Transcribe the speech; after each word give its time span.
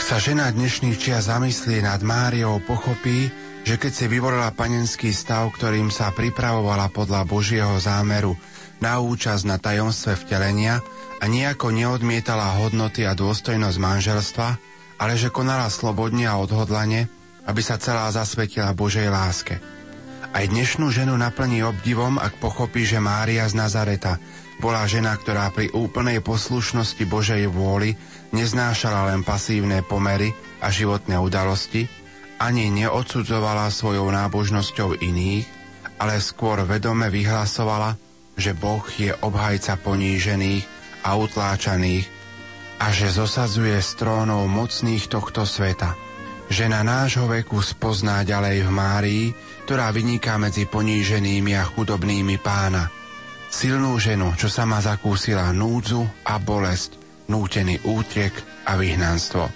sa 0.00 0.16
žena 0.16 0.48
dnešných 0.48 0.96
čia 0.96 1.20
zamyslí 1.20 1.84
nad 1.84 2.00
Máriou, 2.00 2.56
pochopí, 2.64 3.28
že 3.68 3.76
keď 3.76 3.92
si 3.92 4.04
vyvolila 4.08 4.48
panenský 4.56 5.12
stav, 5.12 5.52
ktorým 5.52 5.92
sa 5.92 6.08
pripravovala 6.10 6.88
podľa 6.88 7.28
Božieho 7.28 7.76
zámeru 7.76 8.32
na 8.80 8.96
účasť 8.96 9.44
na 9.44 9.60
tajomstve 9.60 10.16
vtelenia 10.24 10.80
a 11.20 11.24
nejako 11.28 11.76
neodmietala 11.76 12.56
hodnoty 12.64 13.04
a 13.04 13.12
dôstojnosť 13.12 13.76
manželstva, 13.76 14.48
ale 14.96 15.14
že 15.20 15.28
konala 15.28 15.68
slobodne 15.68 16.24
a 16.24 16.40
odhodlane, 16.40 17.06
aby 17.44 17.60
sa 17.60 17.76
celá 17.76 18.08
zasvetila 18.08 18.72
Božej 18.72 19.12
láske. 19.12 19.60
Aj 20.32 20.44
dnešnú 20.48 20.88
ženu 20.88 21.12
naplní 21.20 21.60
obdivom, 21.60 22.16
ak 22.16 22.40
pochopí, 22.40 22.88
že 22.88 23.02
Mária 23.02 23.44
z 23.50 23.58
Nazareta 23.58 24.16
bola 24.60 24.84
žena, 24.84 25.16
ktorá 25.16 25.48
pri 25.48 25.72
úplnej 25.72 26.20
poslušnosti 26.20 27.00
Božej 27.08 27.48
vôli 27.48 27.96
neznášala 28.36 29.08
len 29.10 29.24
pasívne 29.24 29.80
pomery 29.80 30.36
a 30.60 30.68
životné 30.68 31.16
udalosti, 31.16 31.88
ani 32.36 32.68
neodsudzovala 32.68 33.72
svojou 33.72 34.12
nábožnosťou 34.12 35.00
iných, 35.00 35.48
ale 35.96 36.20
skôr 36.20 36.60
vedome 36.68 37.08
vyhlasovala, 37.08 37.96
že 38.36 38.52
Boh 38.52 38.84
je 38.92 39.12
obhajca 39.24 39.80
ponížených 39.80 40.64
a 41.08 41.16
utláčaných 41.16 42.06
a 42.80 42.92
že 42.92 43.12
zosadzuje 43.12 43.80
z 43.80 43.90
trónov 43.96 44.44
mocných 44.48 45.08
tohto 45.08 45.48
sveta. 45.48 45.96
Žena 46.52 46.84
nášho 46.84 47.28
veku 47.28 47.64
spozná 47.64 48.24
ďalej 48.24 48.68
v 48.68 48.70
Márii, 48.72 49.24
ktorá 49.64 49.88
vyniká 49.92 50.36
medzi 50.36 50.68
poníženými 50.68 51.56
a 51.56 51.64
chudobnými 51.64 52.36
pána– 52.40 52.88
Silnú 53.50 53.98
ženu, 53.98 54.30
čo 54.38 54.46
sama 54.46 54.78
zakúsila 54.78 55.50
núdzu 55.50 56.06
a 56.22 56.38
bolesť, 56.38 56.94
nútený 57.26 57.82
útek 57.82 58.30
a 58.64 58.78
vyhnanstvo. 58.78 59.50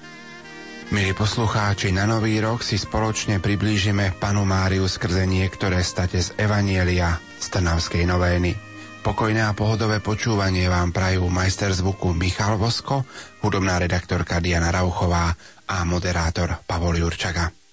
Milí 0.92 1.16
poslucháči, 1.16 1.94
na 1.94 2.04
Nový 2.04 2.42
rok 2.42 2.60
si 2.60 2.76
spoločne 2.76 3.40
priblížime 3.40 4.18
panu 4.18 4.44
Máriu 4.44 4.84
skrze 4.84 5.24
niektoré 5.24 5.80
state 5.80 6.20
z 6.20 6.28
Evanielia 6.36 7.16
z 7.38 7.46
Trnavskej 7.54 8.04
novény. 8.04 8.52
Pokojné 9.00 9.46
a 9.46 9.56
pohodové 9.56 10.02
počúvanie 10.02 10.68
vám 10.68 10.92
prajú 10.92 11.30
majster 11.32 11.72
zvuku 11.72 12.12
Michal 12.12 12.60
Vosko, 12.60 13.06
hudobná 13.40 13.80
redaktorka 13.80 14.42
Diana 14.42 14.74
Rauchová 14.74 15.32
a 15.70 15.76
moderátor 15.88 16.60
Pavol 16.68 17.00
Jurčaga. 17.00 17.63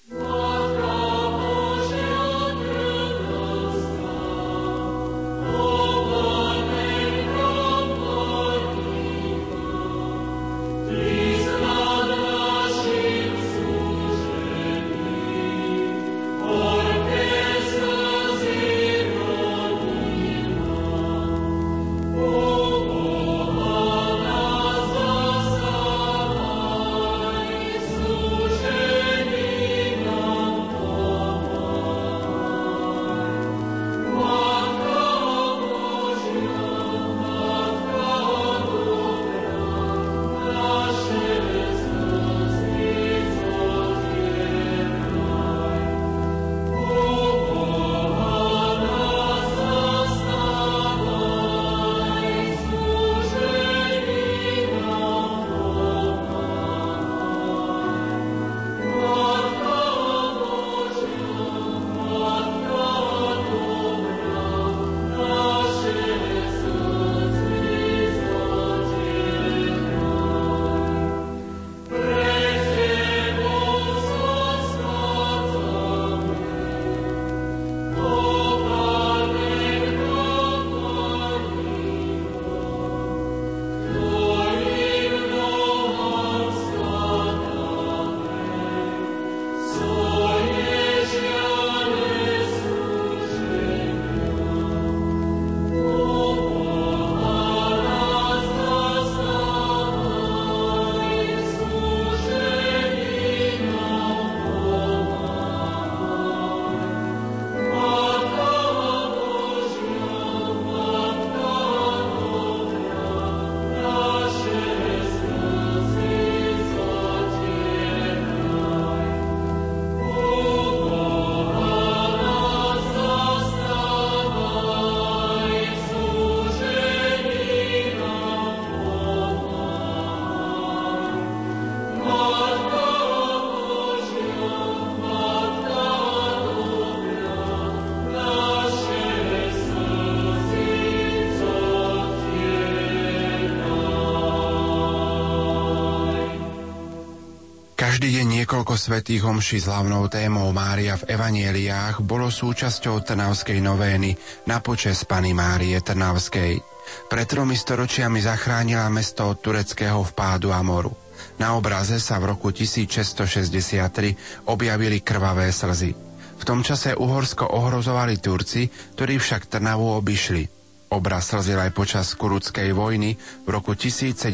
Každý 147.91 148.23
deň 148.23 148.47
niekoľko 148.47 148.79
svetých 148.79 149.19
homší 149.27 149.59
s 149.59 149.67
hlavnou 149.67 150.07
témou 150.07 150.47
Mária 150.55 150.95
v 150.95 151.11
Evanieliách 151.11 151.99
bolo 151.99 152.31
súčasťou 152.31 153.03
Trnavskej 153.03 153.59
novény 153.59 154.15
na 154.47 154.63
počes 154.63 155.03
Pany 155.03 155.35
Márie 155.35 155.75
Trnavskej. 155.75 156.63
Pred 157.11 157.27
tromi 157.27 157.51
storočiami 157.51 158.23
zachránila 158.23 158.87
mesto 158.87 159.27
od 159.27 159.43
tureckého 159.43 160.07
vpádu 160.07 160.55
a 160.55 160.63
moru. 160.63 160.95
Na 161.35 161.59
obraze 161.59 161.99
sa 161.99 162.15
v 162.15 162.31
roku 162.31 162.55
1663 162.55 164.47
objavili 164.47 165.03
krvavé 165.03 165.51
slzy. 165.51 165.91
V 166.39 166.43
tom 166.47 166.63
čase 166.63 166.95
Uhorsko 166.95 167.43
ohrozovali 167.43 168.23
Turci, 168.23 168.71
ktorí 168.95 169.19
však 169.19 169.51
Trnavu 169.51 169.99
obišli. 169.99 170.47
Obraz 170.95 171.35
slzil 171.35 171.59
aj 171.59 171.75
počas 171.75 172.15
Kurudskej 172.15 172.71
vojny 172.71 173.19
v 173.19 173.47
roku 173.51 173.75
1708. 173.75 174.31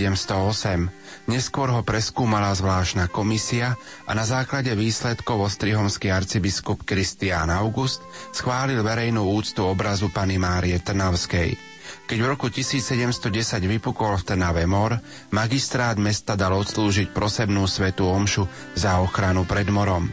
Neskôr 1.28 1.68
ho 1.76 1.84
preskúmala 1.84 2.56
zvláštna 2.56 3.12
komisia 3.12 3.76
a 4.08 4.16
na 4.16 4.24
základe 4.24 4.72
výsledkov 4.72 5.52
ostrihomský 5.52 6.08
arcibiskup 6.08 6.88
Kristián 6.88 7.52
August 7.52 8.00
schválil 8.32 8.80
verejnú 8.80 9.28
úctu 9.28 9.68
obrazu 9.68 10.08
Pany 10.08 10.40
Márie 10.40 10.80
Trnavskej. 10.80 11.60
Keď 12.08 12.18
v 12.24 12.28
roku 12.32 12.48
1710 12.48 13.28
vypukol 13.60 14.16
v 14.16 14.24
Trnave 14.24 14.64
mor, 14.64 14.96
magistrát 15.36 16.00
mesta 16.00 16.40
dal 16.40 16.56
odslúžiť 16.56 17.12
prosebnú 17.12 17.68
svetú 17.68 18.08
omšu 18.08 18.48
za 18.80 19.04
ochranu 19.04 19.44
pred 19.44 19.68
morom. 19.68 20.08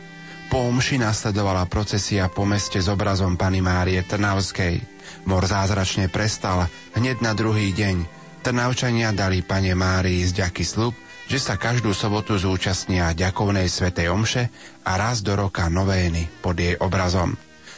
Po 0.51 0.67
omši 0.67 0.99
nasledovala 0.99 1.71
procesia 1.71 2.27
po 2.27 2.43
meste 2.43 2.83
s 2.83 2.91
obrazom 2.91 3.39
Pany 3.39 3.63
Márie 3.63 4.03
Trnavskej. 4.03 4.83
Mor 5.31 5.47
zázračne 5.47 6.11
prestal 6.11 6.67
hneď 6.99 7.23
na 7.23 7.39
druhý 7.39 7.71
deň. 7.71 8.03
Trnavčania 8.43 9.15
dali 9.15 9.41
Pane 9.41 9.73
Márii 9.73 10.21
z 10.27 10.43
ďaky 10.43 10.65
slub, 10.67 10.93
že 11.25 11.39
sa 11.41 11.57
každú 11.57 11.97
sobotu 11.97 12.37
zúčastnia 12.37 13.17
ďakovnej 13.17 13.69
svetej 13.69 14.13
omše 14.13 14.43
a 14.85 15.01
raz 15.01 15.25
do 15.25 15.33
roka 15.35 15.67
novény 15.73 16.29
pod 16.45 16.61
jej 16.61 16.77
obrazom. 16.77 17.33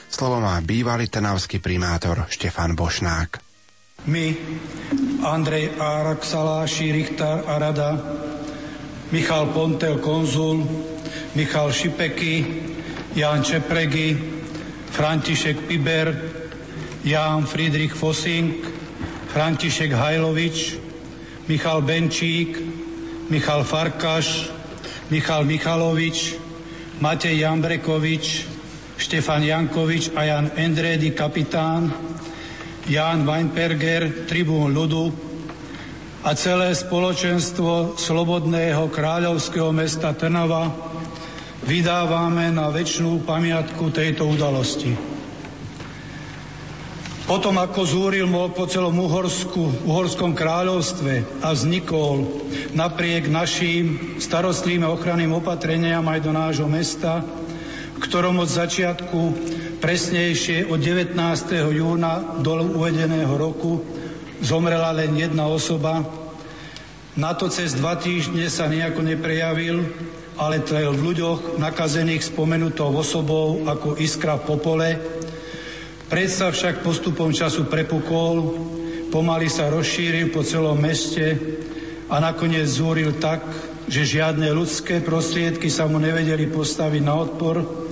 Slovo 0.07 0.39
má 0.39 0.59
bývalý 0.63 1.11
trnavský 1.11 1.59
primátor 1.59 2.27
Štefan 2.31 2.79
Bošnák. 2.79 3.43
My, 4.07 4.27
Andrej 5.27 5.75
Árak, 5.83 6.23
Saláši, 6.23 6.95
Richtar 6.95 7.43
a 7.43 7.59
Rada, 7.59 7.91
Michal 9.11 9.51
Pontel, 9.51 9.99
konzul, 9.99 10.63
Michal 11.35 11.75
Šipeky, 11.75 12.35
Jan 13.19 13.43
Čepregy, 13.43 14.15
František 14.95 15.67
Piber, 15.67 16.15
Jan 17.03 17.47
Friedrich 17.47 17.95
Fossing, 17.95 18.63
František 19.31 19.91
Hajlovič, 19.95 20.79
Michal 21.47 21.83
Benčík, 21.83 22.66
Michal 23.27 23.67
Farkaš, 23.67 24.47
Michal 25.11 25.43
Michalovič, 25.43 26.39
Matej 27.03 27.43
Jambrekovič, 27.43 28.47
Štefan 28.97 29.43
Jankovič 29.43 30.15
a 30.15 30.23
Jan 30.25 30.47
Endredy, 30.55 31.11
kapitán, 31.11 31.91
Jan 32.87 33.27
Weinberger, 33.27 34.31
tribún 34.31 34.71
ľudu 34.71 35.11
a 36.23 36.31
celé 36.39 36.71
spoločenstvo 36.71 37.99
Slobodného 37.99 38.87
kráľovského 38.95 39.75
mesta 39.75 40.15
Trnava 40.15 40.71
vydávame 41.67 42.55
na 42.55 42.71
väčšinu 42.71 43.27
pamiatku 43.27 43.91
tejto 43.91 44.31
udalosti. 44.31 45.16
Potom 47.27 47.59
ako 47.59 47.83
zúril 47.83 48.31
mol 48.31 48.55
po 48.55 48.71
celom 48.71 48.95
Uhorsku, 49.03 49.83
Uhorskom 49.83 50.31
kráľovstve 50.31 51.43
a 51.43 51.51
vznikol 51.51 52.23
napriek 52.71 53.27
našim 53.27 54.15
starostlým 54.23 54.87
a 54.87 54.95
ochranným 54.95 55.35
opatreniam 55.35 56.07
aj 56.07 56.23
do 56.23 56.31
nášho 56.31 56.71
mesta, 56.71 57.27
v 57.93 57.99
ktorom 57.99 58.39
od 58.39 58.47
začiatku 58.47 59.21
presnejšie 59.83 60.71
od 60.71 60.79
19. 60.79 61.19
júna 61.75 62.39
do 62.47 62.63
uvedeného 62.63 63.35
roku 63.35 63.83
zomrela 64.39 64.95
len 64.95 65.19
jedna 65.19 65.51
osoba. 65.51 66.07
Na 67.19 67.35
to 67.35 67.51
cez 67.51 67.75
dva 67.75 67.99
týždne 67.99 68.47
sa 68.47 68.71
nejako 68.71 69.03
neprejavil, 69.03 69.83
ale 70.39 70.63
trel 70.63 70.95
v 70.95 71.11
ľuďoch 71.11 71.59
nakazených 71.59 72.23
spomenutou 72.23 72.95
osobou 72.95 73.67
ako 73.67 73.99
iskra 73.99 74.39
v 74.39 74.47
popole. 74.47 74.89
Predsa 76.07 76.55
však 76.55 76.87
postupom 76.87 77.35
času 77.35 77.67
prepukol, 77.67 78.55
pomaly 79.11 79.51
sa 79.51 79.67
rozšíril 79.67 80.31
po 80.31 80.47
celom 80.47 80.79
meste 80.79 81.35
a 82.07 82.23
nakoniec 82.23 82.71
zúril 82.71 83.19
tak, 83.19 83.43
že 83.91 84.19
žiadne 84.19 84.47
ľudské 84.55 85.03
prostriedky 85.03 85.67
sa 85.67 85.91
mu 85.91 85.99
nevedeli 85.99 86.47
postaviť 86.47 87.03
na 87.03 87.15
odpor, 87.19 87.87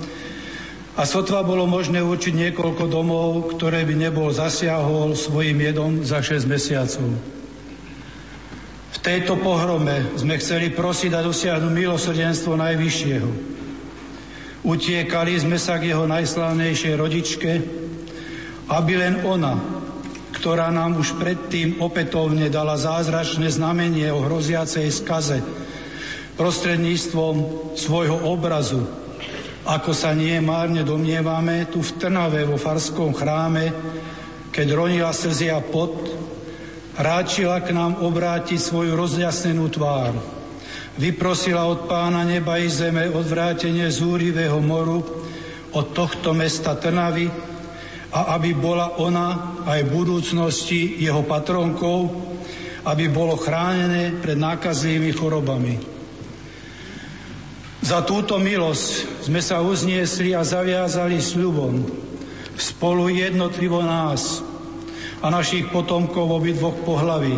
a 0.95 1.03
sotva 1.03 1.43
bolo 1.43 1.67
možné 1.67 1.99
určiť 1.99 2.31
niekoľko 2.39 2.87
domov, 2.87 3.59
ktoré 3.59 3.83
by 3.83 3.99
nebol 3.99 4.31
zasiahol 4.31 5.19
svojim 5.19 5.59
jedom 5.59 6.07
za 6.07 6.23
6 6.23 6.47
mesiacov. 6.47 7.19
V 8.95 8.99
tejto 9.03 9.35
pohrome 9.43 10.15
sme 10.15 10.39
chceli 10.39 10.71
prosiť 10.71 11.19
a 11.19 11.27
dosiahnuť 11.27 11.73
milosrdenstvo 11.75 12.55
Najvyššieho. 12.55 13.31
Utiekali 14.65 15.35
sme 15.35 15.59
sa 15.59 15.83
k 15.83 15.91
jeho 15.91 16.07
najslávnejšej 16.07 16.95
rodičke, 16.95 17.51
aby 18.69 18.93
len 18.97 19.15
ona, 19.25 19.57
ktorá 20.35 20.73
nám 20.73 20.97
už 21.01 21.17
predtým 21.21 21.81
opätovne 21.81 22.49
dala 22.49 22.77
zázračné 22.81 23.49
znamenie 23.53 24.09
o 24.13 24.25
hroziacej 24.25 24.89
skaze 24.93 25.39
prostredníctvom 26.35 27.35
svojho 27.79 28.27
obrazu, 28.27 28.83
ako 29.65 29.97
sa 29.97 30.13
nie 30.13 30.37
márne 30.45 30.85
domnievame, 30.85 31.71
tu 31.71 31.81
v 31.81 31.95
Trnave 31.97 32.45
vo 32.45 32.61
Farskom 32.61 33.17
chráme, 33.17 33.73
keď 34.53 34.67
ronila 34.77 35.15
slzy 35.15 35.49
a 35.49 35.63
pot, 35.63 35.95
ráčila 36.99 37.63
k 37.65 37.73
nám 37.73 38.03
obrátiť 38.05 38.61
svoju 38.61 38.93
rozjasnenú 38.93 39.67
tvár. 39.73 40.15
Vyprosila 40.95 41.67
od 41.67 41.91
pána 41.91 42.23
neba 42.23 42.61
i 42.61 42.71
zeme 42.71 43.11
odvrátenie 43.11 43.91
zúrivého 43.91 44.63
moru 44.63 45.03
od 45.75 45.87
tohto 45.91 46.31
mesta 46.31 46.79
Trnavy 46.79 47.54
a 48.15 48.39
aby 48.39 48.55
bola 48.55 49.03
ona 49.03 49.59
aj 49.67 49.83
v 49.83 49.91
budúcnosti 49.91 51.03
jeho 51.03 51.27
patronkou, 51.27 52.07
aby 52.87 53.11
bolo 53.11 53.35
chránené 53.35 54.15
pred 54.23 54.39
nákazlivými 54.39 55.11
chorobami. 55.11 55.75
Za 57.85 58.07
túto 58.07 58.39
milosť 58.39 59.27
sme 59.27 59.43
sa 59.43 59.61
uzniesli 59.61 60.33
a 60.33 60.47
zaviazali 60.47 61.19
sľubom 61.19 61.85
spolu 62.55 63.11
jednotlivo 63.11 63.83
nás 63.83 64.41
a 65.21 65.27
našich 65.29 65.69
potomkov 65.75 66.39
obidvoch 66.39 66.87
pohlaví, 66.87 67.35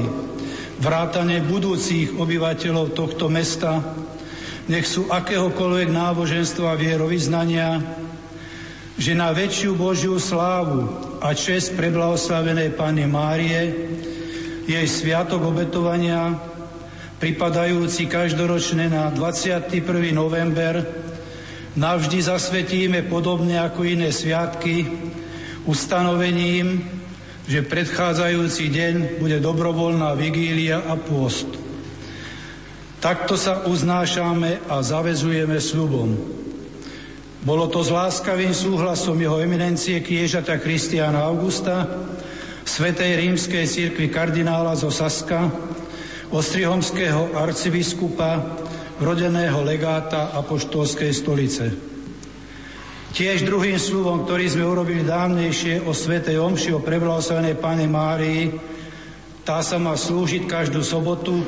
vrátane 0.76 1.40
budúcich 1.40 2.20
obyvateľov 2.20 2.92
tohto 2.92 3.32
mesta, 3.32 3.80
nech 4.68 4.84
sú 4.84 5.08
akéhokoľvek 5.08 5.88
náboženstva 5.88 6.74
a 6.74 6.78
vierovýznania, 6.78 7.80
že 8.96 9.12
na 9.12 9.28
väčšiu 9.28 9.76
Božiu 9.76 10.16
slávu 10.16 10.88
a 11.20 11.36
čest 11.36 11.76
preblahoslavenej 11.76 12.72
Pani 12.72 13.04
Márie, 13.04 13.62
jej 14.64 14.86
sviatok 14.88 15.44
obetovania 15.52 16.32
pripadajúci 17.20 18.08
každoročne 18.08 18.88
na 18.88 19.12
21. 19.12 19.84
november, 20.16 20.80
navždy 21.76 22.18
zasvetíme 22.24 23.04
podobne 23.08 23.60
ako 23.60 23.84
iné 23.84 24.08
sviatky 24.12 24.88
ustanovením, 25.68 26.80
že 27.46 27.62
predchádzajúci 27.62 28.64
deň 28.72 28.94
bude 29.20 29.38
dobrovoľná 29.44 30.16
vigília 30.16 30.82
a 30.82 30.96
pôst. 30.96 31.46
Takto 32.98 33.36
sa 33.36 33.62
uznášame 33.68 34.66
a 34.66 34.82
zavezujeme 34.82 35.60
sľubom. 35.60 36.35
Bolo 37.46 37.70
to 37.70 37.78
s 37.78 37.94
láskavým 37.94 38.50
súhlasom 38.50 39.14
jeho 39.22 39.38
eminencie 39.38 40.02
kniežata 40.02 40.58
Kristiana 40.58 41.30
Augusta, 41.30 41.86
Svetej 42.66 43.22
rímskej 43.22 43.62
cirkvi 43.70 44.10
kardinála 44.10 44.74
zo 44.74 44.90
Saska, 44.90 45.46
ostrihomského 46.34 47.38
arcibiskupa, 47.38 48.42
rodeného 48.98 49.62
legáta 49.62 50.34
Apoštolskej 50.34 51.14
stolice. 51.14 51.70
Tiež 53.14 53.46
druhým 53.46 53.78
slúbom, 53.78 54.26
ktorý 54.26 54.50
sme 54.50 54.66
urobili 54.66 55.06
dávnejšie 55.06 55.86
o 55.86 55.94
Svetej 55.94 56.42
Omši, 56.42 56.74
o 56.74 56.82
preblahoslavenej 56.82 57.62
Pane 57.62 57.86
Márii, 57.86 58.50
tá 59.46 59.62
sa 59.62 59.78
má 59.78 59.94
slúžiť 59.94 60.50
každú 60.50 60.82
sobotu 60.82 61.46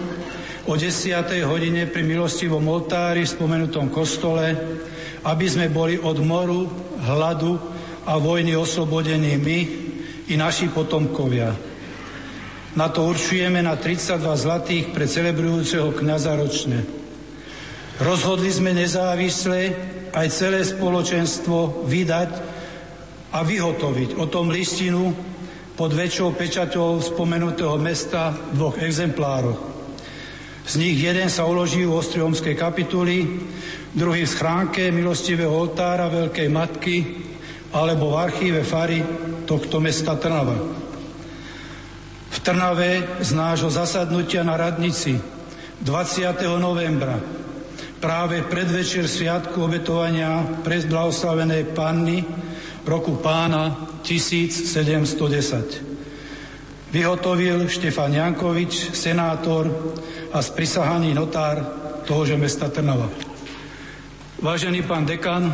o 0.62 0.73
10. 0.78 0.95
hodine 1.43 1.90
pri 1.90 2.07
milostivom 2.07 2.62
oltári 2.71 3.26
v 3.26 3.35
spomenutom 3.35 3.90
kostole, 3.90 4.55
aby 5.28 5.44
sme 5.44 5.68
boli 5.68 6.00
od 6.00 6.16
moru, 6.25 6.64
hladu 7.04 7.61
a 8.08 8.16
vojny 8.16 8.56
oslobodení 8.56 9.37
my 9.37 9.58
i 10.32 10.35
naši 10.40 10.73
potomkovia. 10.73 11.52
Na 12.73 12.88
to 12.88 13.04
určujeme 13.04 13.61
na 13.61 13.76
32 13.76 14.25
zlatých 14.25 14.85
pre 14.97 15.04
celebrujúceho 15.04 15.92
kniaza 15.92 16.32
ročne. 16.32 16.85
Rozhodli 18.00 18.49
sme 18.49 18.73
nezávisle 18.73 19.75
aj 20.14 20.26
celé 20.32 20.64
spoločenstvo 20.64 21.85
vydať 21.85 22.30
a 23.35 23.44
vyhotoviť 23.44 24.16
o 24.16 24.25
tom 24.30 24.49
listinu 24.49 25.12
pod 25.76 25.92
väčšou 25.92 26.32
pečaťou 26.32 27.02
spomenutého 27.04 27.76
mesta 27.76 28.32
v 28.32 28.56
dvoch 28.56 28.76
exemplároch. 28.80 29.77
Z 30.68 30.76
nich 30.76 31.00
jeden 31.00 31.32
sa 31.32 31.48
uloží 31.48 31.88
v 31.88 31.96
Ostriomskej 31.96 32.52
kapituli, 32.52 33.25
druhý 33.96 34.28
v 34.28 34.34
schránke 34.37 34.92
milostivého 34.92 35.48
oltára 35.48 36.12
Veľkej 36.12 36.48
Matky 36.52 37.25
alebo 37.72 38.12
v 38.12 38.20
archíve 38.20 38.60
Fary 38.68 39.00
tohto 39.48 39.80
mesta 39.80 40.20
Trnava. 40.20 40.60
V 42.28 42.37
Trnave 42.44 43.16
z 43.25 43.32
nášho 43.32 43.72
zasadnutia 43.72 44.44
na 44.44 44.60
radnici 44.60 45.16
20. 45.80 46.37
novembra 46.60 47.16
práve 47.96 48.44
predvečer 48.44 49.08
sviatku 49.08 49.64
obetovania 49.64 50.60
pre 50.60 50.84
blahoslavenej 50.84 51.72
panny 51.72 52.20
roku 52.84 53.16
pána 53.25 53.88
1710. 54.04 55.88
Vyhotovil 56.88 57.68
Štefan 57.68 58.16
Jankovič, 58.16 58.97
senátor 58.97 59.68
a 60.33 60.40
sprisahaný 60.40 61.12
notár 61.12 61.61
tohože 62.09 62.40
mesta 62.40 62.73
Trnava. 62.73 63.12
Vážený 64.40 64.87
pán 64.88 65.04
dekan, 65.04 65.52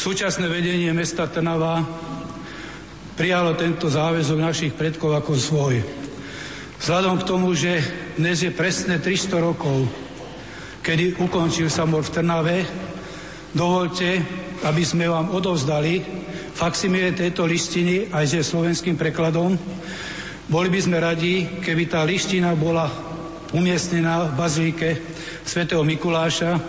Súčasné 0.00 0.48
vedenie 0.48 0.96
mesta 0.96 1.28
Trnava 1.28 1.84
prijalo 3.20 3.52
tento 3.52 3.92
záväzok 3.92 4.38
našich 4.40 4.72
predkov 4.72 5.12
ako 5.12 5.36
svoj. 5.36 5.76
Vzhľadom 6.80 7.20
k 7.20 7.28
tomu, 7.28 7.52
že 7.52 7.84
dnes 8.16 8.40
je 8.40 8.48
presne 8.48 8.96
300 8.96 9.44
rokov, 9.44 9.84
kedy 10.80 11.20
ukončil 11.20 11.68
sa 11.68 11.84
mor 11.84 12.00
v 12.00 12.16
Trnave, 12.16 12.58
dovolte, 13.52 14.24
aby 14.64 14.82
sme 14.88 15.04
vám 15.04 15.36
odovzdali 15.36 16.00
faksimile 16.60 17.16
tejto 17.16 17.48
listiny 17.48 18.12
aj 18.12 18.36
so 18.36 18.44
slovenským 18.44 18.92
prekladom. 19.00 19.56
Boli 20.44 20.68
by 20.68 20.80
sme 20.84 21.00
radi, 21.00 21.48
keby 21.64 21.88
tá 21.88 22.04
listina 22.04 22.52
bola 22.52 22.84
umiestnená 23.56 24.28
v 24.28 24.36
bazíke 24.36 24.88
svätého 25.40 25.80
Mikuláša, 25.80 26.60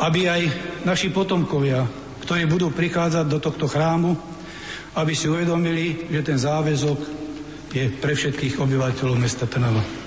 aby 0.00 0.24
aj 0.24 0.42
naši 0.88 1.12
potomkovia, 1.12 1.84
ktorí 2.24 2.48
budú 2.48 2.72
prichádzať 2.72 3.28
do 3.28 3.38
tohto 3.44 3.68
chrámu, 3.68 4.16
aby 4.96 5.12
si 5.12 5.28
uvedomili, 5.28 6.08
že 6.08 6.24
ten 6.24 6.38
záväzok 6.40 6.98
je 7.76 7.84
pre 8.00 8.16
všetkých 8.16 8.56
obyvateľov 8.56 9.20
mesta 9.20 9.44
Trnava. 9.44 10.03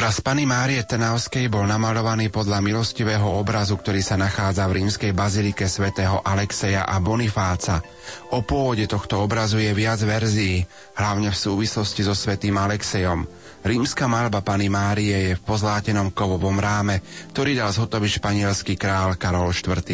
Obraz 0.00 0.24
Pany 0.24 0.48
Márie 0.48 0.80
Trnavskej 0.80 1.52
bol 1.52 1.68
namalovaný 1.68 2.32
podľa 2.32 2.64
milostivého 2.64 3.36
obrazu, 3.36 3.76
ktorý 3.76 4.00
sa 4.00 4.16
nachádza 4.16 4.64
v 4.64 4.80
rímskej 4.80 5.12
bazilike 5.12 5.68
svätého 5.68 6.24
Alexeja 6.24 6.88
a 6.88 6.96
Bonifáca. 7.04 7.84
O 8.32 8.40
pôvode 8.40 8.88
tohto 8.88 9.20
obrazu 9.20 9.60
je 9.60 9.68
viac 9.76 10.00
verzií, 10.00 10.64
hlavne 10.96 11.28
v 11.28 11.36
súvislosti 11.36 12.00
so 12.00 12.16
svätým 12.16 12.56
Alexejom. 12.56 13.28
Rímska 13.60 14.08
malba 14.08 14.40
Pany 14.40 14.72
Márie 14.72 15.16
je 15.20 15.32
v 15.36 15.44
pozlátenom 15.44 16.16
kovovom 16.16 16.56
ráme, 16.56 17.04
ktorý 17.36 17.60
dal 17.60 17.68
zhotoviť 17.68 18.24
španielský 18.24 18.80
král 18.80 19.20
Karol 19.20 19.52
IV. 19.52 19.84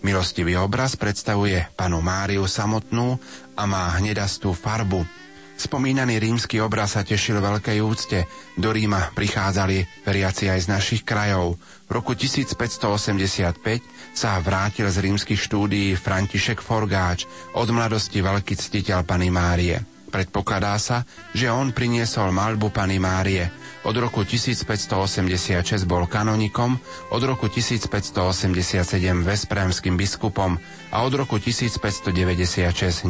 Milostivý 0.00 0.56
obraz 0.56 0.96
predstavuje 0.96 1.68
panu 1.76 2.00
Máriu 2.00 2.48
samotnú 2.48 3.20
a 3.52 3.68
má 3.68 3.92
hnedastú 4.00 4.56
farbu. 4.56 5.21
Spomínaný 5.62 6.18
rímsky 6.18 6.58
obraz 6.58 6.98
sa 6.98 7.06
tešil 7.06 7.38
veľkej 7.38 7.78
úcte. 7.86 8.26
Do 8.58 8.74
Ríma 8.74 9.14
prichádzali 9.14 10.02
veriaci 10.02 10.50
aj 10.50 10.66
z 10.66 10.68
našich 10.74 11.02
krajov. 11.06 11.54
V 11.86 11.90
roku 11.94 12.18
1585 12.18 13.62
sa 14.10 14.42
vrátil 14.42 14.90
z 14.90 14.98
rímskych 14.98 15.38
štúdií 15.38 15.94
František 15.94 16.58
Forgáč, 16.58 17.30
od 17.54 17.70
mladosti 17.70 18.18
veľký 18.18 18.58
ctiteľ 18.58 19.06
Pany 19.06 19.30
Márie. 19.30 19.78
Predpokladá 20.10 20.74
sa, 20.82 21.06
že 21.30 21.46
on 21.46 21.70
priniesol 21.70 22.34
malbu 22.34 22.74
Pany 22.74 22.98
Márie– 22.98 23.46
od 23.82 23.96
roku 23.98 24.22
1586 24.22 25.82
bol 25.90 26.06
kanonikom, 26.06 26.78
od 27.10 27.22
roku 27.26 27.50
1587 27.50 28.86
vespremským 29.26 29.98
biskupom 29.98 30.54
a 30.94 30.96
od 31.02 31.12
roku 31.18 31.42
1596 31.42 32.14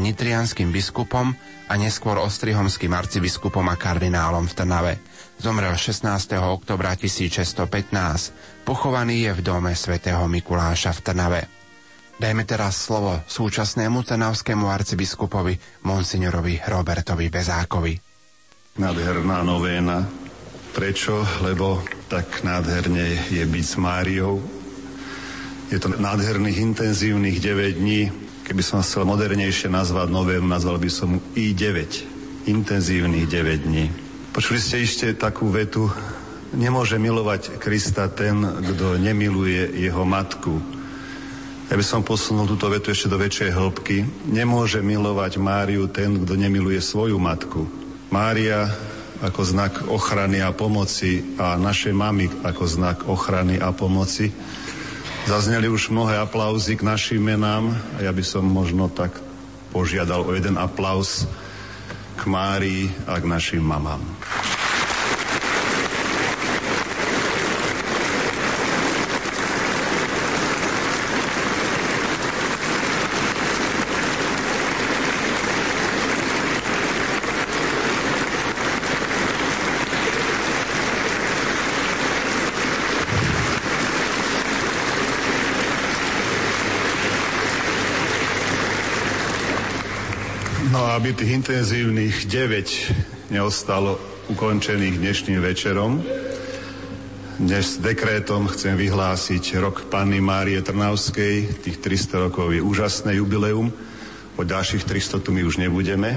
nitrianským 0.00 0.72
biskupom 0.72 1.36
a 1.68 1.72
neskôr 1.76 2.16
ostrihomským 2.16 2.92
arcibiskupom 2.96 3.68
a 3.68 3.76
kardinálom 3.76 4.48
v 4.48 4.54
Trnave. 4.56 4.92
Zomrel 5.36 5.76
16. 5.76 6.08
oktobra 6.40 6.96
1615. 6.96 8.64
Pochovaný 8.64 9.28
je 9.28 9.32
v 9.36 9.40
dome 9.44 9.72
svätého 9.76 10.24
Mikuláša 10.24 10.96
v 10.96 11.00
Trnave. 11.04 11.42
Dajme 12.16 12.46
teraz 12.46 12.78
slovo 12.78 13.18
súčasnému 13.26 14.06
trnavskému 14.06 14.70
arcibiskupovi 14.70 15.84
monsignorovi 15.84 16.62
Robertovi 16.64 17.26
Bezákovi. 17.26 17.98
Nádherná 18.78 19.42
novéna 19.42 20.21
Prečo? 20.72 21.20
Lebo 21.44 21.84
tak 22.08 22.40
nádherne 22.40 23.28
je 23.28 23.44
byť 23.44 23.64
s 23.64 23.76
Máriou. 23.76 24.40
Je 25.68 25.76
to 25.76 25.92
nádherných, 25.92 26.60
intenzívnych 26.64 27.40
9 27.40 27.76
dní. 27.76 28.08
Keby 28.48 28.62
som 28.64 28.80
chcel 28.80 29.04
modernejšie 29.04 29.68
nazvať 29.68 30.08
novému, 30.08 30.48
nazval 30.48 30.80
by 30.80 30.88
som 30.88 31.20
I9. 31.36 31.76
Intenzívnych 32.48 33.28
9 33.28 33.68
dní. 33.68 33.88
Počuli 34.32 34.60
ste 34.60 34.80
ešte 34.80 35.12
takú 35.12 35.52
vetu, 35.52 35.92
nemôže 36.56 36.96
milovať 36.96 37.60
Krista 37.60 38.08
ten, 38.08 38.40
kto 38.40 38.96
nemiluje 38.96 39.76
jeho 39.76 40.04
matku. 40.08 40.56
Ja 41.68 41.76
by 41.76 41.84
som 41.84 42.04
posunul 42.04 42.48
túto 42.48 42.68
vetu 42.68 42.92
ešte 42.92 43.12
do 43.12 43.16
väčšej 43.16 43.52
hĺbky. 43.52 44.28
Nemôže 44.28 44.80
milovať 44.84 45.36
Máriu 45.36 45.88
ten, 45.88 46.20
kto 46.20 46.32
nemiluje 46.36 46.80
svoju 46.80 47.16
matku. 47.16 47.64
Mária 48.12 48.68
ako 49.22 49.40
znak 49.46 49.86
ochrany 49.86 50.42
a 50.42 50.50
pomoci 50.50 51.38
a 51.38 51.54
naše 51.54 51.94
mamy 51.94 52.26
ako 52.42 52.64
znak 52.66 53.06
ochrany 53.06 53.62
a 53.62 53.70
pomoci. 53.70 54.34
Zazneli 55.30 55.70
už 55.70 55.94
mnohé 55.94 56.18
aplauzy 56.18 56.74
k 56.74 56.82
našim 56.82 57.22
menám 57.22 57.70
a 57.94 58.02
ja 58.02 58.10
by 58.10 58.24
som 58.26 58.42
možno 58.42 58.90
tak 58.90 59.14
požiadal 59.70 60.26
o 60.26 60.34
jeden 60.34 60.58
aplaus 60.58 61.30
k 62.18 62.22
Márii 62.26 62.90
a 63.06 63.22
k 63.22 63.24
našim 63.30 63.62
mamám. 63.62 64.02
Aby 91.12 91.28
tých 91.28 91.44
intenzívnych 91.44 92.24
9 92.24 93.36
neostalo 93.36 94.00
ukončených 94.32 94.96
dnešným 94.96 95.44
večerom. 95.44 96.00
Dnes 97.36 97.76
s 97.76 97.84
dekrétom 97.84 98.48
chcem 98.48 98.72
vyhlásiť 98.80 99.60
rok 99.60 99.92
Panny 99.92 100.24
Márie 100.24 100.64
Trnavskej. 100.64 101.60
Tých 101.60 101.84
300 101.84 102.16
rokov 102.16 102.56
je 102.56 102.64
úžasné 102.64 103.20
jubileum. 103.20 103.68
Po 104.40 104.40
ďalších 104.40 104.88
300 104.88 105.20
tu 105.20 105.36
my 105.36 105.44
už 105.44 105.60
nebudeme, 105.60 106.16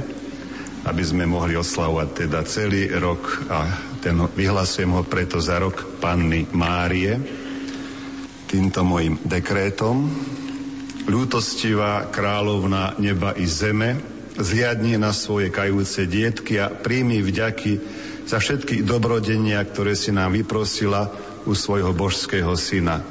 aby 0.87 1.03
sme 1.03 1.27
mohli 1.27 1.59
oslavovať 1.59 2.09
teda 2.15 2.47
celý 2.47 2.87
rok 2.95 3.51
a 3.51 3.67
ten, 3.99 4.15
vyhlasujem 4.15 4.95
ho 4.95 5.03
preto 5.03 5.43
za 5.43 5.59
rok 5.59 5.99
Panny 5.99 6.47
Márie. 6.55 7.19
Týmto 8.47 8.87
mojim 8.87 9.19
dekrétom 9.27 10.07
ľútostivá 11.11 12.07
kráľovna 12.15 12.95
neba 12.95 13.35
i 13.35 13.43
zeme, 13.43 14.14
zliadni 14.39 14.99
na 14.99 15.15
svoje 15.15 15.51
kajúce 15.51 16.07
dietky 16.07 16.59
a 16.59 16.71
príjmi 16.71 17.23
vďaky 17.23 17.73
za 18.25 18.41
všetky 18.41 18.83
dobrodenia, 18.83 19.61
ktoré 19.63 19.93
si 19.93 20.09
nám 20.11 20.35
vyprosila 20.35 21.07
u 21.45 21.53
svojho 21.53 21.93
božského 21.93 22.51
syna. 22.57 23.05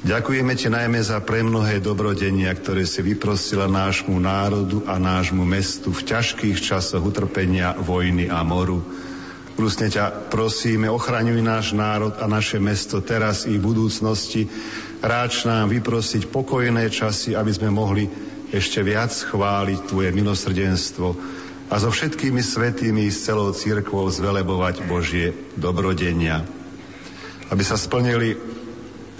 Ďakujeme 0.00 0.56
ti 0.56 0.72
najmä 0.72 0.96
za 1.04 1.20
premnohé 1.20 1.76
dobrodenia, 1.84 2.48
ktoré 2.56 2.88
si 2.88 3.04
vyprosila 3.04 3.68
nášmu 3.68 4.16
národu 4.16 4.80
a 4.88 4.96
nášmu 4.96 5.44
mestu 5.44 5.92
v 5.92 6.08
ťažkých 6.08 6.56
časoch 6.56 7.04
utrpenia, 7.04 7.76
vojny 7.76 8.32
a 8.32 8.40
moru. 8.40 8.80
Prúsne 9.60 9.92
ťa 9.92 10.32
prosíme, 10.32 10.88
ochraňuj 10.88 11.44
náš 11.44 11.76
národ 11.76 12.16
a 12.16 12.24
naše 12.24 12.56
mesto 12.56 13.04
teraz 13.04 13.44
i 13.44 13.60
v 13.60 13.66
budúcnosti. 13.76 14.48
Ráč 15.04 15.44
nám 15.44 15.68
vyprosiť 15.68 16.32
pokojné 16.32 16.88
časy, 16.88 17.36
aby 17.36 17.52
sme 17.52 17.68
mohli 17.68 18.08
ešte 18.50 18.82
viac 18.82 19.14
chváliť 19.14 19.86
Tvoje 19.86 20.10
milosrdenstvo 20.10 21.08
a 21.70 21.74
so 21.78 21.90
všetkými 21.94 22.42
svetými 22.42 23.06
s 23.06 23.30
celou 23.30 23.54
církvou 23.54 24.10
zvelebovať 24.10 24.90
Božie 24.90 25.30
dobrodenia. 25.54 26.42
Aby 27.50 27.62
sa 27.62 27.78
splnili 27.78 28.34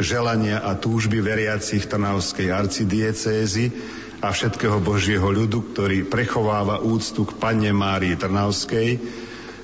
želania 0.02 0.66
a 0.66 0.74
túžby 0.74 1.22
veriacich 1.22 1.86
Trnavskej 1.86 2.50
arcidiecézy 2.50 3.70
a 4.18 4.34
všetkého 4.34 4.82
Božieho 4.82 5.30
ľudu, 5.30 5.72
ktorý 5.72 6.10
prechováva 6.10 6.82
úctu 6.82 7.22
k 7.22 7.38
Panne 7.38 7.70
Márii 7.70 8.18
Trnavskej, 8.18 8.98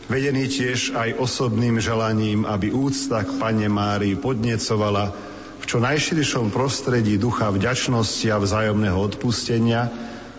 vedený 0.07 0.47
tiež 0.47 0.95
aj 0.95 1.19
osobným 1.19 1.83
želaním, 1.83 2.47
aby 2.47 2.71
úcta 2.71 3.27
k 3.27 3.35
Panne 3.35 3.67
Márii 3.67 4.15
podnecovala 4.15 5.26
čo 5.67 5.83
najširšom 5.83 6.55
prostredí 6.55 7.19
ducha 7.19 7.51
vďačnosti 7.51 8.31
a 8.31 8.39
vzájomného 8.39 8.95
odpustenia, 9.03 9.91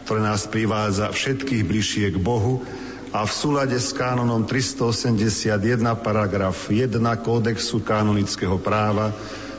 ktoré 0.08 0.24
nás 0.24 0.48
privádza 0.48 1.12
všetkých 1.12 1.68
bližšie 1.68 2.16
k 2.16 2.18
Bohu 2.18 2.64
a 3.12 3.28
v 3.28 3.32
súlade 3.36 3.76
s 3.76 3.92
kánonom 3.92 4.48
381 4.48 5.60
paragraf 6.00 6.72
1 6.72 6.96
kódexu 7.20 7.84
kanonického 7.84 8.56
práva 8.56 9.12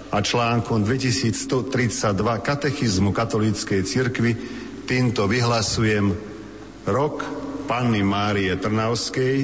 a 0.08 0.24
článkom 0.24 0.88
2132 0.88 1.84
katechizmu 2.40 3.12
katolíckej 3.12 3.84
cirkvi 3.84 4.32
týmto 4.88 5.28
vyhlasujem 5.28 6.16
rok 6.88 7.20
Panny 7.68 8.00
Márie 8.00 8.56
Trnavskej, 8.56 9.36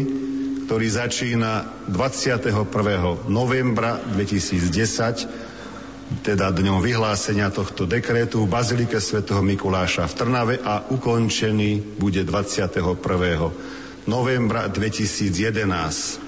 ktorý 0.65 0.87
začína 0.89 1.85
21. 1.93 3.29
novembra 3.29 4.01
2010 4.17 5.44
teda 6.21 6.53
dňom 6.53 6.85
vyhlásenia 6.85 7.49
tohto 7.49 7.89
dekrétu 7.89 8.45
v 8.45 8.53
Bazilike 8.53 9.01
svätého 9.01 9.41
Mikuláša 9.41 10.05
v 10.09 10.17
Trnave 10.17 10.55
a 10.61 10.85
ukončený 10.93 11.97
bude 11.97 12.25
21. 12.25 12.93
novembra 14.05 14.69
2011. 14.69 16.25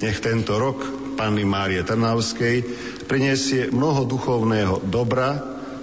Nech 0.00 0.18
tento 0.18 0.56
rok 0.56 0.80
Panny 1.14 1.44
Márie 1.44 1.84
Trnavskej 1.84 2.64
prinesie 3.04 3.68
mnoho 3.68 4.08
duchovného 4.08 4.88
dobra, 4.88 5.36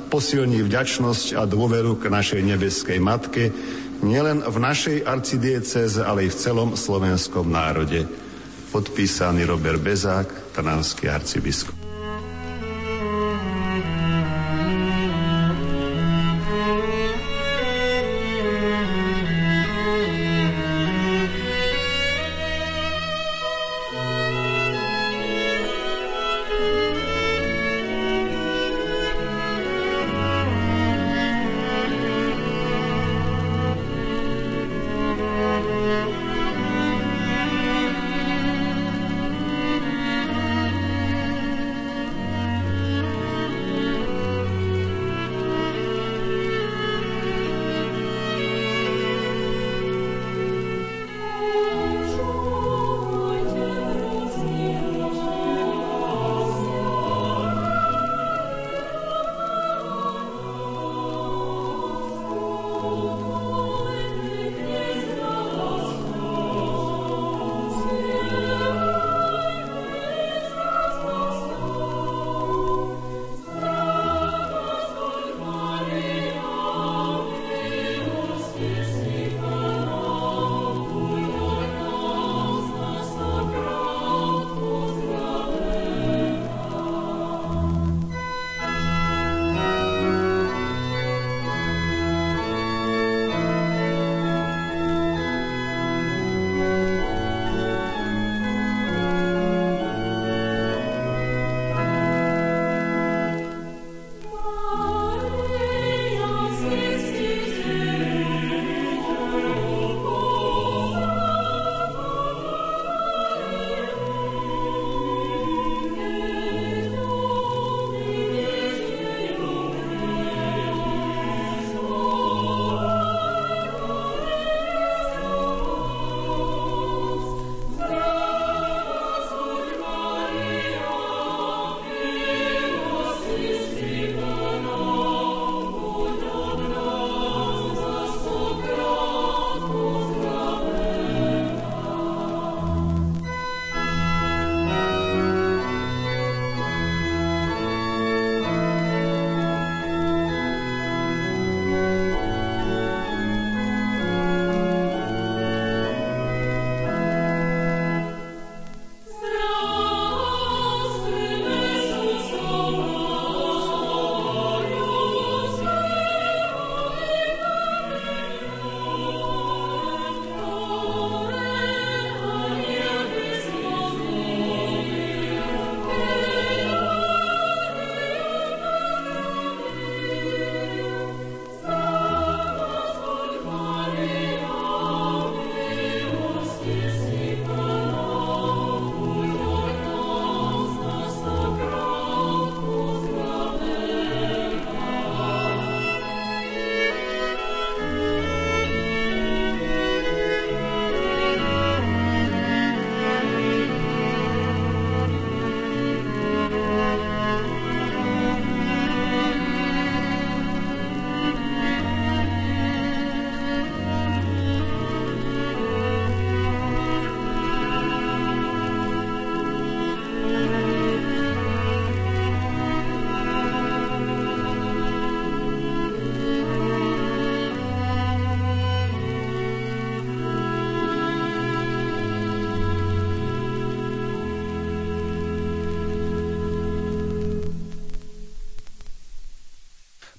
posilní 0.09 0.65
vďačnosť 0.65 1.37
a 1.37 1.45
dôveru 1.45 2.01
k 2.01 2.09
našej 2.09 2.41
nebeskej 2.41 2.97
matke, 2.97 3.53
nielen 4.01 4.41
v 4.41 4.57
našej 4.57 5.05
arcidieceze, 5.05 6.01
ale 6.01 6.25
i 6.25 6.33
v 6.33 6.39
celom 6.39 6.73
slovenskom 6.73 7.45
národe. 7.45 8.09
Podpísaný 8.73 9.45
Robert 9.45 9.79
Bezák, 9.79 10.57
trnavský 10.57 11.11
arcibiskup. 11.11 11.76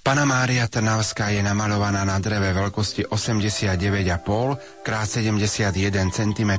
Pana 0.09 0.25
Mária 0.25 0.65
Trnavská 0.65 1.37
je 1.37 1.45
namalovaná 1.45 2.01
na 2.01 2.17
dreve 2.17 2.57
veľkosti 2.57 3.13
89,5 3.13 4.81
x 4.81 5.21
71 5.21 5.69
cm. 6.09 6.53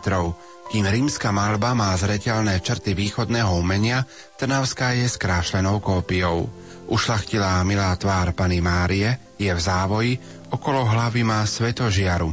Kým 0.69 0.85
rímska 0.85 1.33
malba 1.33 1.73
má 1.73 1.89
zreteľné 1.97 2.62
črty 2.62 2.93
východného 2.93 3.49
umenia, 3.57 4.05
Trnavská 4.38 4.93
je 4.93 5.09
skrášlenou 5.09 5.81
kópiou. 5.81 6.45
Ušlachtilá 6.93 7.65
milá 7.65 7.89
tvár 7.97 8.38
Pany 8.38 8.62
Márie 8.62 9.17
je 9.41 9.49
v 9.49 9.57
závoji, 9.57 10.21
okolo 10.53 10.85
hlavy 10.85 11.25
má 11.25 11.41
svetožiaru. 11.41 12.29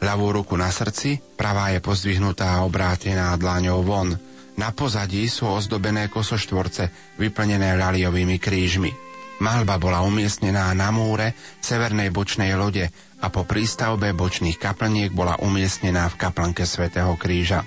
Ľavú 0.00 0.40
ruku 0.40 0.56
na 0.56 0.72
srdci, 0.72 1.20
pravá 1.36 1.76
je 1.76 1.84
pozdvihnutá 1.84 2.56
a 2.56 2.64
obrátená 2.64 3.36
dlaňou 3.36 3.84
von. 3.84 4.08
Na 4.56 4.72
pozadí 4.72 5.28
sú 5.28 5.52
ozdobené 5.52 6.08
kosoštvorce, 6.08 7.12
vyplnené 7.20 7.76
ľaliovými 7.76 8.40
krížmi. 8.40 9.05
Malba 9.36 9.76
bola 9.76 10.00
umiestnená 10.00 10.72
na 10.72 10.88
múre 10.88 11.36
severnej 11.60 12.08
bočnej 12.08 12.56
lode 12.56 12.88
a 13.20 13.26
po 13.28 13.44
prístavbe 13.44 14.16
bočných 14.16 14.56
kaplniek 14.56 15.12
bola 15.12 15.36
umiestnená 15.44 16.08
v 16.08 16.16
kaplnke 16.16 16.64
svätého 16.64 17.12
Kríža. 17.20 17.64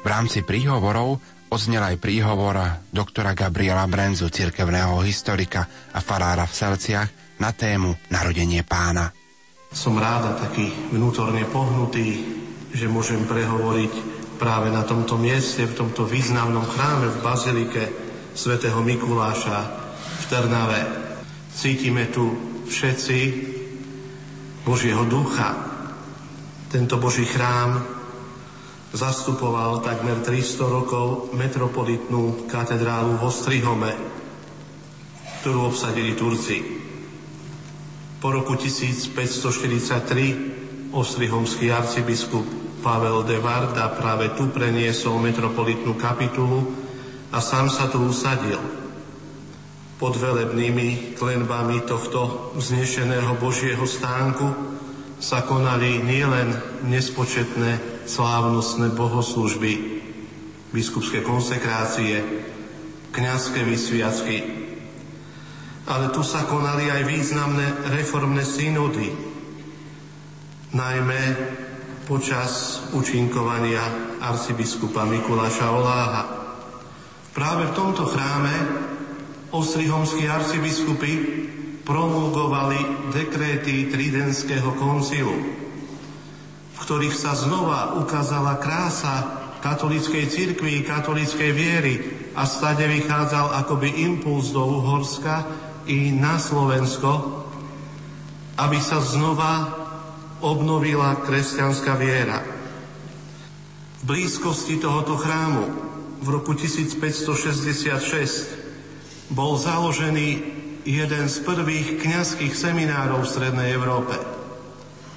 V 0.00 0.06
rámci 0.06 0.42
príhovorov 0.42 1.22
odznel 1.50 1.94
aj 1.94 1.96
príhovor 2.02 2.58
doktora 2.90 3.38
Gabriela 3.38 3.86
Brenzu, 3.86 4.30
cirkevného 4.30 4.98
historika 5.06 5.66
a 5.94 5.98
farára 6.02 6.46
v 6.46 6.56
Selciach 6.58 7.08
na 7.38 7.54
tému 7.54 7.94
Narodenie 8.10 8.66
pána. 8.66 9.14
Som 9.70 9.94
rád 9.94 10.26
a 10.26 10.32
taký 10.34 10.70
vnútorne 10.90 11.46
pohnutý, 11.46 12.26
že 12.74 12.90
môžem 12.90 13.22
prehovoriť 13.30 13.92
práve 14.42 14.74
na 14.74 14.82
tomto 14.82 15.14
mieste, 15.14 15.62
v 15.62 15.76
tomto 15.86 16.02
významnom 16.02 16.66
chráme 16.66 17.14
v 17.14 17.22
Bazilike 17.22 17.84
svätého 18.34 18.82
Mikuláša 18.82 19.89
Trnave. 20.26 20.86
Cítime 21.54 22.06
tu 22.10 22.34
všetci 22.66 23.18
Božieho 24.66 25.06
ducha. 25.08 25.54
Tento 26.70 26.98
Boží 26.98 27.24
chrám 27.26 27.82
zastupoval 28.94 29.80
takmer 29.86 30.16
300 30.22 30.66
rokov 30.66 31.30
metropolitnú 31.34 32.46
katedrálu 32.50 33.16
v 33.18 33.24
Ostrihome, 33.26 33.92
ktorú 35.42 35.66
obsadili 35.70 36.14
Turci. 36.18 36.62
Po 38.20 38.30
roku 38.34 38.54
1543 38.58 40.92
ostrihomský 40.94 41.70
arcibiskup 41.70 42.44
Pavel 42.80 43.22
de 43.28 43.36
Varda 43.38 43.88
práve 43.92 44.28
tu 44.34 44.48
preniesol 44.48 45.20
metropolitnú 45.20 45.94
kapitulu 46.00 46.64
a 47.30 47.38
sám 47.38 47.68
sa 47.68 47.92
tu 47.92 48.00
usadil 48.00 48.79
pod 50.00 50.16
velebnými 50.16 51.12
klenbami 51.20 51.84
tohto 51.84 52.50
vznešeného 52.56 53.36
Božieho 53.36 53.84
stánku 53.84 54.48
sa 55.20 55.44
konali 55.44 56.00
nielen 56.00 56.56
nespočetné 56.88 58.00
slávnostné 58.08 58.96
bohoslužby, 58.96 60.00
biskupské 60.72 61.20
konsekrácie, 61.20 62.24
kňazské 63.12 63.60
vysviacky, 63.60 64.36
ale 65.84 66.08
tu 66.16 66.24
sa 66.24 66.48
konali 66.48 66.88
aj 66.88 67.02
významné 67.04 67.92
reformné 67.92 68.40
synody, 68.40 69.12
najmä 70.72 71.22
počas 72.08 72.80
učinkovania 72.96 74.16
arcibiskupa 74.16 75.04
Mikuláša 75.04 75.66
Oláha. 75.68 76.22
Práve 77.36 77.68
v 77.68 77.76
tomto 77.76 78.08
chráme 78.08 78.54
ostrihomskí 79.50 80.30
arcibiskupy 80.30 81.12
promulgovali 81.82 83.10
dekréty 83.10 83.90
Tridenského 83.90 84.78
koncilu, 84.78 85.34
v 86.70 86.78
ktorých 86.78 87.16
sa 87.16 87.34
znova 87.34 87.98
ukázala 87.98 88.62
krása 88.62 89.42
katolíckej 89.58 90.30
cirkvi, 90.30 90.86
katolíckej 90.86 91.50
viery 91.50 91.94
a 92.38 92.46
stade 92.46 92.86
vychádzal 92.86 93.58
akoby 93.66 94.06
impuls 94.06 94.54
do 94.54 94.62
Uhorska 94.62 95.42
i 95.90 96.14
na 96.14 96.38
Slovensko, 96.38 97.42
aby 98.56 98.78
sa 98.78 99.02
znova 99.02 99.82
obnovila 100.40 101.20
kresťanská 101.26 101.98
viera. 101.98 102.40
V 104.00 104.08
blízkosti 104.08 104.80
tohoto 104.80 105.18
chrámu 105.18 105.64
v 106.24 106.28
roku 106.32 106.56
1566 106.56 108.59
bol 109.30 109.54
založený 109.54 110.28
jeden 110.82 111.24
z 111.30 111.36
prvých 111.46 112.02
kňazských 112.02 112.50
seminárov 112.50 113.22
v 113.22 113.30
Strednej 113.30 113.68
Európe. 113.78 114.18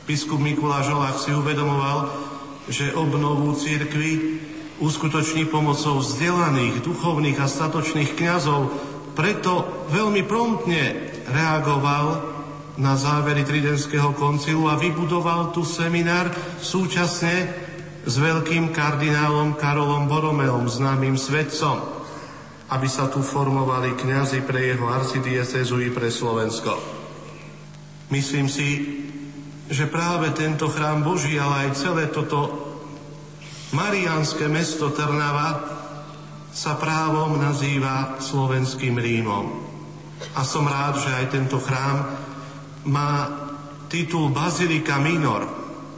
Biskup 0.06 0.38
Mikuláš 0.38 0.92
Žolách 0.92 1.18
si 1.18 1.32
uvedomoval, 1.34 2.12
že 2.70 2.94
obnovu 2.94 3.56
církvy 3.58 4.40
uskutoční 4.84 5.48
pomocou 5.48 6.04
vzdelaných, 6.04 6.84
duchovných 6.84 7.40
a 7.40 7.48
statočných 7.48 8.14
kňazov, 8.14 8.70
preto 9.16 9.86
veľmi 9.90 10.28
promptne 10.28 11.14
reagoval 11.30 12.34
na 12.76 12.98
závery 12.98 13.46
Tridenského 13.46 14.12
koncilu 14.18 14.68
a 14.68 14.76
vybudoval 14.76 15.54
tu 15.54 15.62
seminár 15.62 16.34
súčasne 16.60 17.54
s 18.04 18.16
veľkým 18.20 18.74
kardinálom 18.76 19.56
Karolom 19.56 20.10
Boromeom, 20.10 20.68
známym 20.68 21.16
svetcom 21.16 21.93
aby 22.70 22.88
sa 22.88 23.12
tu 23.12 23.20
formovali 23.20 24.00
kňazi 24.00 24.46
pre 24.48 24.72
jeho 24.72 24.88
arcidiecezu 24.88 25.76
i 25.84 25.90
pre 25.92 26.08
Slovensko. 26.08 26.80
Myslím 28.14 28.48
si, 28.48 28.70
že 29.68 29.90
práve 29.90 30.32
tento 30.38 30.70
chrám 30.70 31.02
Boží, 31.02 31.36
ale 31.36 31.68
aj 31.68 31.80
celé 31.80 32.04
toto 32.14 32.46
mariánske 33.74 34.46
mesto 34.48 34.94
Trnava 34.94 35.66
sa 36.54 36.78
právom 36.78 37.42
nazýva 37.42 38.22
slovenským 38.22 38.94
Rímom. 38.94 39.46
A 40.38 40.46
som 40.46 40.70
rád, 40.70 41.02
že 41.02 41.10
aj 41.10 41.26
tento 41.34 41.58
chrám 41.58 42.06
má 42.86 43.12
titul 43.90 44.30
Bazilika 44.30 45.02
Minor, 45.02 45.50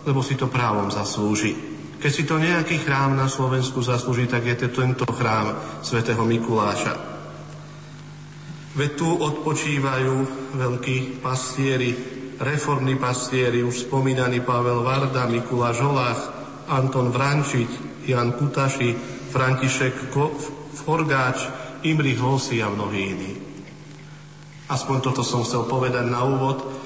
lebo 0.07 0.23
si 0.23 0.39
to 0.39 0.47
právom 0.47 0.87
zaslúži. 0.87 1.74
Keď 2.05 2.13
si 2.13 2.29
to 2.29 2.37
nejaký 2.37 2.85
chrám 2.85 3.17
na 3.17 3.25
Slovensku 3.25 3.81
zaslúži, 3.81 4.29
tak 4.29 4.45
je 4.45 4.53
to 4.53 4.77
tento 4.77 5.09
chrám 5.09 5.57
svätého 5.81 6.21
Mikuláša. 6.21 6.93
Veď 8.77 8.91
tu 8.93 9.09
odpočívajú 9.09 10.13
veľkí 10.53 11.17
pastieri, 11.25 11.97
reformní 12.37 13.01
pastieri, 13.01 13.65
už 13.65 13.89
spomínaný 13.89 14.45
Pavel 14.45 14.85
Varda, 14.85 15.25
Mikuláš 15.25 15.81
Holách, 15.81 16.21
Anton 16.69 17.09
Vrančiť, 17.09 18.05
Jan 18.05 18.37
Kutaši, 18.37 18.93
František 19.33 20.13
Forgáč, 20.77 21.41
Imrich 21.89 22.21
Hosi 22.21 22.61
a 22.61 22.69
mnohí 22.69 23.01
iní. 23.01 23.33
Aspoň 24.69 24.97
toto 25.01 25.25
som 25.25 25.41
chcel 25.41 25.65
povedať 25.65 26.05
na 26.05 26.21
úvod, 26.21 26.84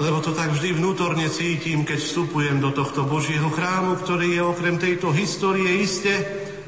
lebo 0.00 0.24
to 0.24 0.32
tak 0.32 0.56
vždy 0.56 0.80
vnútorne 0.80 1.28
cítim, 1.28 1.84
keď 1.84 2.00
vstupujem 2.00 2.56
do 2.56 2.72
tohto 2.72 3.04
Božieho 3.04 3.52
chrámu, 3.52 4.00
ktorý 4.00 4.32
je 4.32 4.42
okrem 4.42 4.76
tejto 4.80 5.12
histórie 5.12 5.84
iste 5.84 6.12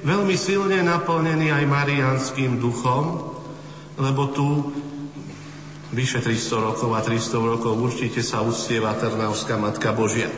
veľmi 0.02 0.34
silne 0.34 0.82
naplnený 0.82 1.54
aj 1.54 1.64
marianským 1.64 2.58
duchom, 2.58 3.32
lebo 3.96 4.22
tu 4.34 4.46
vyše 5.94 6.20
300 6.20 6.66
rokov 6.72 6.90
a 6.92 7.00
300 7.00 7.50
rokov 7.56 7.72
určite 7.78 8.20
sa 8.20 8.42
uctieva 8.42 8.98
Trnavská 8.98 9.56
Matka 9.56 9.94
Božia. 9.94 10.28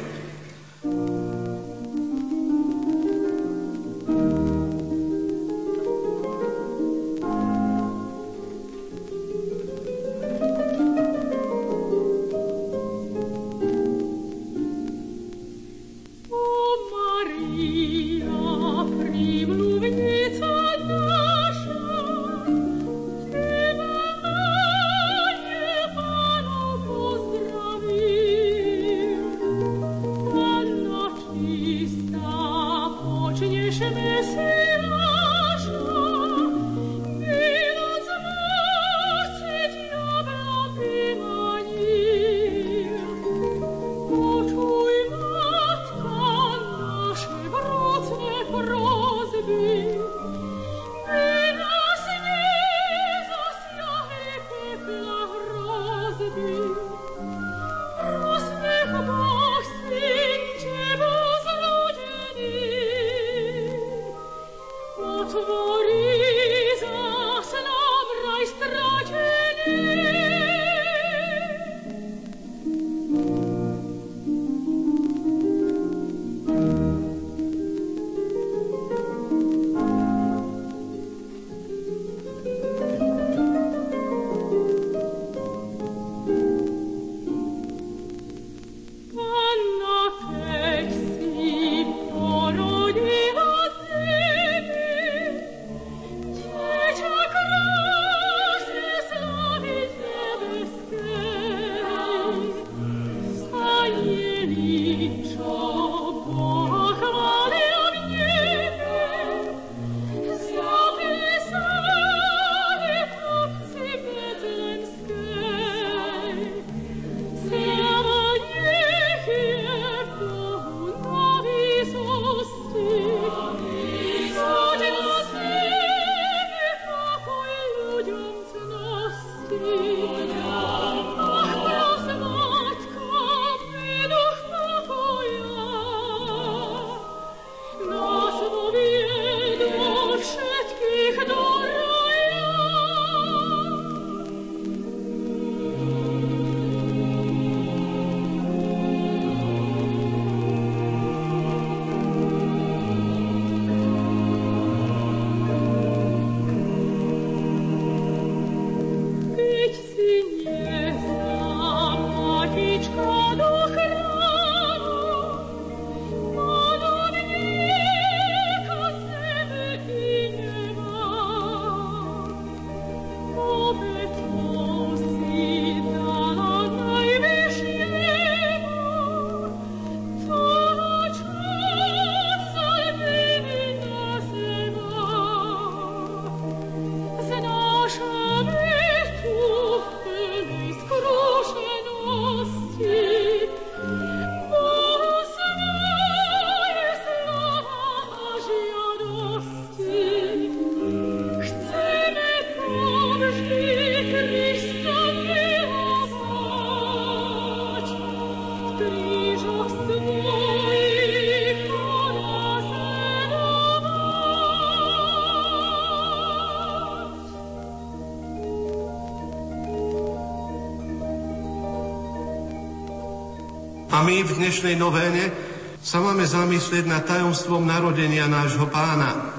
My 224.04 224.20
v 224.20 224.36
dnešnej 224.36 224.76
novéne 224.76 225.32
sa 225.80 225.96
máme 225.96 226.28
zamyslieť 226.28 226.84
nad 226.84 227.08
tajomstvom 227.08 227.64
narodenia 227.64 228.28
nášho 228.28 228.68
pána. 228.68 229.32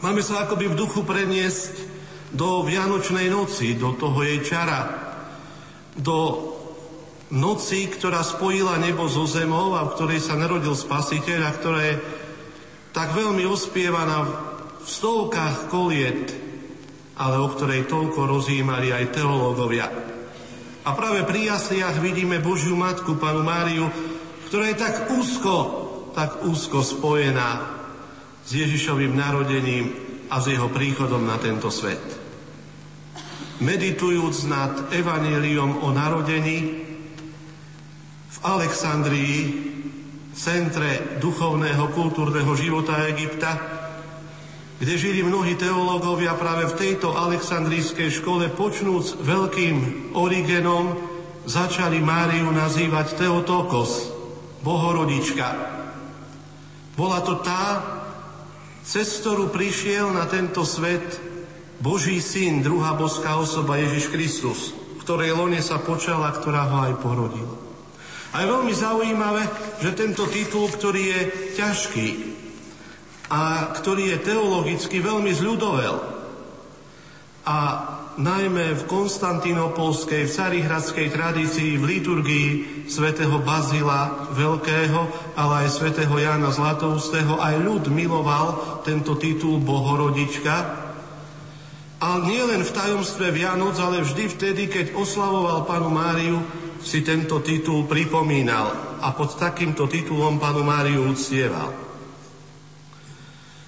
Máme 0.00 0.24
sa 0.24 0.48
akoby 0.48 0.72
v 0.72 0.78
duchu 0.80 1.04
preniesť 1.04 1.84
do 2.32 2.64
Vianočnej 2.64 3.28
noci, 3.28 3.76
do 3.76 3.92
toho 3.92 4.24
jej 4.24 4.40
čara, 4.40 4.88
do 5.92 6.16
noci, 7.28 7.92
ktorá 7.92 8.24
spojila 8.24 8.80
nebo 8.80 9.04
so 9.04 9.28
zemou 9.28 9.76
a 9.76 9.84
v 9.84 9.92
ktorej 9.92 10.24
sa 10.24 10.40
narodil 10.40 10.72
Spasiteľ 10.72 11.40
a 11.44 11.52
ktorá 11.52 11.80
je 11.84 11.94
tak 12.96 13.12
veľmi 13.12 13.44
ospievaná 13.44 14.24
v 14.80 14.88
stovkách 14.88 15.68
koliet, 15.68 16.32
ale 17.20 17.36
o 17.36 17.52
ktorej 17.52 17.84
toľko 17.84 18.24
rozjímali 18.24 18.96
aj 18.96 19.12
teológovia. 19.12 19.99
A 20.80 20.96
práve 20.96 21.28
pri 21.28 21.52
jasliach 21.52 22.00
vidíme 22.00 22.40
Božiu 22.40 22.72
Matku, 22.72 23.20
Panu 23.20 23.44
Máriu, 23.44 23.86
ktorá 24.48 24.72
je 24.72 24.80
tak 24.80 25.12
úzko, 25.12 25.54
tak 26.16 26.42
úzko 26.42 26.80
spojená 26.80 27.78
s 28.42 28.50
Ježišovým 28.50 29.12
narodením 29.12 29.92
a 30.32 30.40
s 30.40 30.50
jeho 30.50 30.72
príchodom 30.72 31.22
na 31.22 31.36
tento 31.36 31.68
svet. 31.68 32.02
Meditujúc 33.60 34.48
nad 34.48 34.88
evaníliom 34.88 35.84
o 35.84 35.92
narodení 35.92 36.58
v 38.30 38.38
Alexandrii, 38.40 39.38
centre 40.32 41.20
duchovného 41.20 41.92
kultúrneho 41.92 42.56
života 42.56 43.04
Egypta, 43.04 43.69
kde 44.80 44.96
žili 44.96 45.20
mnohí 45.20 45.60
teológovia 45.60 46.32
práve 46.40 46.64
v 46.72 46.78
tejto 46.80 47.12
aleksandrijskej 47.12 48.08
škole, 48.08 48.48
počnúc 48.48 49.20
veľkým 49.20 50.08
Origenom, 50.16 50.96
začali 51.44 52.00
Máriu 52.00 52.48
nazývať 52.48 53.20
Teotokos, 53.20 54.08
Bohorodička. 54.64 55.48
Bola 56.96 57.20
to 57.20 57.44
tá, 57.44 57.64
cez 58.80 59.20
ktorú 59.20 59.52
prišiel 59.52 60.16
na 60.16 60.24
tento 60.24 60.64
svet 60.64 61.20
Boží 61.84 62.24
syn, 62.24 62.64
druhá 62.64 62.96
boská 62.96 63.36
osoba 63.36 63.76
Ježiš 63.76 64.08
Kristus, 64.08 64.72
ktorej 65.04 65.36
lone 65.36 65.60
sa 65.60 65.76
počala, 65.76 66.32
ktorá 66.32 66.64
ho 66.72 66.78
aj 66.88 66.94
porodil. 67.04 67.48
A 68.32 68.40
je 68.40 68.46
veľmi 68.48 68.72
zaujímavé, 68.72 69.44
že 69.84 69.92
tento 69.92 70.24
titul, 70.32 70.72
ktorý 70.72 71.02
je 71.04 71.20
ťažký, 71.60 72.29
a 73.30 73.70
ktorý 73.70 74.18
je 74.18 74.18
teologicky 74.26 74.98
veľmi 74.98 75.30
zľudovel. 75.30 75.96
A 77.46 77.58
najmä 78.18 78.74
v 78.74 78.82
konstantinopolskej, 78.90 80.26
v 80.26 80.34
carihradskej 80.34 81.08
tradícii, 81.14 81.78
v 81.78 81.84
liturgii 81.96 82.48
svätého 82.90 83.38
Bazila 83.40 84.28
Veľkého, 84.34 85.32
ale 85.38 85.66
aj 85.66 85.78
svätého 85.78 86.12
Jána 86.18 86.50
Zlatoustého, 86.50 87.38
aj 87.38 87.54
ľud 87.62 87.84
miloval 87.94 88.82
tento 88.82 89.14
titul 89.14 89.62
Bohorodička. 89.62 90.54
A 92.00 92.08
nie 92.24 92.40
len 92.42 92.66
v 92.66 92.74
tajomstve 92.74 93.30
Vianoc, 93.30 93.76
ale 93.78 94.02
vždy 94.02 94.24
vtedy, 94.26 94.66
keď 94.66 94.96
oslavoval 94.98 95.68
panu 95.68 95.92
Máriu, 95.92 96.40
si 96.80 97.04
tento 97.04 97.44
titul 97.44 97.84
pripomínal 97.84 98.98
a 99.04 99.12
pod 99.12 99.36
takýmto 99.36 99.84
titulom 99.84 100.40
panu 100.40 100.64
Máriu 100.64 101.12
uctieval. 101.12 101.89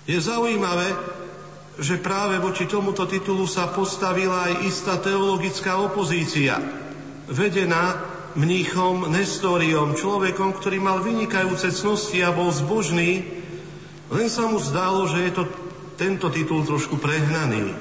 Je 0.03 0.19
zaujímavé, 0.19 0.89
že 1.79 2.03
práve 2.03 2.37
voči 2.43 2.67
tomuto 2.67 3.07
titulu 3.07 3.47
sa 3.47 3.71
postavila 3.71 4.51
aj 4.51 4.55
istá 4.67 4.99
teologická 4.99 5.79
opozícia, 5.79 6.59
vedená 7.31 8.03
mníchom 8.35 9.09
Nestoriom, 9.13 9.95
človekom, 9.95 10.59
ktorý 10.59 10.83
mal 10.83 11.05
vynikajúce 11.05 11.71
cnosti 11.71 12.19
a 12.25 12.35
bol 12.35 12.51
zbožný, 12.51 13.25
len 14.13 14.29
sa 14.29 14.51
mu 14.51 14.59
zdalo, 14.61 15.09
že 15.09 15.31
je 15.31 15.33
to 15.33 15.45
tento 15.97 16.29
titul 16.35 16.67
trošku 16.67 16.99
prehnaný. 16.99 17.73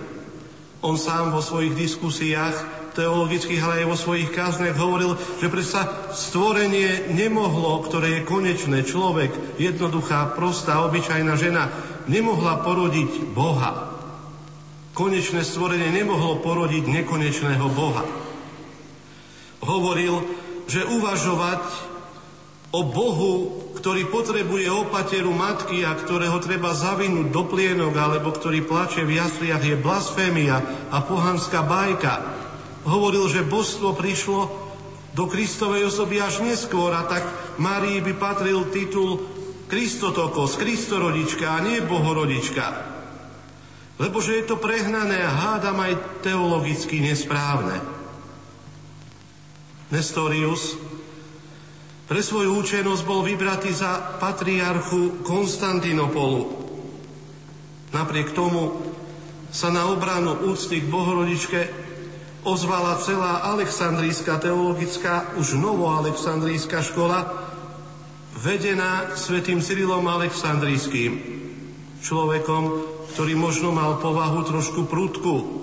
On 0.85 0.95
sám 0.95 1.33
vo 1.33 1.41
svojich 1.41 1.73
diskusiách 1.73 2.81
teologických, 2.91 3.61
ale 3.63 3.73
aj 3.83 3.87
vo 3.87 3.97
svojich 3.97 4.29
kázniach 4.35 4.75
hovoril, 4.75 5.15
že 5.39 5.47
predsa 5.47 6.11
stvorenie 6.11 7.11
nemohlo, 7.15 7.81
ktoré 7.87 8.19
je 8.19 8.27
konečné, 8.27 8.83
človek, 8.83 9.31
jednoduchá, 9.55 10.35
prostá, 10.35 10.83
obyčajná 10.83 11.33
žena, 11.39 11.71
nemohla 12.07 12.61
porodiť 12.63 13.33
Boha. 13.33 13.91
Konečné 14.91 15.41
stvorenie 15.45 15.91
nemohlo 15.91 16.39
porodiť 16.43 16.83
nekonečného 16.87 17.67
Boha. 17.71 18.03
Hovoril, 19.61 20.25
že 20.65 20.87
uvažovať 20.87 21.63
o 22.71 22.81
Bohu, 22.87 23.33
ktorý 23.75 24.07
potrebuje 24.07 24.71
opateru 24.71 25.35
matky 25.35 25.83
a 25.83 25.95
ktorého 25.95 26.39
treba 26.39 26.71
zavinúť 26.71 27.27
do 27.29 27.43
plienok, 27.47 27.93
alebo 27.97 28.31
ktorý 28.31 28.63
plače 28.63 29.03
v 29.03 29.19
jasliach, 29.19 29.63
je 29.63 29.75
blasfémia 29.79 30.87
a 30.91 30.97
pohanská 31.03 31.63
bajka. 31.65 32.13
Hovoril, 32.87 33.27
že 33.27 33.45
božstvo 33.45 33.93
prišlo 33.93 34.47
do 35.11 35.27
Kristovej 35.27 35.91
osoby 35.91 36.23
až 36.23 36.39
neskôr 36.39 36.95
a 36.95 37.03
tak 37.03 37.23
Márii 37.59 37.99
by 37.99 38.15
patril 38.15 38.71
titul 38.71 39.30
Kristotokos, 39.71 40.59
Kristorodička 40.59 41.47
a 41.47 41.63
nie 41.63 41.79
Bohorodička. 41.79 42.91
Lebo 43.95 44.19
že 44.19 44.43
je 44.43 44.51
to 44.51 44.59
prehnané 44.59 45.15
a 45.23 45.31
hádam 45.31 45.79
aj 45.79 46.19
teologicky 46.27 46.99
nesprávne. 46.99 47.79
Nestorius 49.95 50.75
pre 52.11 52.19
svoju 52.19 52.59
účenosť 52.59 53.07
bol 53.07 53.23
vybratý 53.23 53.71
za 53.71 54.19
patriarchu 54.19 55.23
Konstantinopolu. 55.23 56.59
Napriek 57.95 58.35
tomu 58.35 58.83
sa 59.55 59.71
na 59.71 59.87
obranu 59.87 60.51
úcty 60.51 60.83
k 60.83 60.91
Bohorodičke 60.91 61.61
ozvala 62.43 62.99
celá 62.99 63.47
Aleksandrijská 63.55 64.43
teologická, 64.43 65.31
už 65.39 65.55
novoaleksandrijská 65.55 66.83
škola, 66.83 67.50
vedená 68.41 69.13
svetým 69.13 69.61
Cyrilom 69.61 70.01
Aleksandrijským, 70.09 71.11
človekom, 72.01 72.63
ktorý 73.13 73.37
možno 73.37 73.69
mal 73.69 74.01
povahu 74.01 74.41
trošku 74.41 74.89
prudku, 74.89 75.61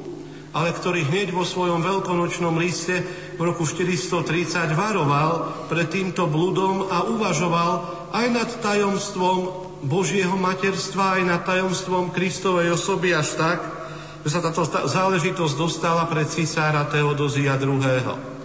ale 0.54 0.70
ktorý 0.72 1.04
hneď 1.10 1.34
vo 1.34 1.42
svojom 1.42 1.82
veľkonočnom 1.82 2.54
liste 2.56 3.02
v 3.36 3.40
roku 3.42 3.66
430 3.66 4.78
varoval 4.78 5.66
pred 5.66 5.90
týmto 5.90 6.30
bludom 6.30 6.86
a 6.88 7.04
uvažoval 7.04 7.72
aj 8.14 8.26
nad 8.30 8.48
tajomstvom 8.62 9.68
Božieho 9.84 10.34
materstva, 10.38 11.18
aj 11.18 11.22
nad 11.26 11.42
tajomstvom 11.44 12.14
Kristovej 12.14 12.74
osoby 12.74 13.12
až 13.12 13.38
tak, 13.38 13.58
že 14.22 14.34
sa 14.34 14.40
táto 14.42 14.66
záležitosť 14.66 15.54
dostala 15.54 16.06
pred 16.06 16.26
cisára 16.26 16.86
Teodozia 16.86 17.58
II. 17.58 18.38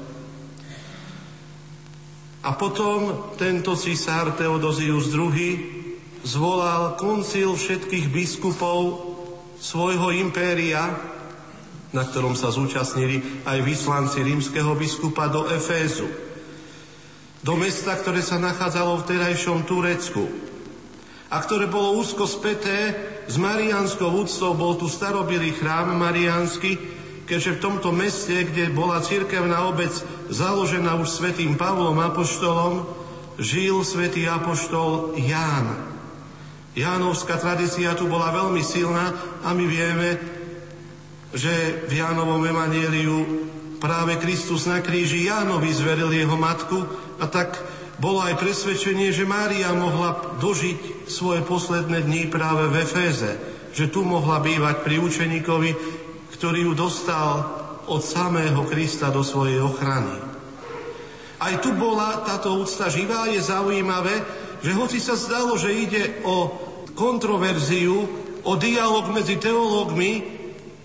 A 2.44 2.52
potom 2.60 3.32
tento 3.40 3.72
cisár 3.80 4.36
Teodozius 4.36 5.08
II 5.16 5.48
zvolal 6.28 7.00
koncil 7.00 7.56
všetkých 7.56 8.12
biskupov 8.12 9.12
svojho 9.64 10.12
impéria, 10.12 10.92
na 11.96 12.04
ktorom 12.04 12.36
sa 12.36 12.52
zúčastnili 12.52 13.48
aj 13.48 13.64
vyslanci 13.64 14.20
rímskeho 14.20 14.76
biskupa 14.76 15.32
do 15.32 15.48
Efézu, 15.56 16.12
do 17.44 17.54
mesta, 17.56 17.96
ktoré 17.96 18.20
sa 18.20 18.40
nachádzalo 18.40 19.00
v 19.00 19.08
terajšom 19.08 19.64
Turecku 19.64 20.24
a 21.32 21.40
ktoré 21.40 21.66
bolo 21.72 21.98
úzko 22.00 22.28
späté 22.28 22.94
s 23.26 23.36
marianskou 23.40 24.06
úctou. 24.06 24.54
Bol 24.54 24.78
tu 24.78 24.86
starobilý 24.92 25.56
chrám 25.56 25.96
mariánsky, 25.96 26.78
keďže 27.26 27.58
v 27.58 27.64
tomto 27.64 27.90
meste, 27.90 28.36
kde 28.52 28.70
bola 28.70 29.02
cirkevná 29.02 29.66
obec 29.66 29.92
založená 30.34 30.98
už 30.98 31.22
svätým 31.22 31.54
Pavlom 31.54 32.02
Apoštolom, 32.02 32.90
žil 33.38 33.86
svätý 33.86 34.26
Apoštol 34.26 35.14
Ján. 35.22 35.94
Jánovská 36.74 37.38
tradícia 37.38 37.94
tu 37.94 38.10
bola 38.10 38.34
veľmi 38.34 38.66
silná 38.66 39.14
a 39.46 39.54
my 39.54 39.66
vieme, 39.70 40.18
že 41.38 41.86
v 41.86 42.02
Jánovom 42.02 42.42
evanieliu 42.42 43.46
práve 43.78 44.18
Kristus 44.18 44.66
na 44.66 44.82
kríži 44.82 45.30
Jánovi 45.30 45.70
zveril 45.70 46.10
jeho 46.10 46.34
matku 46.34 46.82
a 47.22 47.30
tak 47.30 47.62
bolo 48.02 48.26
aj 48.26 48.42
presvedčenie, 48.42 49.14
že 49.14 49.30
Mária 49.30 49.70
mohla 49.78 50.18
dožiť 50.42 51.06
svoje 51.06 51.46
posledné 51.46 52.10
dni 52.10 52.34
práve 52.34 52.74
v 52.74 52.82
Eféze, 52.82 53.38
že 53.70 53.94
tu 53.94 54.02
mohla 54.02 54.42
bývať 54.42 54.82
pri 54.82 54.98
učeníkovi, 54.98 55.72
ktorý 56.34 56.70
ju 56.70 56.74
dostal 56.74 57.63
od 57.88 58.02
samého 58.04 58.64
Krista 58.68 59.12
do 59.12 59.24
svojej 59.26 59.60
ochrany. 59.60 60.16
Aj 61.44 61.54
tu 61.60 61.76
bola 61.76 62.24
táto 62.24 62.56
úcta 62.56 62.88
živá, 62.88 63.28
je 63.28 63.44
zaujímavé, 63.44 64.16
že 64.64 64.72
hoci 64.72 65.04
sa 65.04 65.20
zdalo, 65.20 65.60
že 65.60 65.76
ide 65.76 66.24
o 66.24 66.48
kontroverziu, 66.96 68.08
o 68.44 68.54
dialog 68.56 69.12
medzi 69.12 69.36
teológmi, 69.36 70.24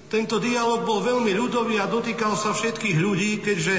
tento 0.08 0.40
dialog 0.40 0.88
bol 0.88 1.04
veľmi 1.04 1.36
ľudový 1.36 1.78
a 1.78 1.86
dotýkal 1.86 2.32
sa 2.34 2.56
všetkých 2.56 2.96
ľudí, 2.96 3.44
keďže 3.44 3.74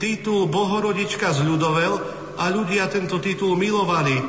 titul 0.00 0.48
Bohorodička 0.48 1.36
z 1.36 1.44
ľudovel, 1.44 1.92
a 2.36 2.52
ľudia 2.52 2.88
tento 2.92 3.16
titul 3.16 3.56
milovali 3.56 4.20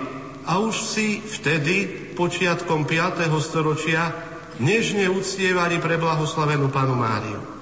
a 0.48 0.64
už 0.64 0.76
si 0.80 1.20
vtedy, 1.20 2.08
počiatkom 2.16 2.88
5. 2.88 3.28
storočia, 3.44 4.16
nežne 4.64 5.12
uctievali 5.12 5.78
pre 5.84 6.00
blahoslavenú 6.00 6.72
panu 6.72 6.96
Máriu. 6.96 7.57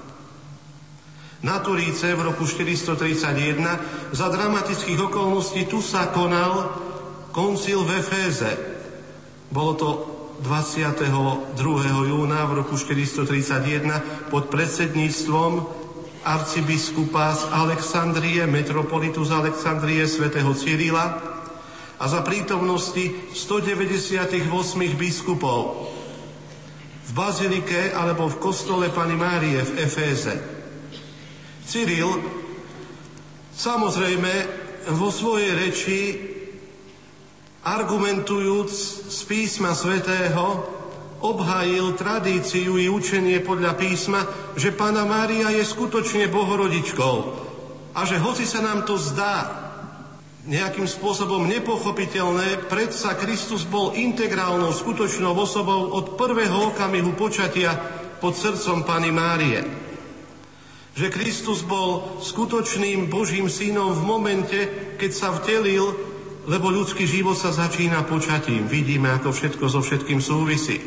Na 1.46 1.62
Turíce 1.62 2.10
v 2.18 2.26
roku 2.26 2.50
431 2.50 4.10
za 4.10 4.34
dramatických 4.34 4.98
okolností 4.98 5.70
tu 5.70 5.78
sa 5.78 6.10
konal 6.10 6.74
koncil 7.30 7.86
v 7.86 8.02
Eféze. 8.02 8.50
Bolo 9.54 9.74
to 9.78 9.90
22. 10.42 11.06
júna 12.10 12.50
v 12.50 12.66
roku 12.66 12.74
431 12.74 14.34
pod 14.34 14.50
predsedníctvom 14.50 15.52
arcibiskupa 16.26 17.38
z 17.38 17.44
Alexandrie, 17.54 18.42
metropolitu 18.50 19.22
z 19.22 19.38
Alexandrie, 19.38 20.02
svätého 20.10 20.50
Cyrila 20.58 21.22
a 22.02 22.06
za 22.10 22.26
prítomnosti 22.26 23.14
198 23.38 24.50
biskupov 24.98 25.94
v 27.06 27.12
bazilike 27.14 27.94
alebo 27.94 28.34
v 28.34 28.42
kostole 28.42 28.90
Pany 28.90 29.14
Márie 29.14 29.62
v 29.62 29.86
Eféze. 29.86 30.55
Cyril 31.66 32.22
samozrejme 33.52 34.34
vo 34.94 35.10
svojej 35.10 35.52
reči 35.58 36.00
argumentujúc 37.66 38.70
z 39.10 39.20
písma 39.26 39.74
svätého, 39.74 40.62
obhájil 41.26 41.98
tradíciu 41.98 42.78
i 42.78 42.86
učenie 42.86 43.42
podľa 43.42 43.74
písma, 43.74 44.22
že 44.54 44.70
Pána 44.70 45.10
Mária 45.10 45.50
je 45.50 45.66
skutočne 45.66 46.30
bohorodičkou 46.30 47.16
a 47.98 48.00
že 48.06 48.22
hoci 48.22 48.46
sa 48.46 48.62
nám 48.62 48.86
to 48.86 49.02
zdá 49.02 49.66
nejakým 50.46 50.86
spôsobom 50.86 51.50
nepochopiteľné, 51.50 52.70
predsa 52.70 53.18
Kristus 53.18 53.66
bol 53.66 53.98
integrálnou 53.98 54.70
skutočnou 54.70 55.34
osobou 55.34 55.90
od 55.98 56.14
prvého 56.14 56.70
okamihu 56.70 57.18
počatia 57.18 57.74
pod 58.22 58.38
srdcom 58.38 58.86
Pany 58.86 59.10
Márie. 59.10 59.85
Že 60.96 61.12
Kristus 61.12 61.60
bol 61.62 62.24
skutočným 62.24 63.12
Božím 63.12 63.52
synom 63.52 63.92
v 63.92 64.04
momente, 64.08 64.60
keď 64.96 65.12
sa 65.12 65.30
vtelil 65.36 66.16
lebo 66.46 66.70
ľudský 66.70 67.10
život 67.10 67.34
sa 67.34 67.50
začína 67.50 68.06
počatím. 68.06 68.70
Vidíme, 68.70 69.10
ako 69.18 69.34
všetko 69.34 69.66
so 69.66 69.82
všetkým 69.82 70.22
súvisí. 70.22 70.78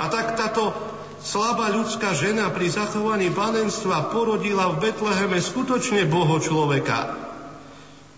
A 0.00 0.08
tak 0.08 0.34
táto 0.34 0.72
slabá 1.20 1.70
ľudská 1.70 2.16
žena 2.16 2.48
pri 2.50 2.72
zachovaní 2.72 3.28
panenstva 3.30 4.08
porodila 4.08 4.72
v 4.74 4.88
Betleheme 4.88 5.38
skutočne 5.38 6.08
Boho 6.08 6.40
človeka, 6.40 7.12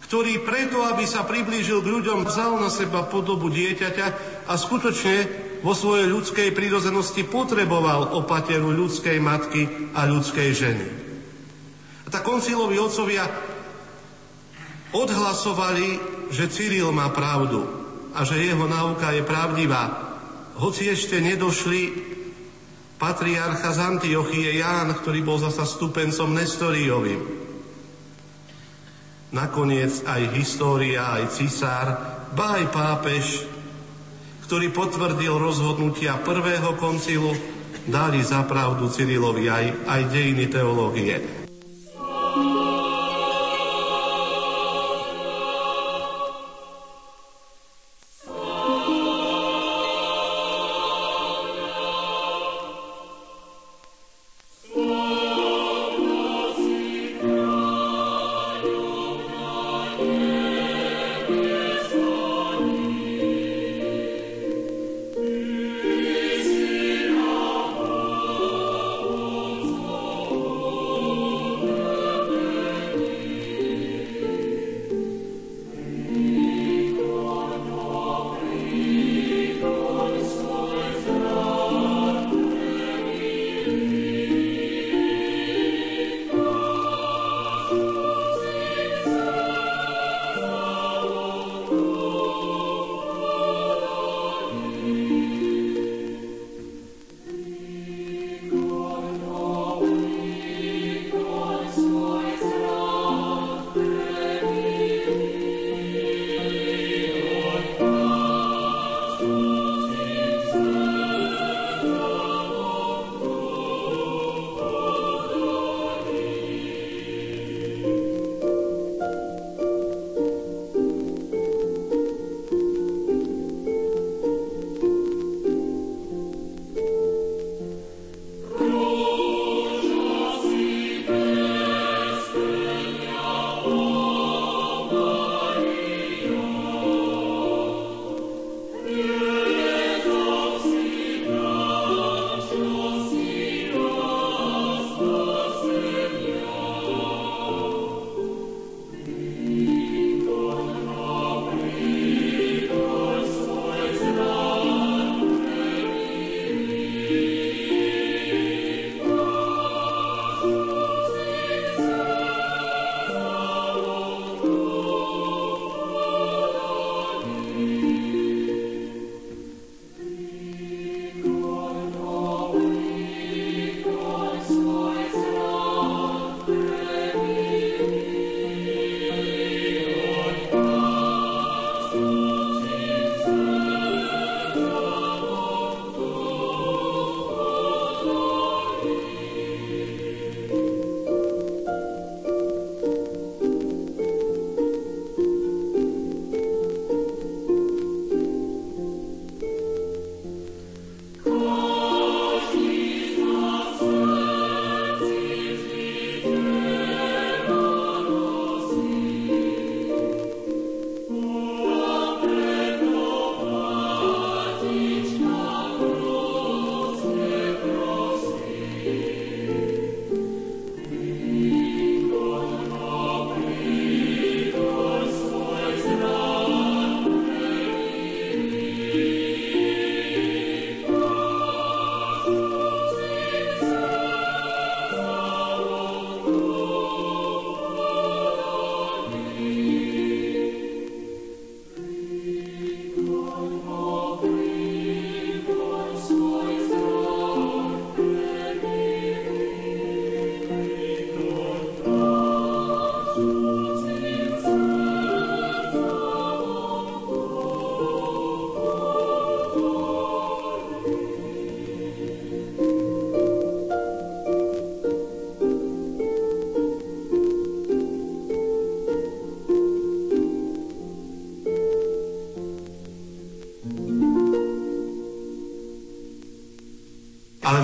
ktorý 0.07 0.47
preto, 0.47 0.87
aby 0.87 1.03
sa 1.03 1.27
priblížil 1.27 1.83
k 1.83 1.91
ľuďom, 1.91 2.31
vzal 2.31 2.63
na 2.63 2.71
seba 2.71 3.03
podobu 3.11 3.51
dieťaťa 3.51 4.07
a 4.47 4.53
skutočne 4.55 5.46
vo 5.61 5.73
svojej 5.73 6.09
ľudskej 6.09 6.49
prírodzenosti 6.57 7.25
potreboval 7.29 8.17
opateru 8.17 8.73
ľudskej 8.73 9.19
matky 9.21 9.93
a 9.97 10.05
ľudskej 10.09 10.51
ženy. 10.53 10.87
A 12.07 12.09
tak 12.13 12.23
konciloví 12.25 12.77
otcovia 12.81 13.27
odhlasovali 14.95 16.17
že 16.31 16.51
Cyril 16.51 16.91
má 16.91 17.11
pravdu 17.15 17.63
a 18.17 18.25
že 18.27 18.43
jeho 18.43 18.67
náuka 18.67 19.15
je 19.15 19.23
pravdivá. 19.23 19.85
Hoci 20.57 20.89
ešte 20.89 21.21
nedošli 21.21 21.81
patriarcha 22.97 23.77
z 23.77 23.79
Antiochie 23.79 24.57
Ján, 24.57 24.89
ktorý 24.97 25.21
bol 25.21 25.37
zasa 25.37 25.69
stupencom 25.69 26.33
Nestoriovým. 26.33 27.21
Nakoniec 29.37 30.01
aj 30.09 30.33
história, 30.33 31.13
aj 31.21 31.25
cisár, 31.29 31.87
ba 32.33 32.57
aj 32.57 32.65
pápež, 32.73 33.25
ktorý 34.47 34.71
potvrdil 34.71 35.35
rozhodnutia 35.43 36.23
prvého 36.23 36.79
koncilu, 36.79 37.35
dali 37.91 38.23
za 38.23 38.47
pravdu 38.47 38.87
Cyrilovi 38.87 39.51
aj, 39.51 39.67
aj 39.91 40.01
dejiny 40.15 40.47
teológie. 40.47 41.36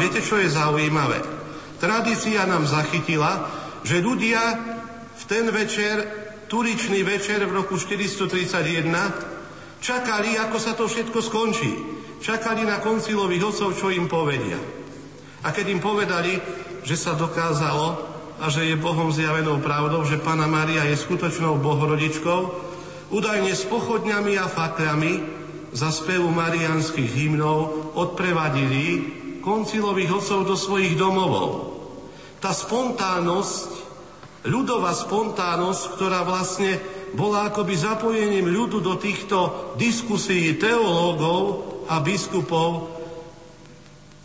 Viete, 0.02 0.18
čo 0.18 0.42
je 0.42 0.50
zaujímavé? 0.50 1.22
Tradícia 1.78 2.42
nám 2.42 2.66
zachytila, 2.66 3.46
že 3.86 4.02
ľudia 4.02 4.42
v 5.14 5.22
ten 5.30 5.46
večer, 5.54 6.02
turičný 6.50 7.06
večer 7.06 7.46
v 7.46 7.54
roku 7.54 7.78
431, 7.78 8.82
čakali, 9.78 10.34
ako 10.42 10.58
sa 10.58 10.74
to 10.74 10.90
všetko 10.90 11.22
skončí. 11.22 11.70
Čakali 12.18 12.66
na 12.66 12.82
koncilových 12.82 13.54
otcov, 13.54 13.78
čo 13.78 13.94
im 13.94 14.10
povedia. 14.10 14.58
A 15.42 15.50
keď 15.50 15.74
im 15.74 15.82
povedali, 15.82 16.38
že 16.82 16.98
sa 16.98 17.18
dokázalo 17.18 18.10
a 18.42 18.50
že 18.50 18.66
je 18.66 18.78
Bohom 18.78 19.10
zjavenou 19.10 19.62
pravdou, 19.62 20.02
že 20.02 20.22
Pana 20.22 20.50
Maria 20.50 20.86
je 20.86 20.98
skutočnou 20.98 21.62
bohorodičkou, 21.62 22.40
údajne 23.10 23.54
s 23.54 23.66
pochodňami 23.66 24.38
a 24.38 24.50
faklami 24.50 25.22
za 25.74 25.90
spevu 25.90 26.30
marianských 26.30 27.10
hymnov 27.10 27.90
odprevadili 27.98 29.21
koncilových 29.42 30.22
otcov 30.22 30.40
do 30.46 30.56
svojich 30.56 30.94
domovov. 30.94 31.74
Tá 32.38 32.54
spontánnosť, 32.54 33.70
ľudová 34.46 34.94
spontánnosť, 34.94 35.82
ktorá 35.98 36.22
vlastne 36.22 36.78
bola 37.12 37.52
akoby 37.52 37.74
zapojením 37.76 38.48
ľudu 38.48 38.80
do 38.80 38.94
týchto 38.96 39.74
diskusí 39.76 40.56
teológov 40.56 41.68
a 41.90 42.00
biskupov, 42.00 42.88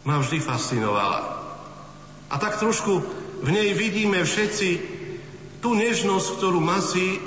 ma 0.07 0.23
vždy 0.23 0.39
fascinovala. 0.39 1.19
A 2.31 2.35
tak 2.39 2.55
trošku 2.55 3.03
v 3.43 3.49
nej 3.51 3.75
vidíme 3.75 4.23
všetci 4.23 4.69
tú 5.59 5.75
nežnosť, 5.75 6.27
ktorú 6.39 6.63
masy 6.63 7.19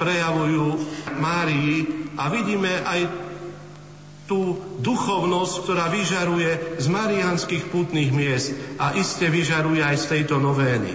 prejavujú 0.00 0.80
Márii 1.20 2.08
a 2.16 2.32
vidíme 2.32 2.80
aj 2.82 3.21
duchovnosť, 4.82 5.54
ktorá 5.62 5.86
vyžaruje 5.88 6.82
z 6.82 6.86
marianských 6.90 7.70
putných 7.70 8.10
miest 8.10 8.50
a 8.82 8.98
iste 8.98 9.30
vyžaruje 9.30 9.78
aj 9.78 9.96
z 9.96 10.04
tejto 10.18 10.42
novény. 10.42 10.92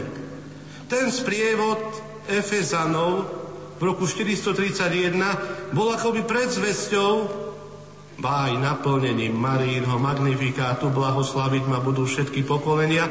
Ten 0.92 1.08
sprievod 1.08 1.80
Efezanov 2.28 3.12
v 3.80 3.82
roku 3.82 4.04
431 4.04 5.72
bol 5.72 5.96
akoby 5.96 6.28
predzvesťou 6.28 7.48
ba 8.18 8.50
aj 8.50 8.58
naplnením 8.58 9.38
Marínho 9.38 10.02
magnifikátu, 10.02 10.90
blahoslaviť 10.90 11.64
ma 11.70 11.78
budú 11.78 12.10
všetky 12.10 12.42
pokolenia. 12.50 13.06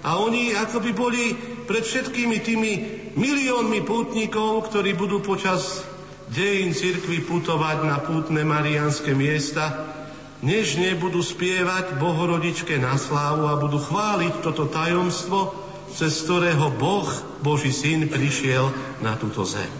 A 0.00 0.16
oni 0.16 0.56
akoby 0.56 0.90
boli 0.96 1.36
pred 1.68 1.84
všetkými 1.84 2.36
tými 2.40 2.72
miliónmi 3.12 3.84
pútnikov, 3.84 4.72
ktorí 4.72 4.96
budú 4.96 5.20
počas 5.20 5.84
dejín 6.32 6.72
cirkvi 6.72 7.20
putovať 7.28 7.84
na 7.84 8.00
pútne 8.00 8.40
marianské 8.40 9.12
miesta, 9.12 9.97
nežne 10.42 10.94
budú 10.94 11.18
spievať 11.18 11.98
Bohorodičke 11.98 12.78
na 12.78 12.94
slávu 12.94 13.50
a 13.50 13.58
budú 13.58 13.82
chváliť 13.82 14.34
toto 14.42 14.70
tajomstvo, 14.70 15.54
cez 15.90 16.14
ktorého 16.22 16.70
Boh, 16.78 17.08
Boží 17.42 17.74
syn, 17.74 18.06
prišiel 18.06 18.70
na 19.02 19.18
túto 19.18 19.42
zem. 19.42 19.70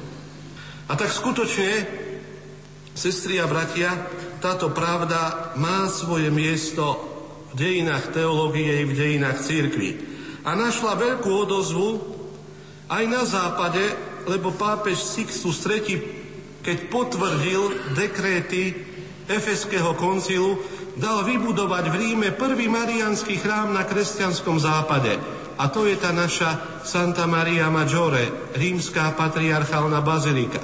A 0.89 0.97
tak 0.97 1.13
skutočne, 1.13 1.85
sestri 2.97 3.39
a 3.39 3.47
bratia, 3.47 3.93
táto 4.41 4.73
pravda 4.73 5.53
má 5.61 5.87
svoje 5.87 6.33
miesto 6.33 6.97
v 7.53 7.55
dejinách 7.55 8.17
teológie 8.17 8.83
i 8.83 8.89
v 8.89 8.97
dejinách 8.97 9.39
církvy. 9.45 9.91
A 10.49 10.57
našla 10.57 10.97
veľkú 10.97 11.29
odozvu 11.29 11.89
aj 12.89 13.05
na 13.05 13.23
západe, 13.29 13.85
lebo 14.25 14.57
pápež 14.57 14.97
Sixtus 14.97 15.61
III, 15.61 15.97
keď 16.65 16.79
potvrdil 16.89 17.93
dekréty 17.93 18.88
Efeského 19.29 19.93
koncilu, 19.95 20.57
dal 20.97 21.23
vybudovať 21.23 21.85
v 21.93 21.95
Ríme 21.95 22.29
prvý 22.35 22.67
marianský 22.67 23.39
chrám 23.39 23.77
na 23.77 23.85
kresťanskom 23.85 24.57
západe. 24.59 25.15
A 25.59 25.69
to 25.69 25.85
je 25.85 25.99
tá 25.99 26.15
naša 26.15 26.83
Santa 26.87 27.27
Maria 27.27 27.67
Maggiore, 27.69 28.55
rímska 28.55 29.13
patriarchálna 29.15 30.01
bazilika. 30.03 30.63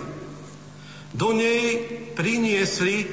Do 1.14 1.30
nej 1.34 1.82
priniesli 2.18 3.06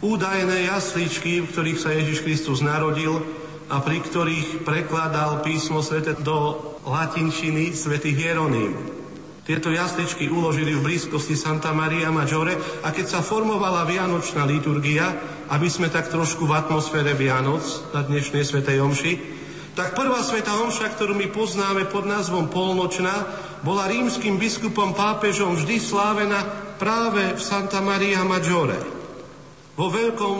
údajné 0.00 0.68
jasličky, 0.68 1.44
v 1.44 1.50
ktorých 1.50 1.80
sa 1.80 1.90
Ježiš 1.92 2.24
Kristus 2.24 2.60
narodil 2.64 3.20
a 3.68 3.84
pri 3.84 4.00
ktorých 4.00 4.64
prekladal 4.64 5.44
písmo 5.44 5.84
svete 5.84 6.16
do 6.24 6.56
latinčiny 6.88 7.76
svätý 7.76 8.16
Hieronym. 8.16 8.97
Tieto 9.48 9.72
jasličky 9.72 10.28
uložili 10.28 10.76
v 10.76 10.84
blízkosti 10.84 11.32
Santa 11.32 11.72
Maria 11.72 12.12
Maggiore 12.12 12.84
a 12.84 12.92
keď 12.92 13.16
sa 13.16 13.20
formovala 13.24 13.88
Vianočná 13.88 14.44
liturgia, 14.44 15.08
aby 15.48 15.72
sme 15.72 15.88
tak 15.88 16.12
trošku 16.12 16.44
v 16.44 16.52
atmosfére 16.52 17.16
Vianoc 17.16 17.64
na 17.96 18.04
dnešnej 18.04 18.44
Svetej 18.44 18.84
Omši, 18.84 19.12
tak 19.72 19.96
prvá 19.96 20.20
Sveta 20.20 20.52
Omša, 20.52 20.92
ktorú 20.92 21.16
my 21.16 21.32
poznáme 21.32 21.88
pod 21.88 22.04
názvom 22.04 22.52
Polnočná, 22.52 23.24
bola 23.64 23.88
rímským 23.88 24.36
biskupom 24.36 24.92
pápežom 24.92 25.56
vždy 25.56 25.80
slávená 25.80 26.44
práve 26.76 27.32
v 27.32 27.40
Santa 27.40 27.80
Maria 27.80 28.28
Maggiore. 28.28 28.76
Vo 29.80 29.88
veľkom 29.88 30.36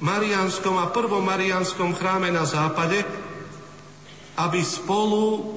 marianskom 0.00 0.80
a 0.80 0.88
prvom 0.88 1.20
marianskom 1.20 1.92
chráme 1.92 2.32
na 2.32 2.48
západe, 2.48 2.96
aby 4.40 4.64
spolu 4.64 5.52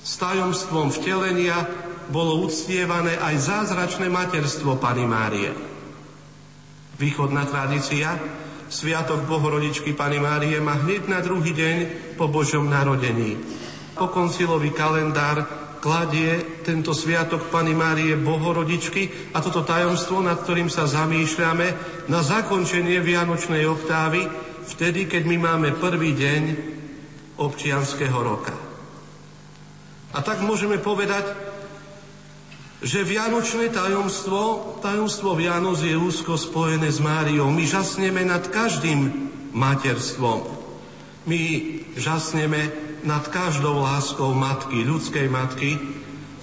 s 0.00 0.16
tajomstvom 0.16 0.88
vtelenia 0.96 1.89
bolo 2.10 2.42
uctievané 2.42 3.16
aj 3.16 3.34
zázračné 3.38 4.10
materstvo 4.10 4.76
Pany 4.76 5.06
Márie. 5.06 5.50
Východná 6.98 7.48
tradícia, 7.48 8.18
Sviatok 8.70 9.26
Bohorodičky 9.26 9.96
Pany 9.98 10.22
Márie 10.22 10.58
má 10.62 10.78
hneď 10.78 11.10
na 11.10 11.18
druhý 11.22 11.50
deň 11.50 11.76
po 12.14 12.30
Božom 12.30 12.70
narodení. 12.70 13.34
Po 13.98 14.10
koncilový 14.10 14.70
kalendár 14.70 15.42
kladie 15.80 16.60
tento 16.62 16.92
sviatok 16.92 17.48
Pany 17.48 17.72
Márie 17.72 18.14
Bohorodičky 18.14 19.32
a 19.34 19.42
toto 19.42 19.64
tajomstvo, 19.66 20.22
nad 20.22 20.38
ktorým 20.44 20.68
sa 20.68 20.86
zamýšľame, 20.86 21.66
na 22.06 22.20
zakončenie 22.20 23.00
Vianočnej 23.00 23.64
oktávy, 23.64 24.28
vtedy, 24.70 25.08
keď 25.10 25.22
my 25.26 25.36
máme 25.40 25.68
prvý 25.80 26.14
deň 26.14 26.42
občianského 27.40 28.18
roka. 28.20 28.54
A 30.14 30.18
tak 30.20 30.44
môžeme 30.44 30.78
povedať, 30.78 31.49
že 32.80 33.04
Vianočné 33.04 33.68
tajomstvo, 33.68 34.76
tajomstvo 34.80 35.36
Vianoc 35.36 35.84
je 35.84 35.92
úzko 35.92 36.40
spojené 36.40 36.88
s 36.88 36.96
Máriou. 36.96 37.52
My 37.52 37.68
žasneme 37.68 38.24
nad 38.24 38.48
každým 38.48 39.28
materstvom. 39.52 40.48
My 41.28 41.40
žasneme 42.00 42.72
nad 43.04 43.28
každou 43.28 43.84
láskou 43.84 44.32
matky, 44.32 44.80
ľudskej 44.84 45.28
matky, 45.28 45.76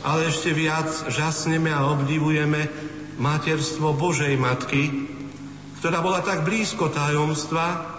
ale 0.05 0.29
ešte 0.29 0.53
viac 0.53 1.09
žasneme 1.09 1.73
a 1.73 1.89
obdivujeme 1.89 2.69
materstvo 3.17 3.97
Božej 3.97 4.37
matky, 4.37 5.09
ktorá 5.81 6.05
bola 6.05 6.21
tak 6.21 6.45
blízko 6.45 6.93
tajomstva 6.93 7.97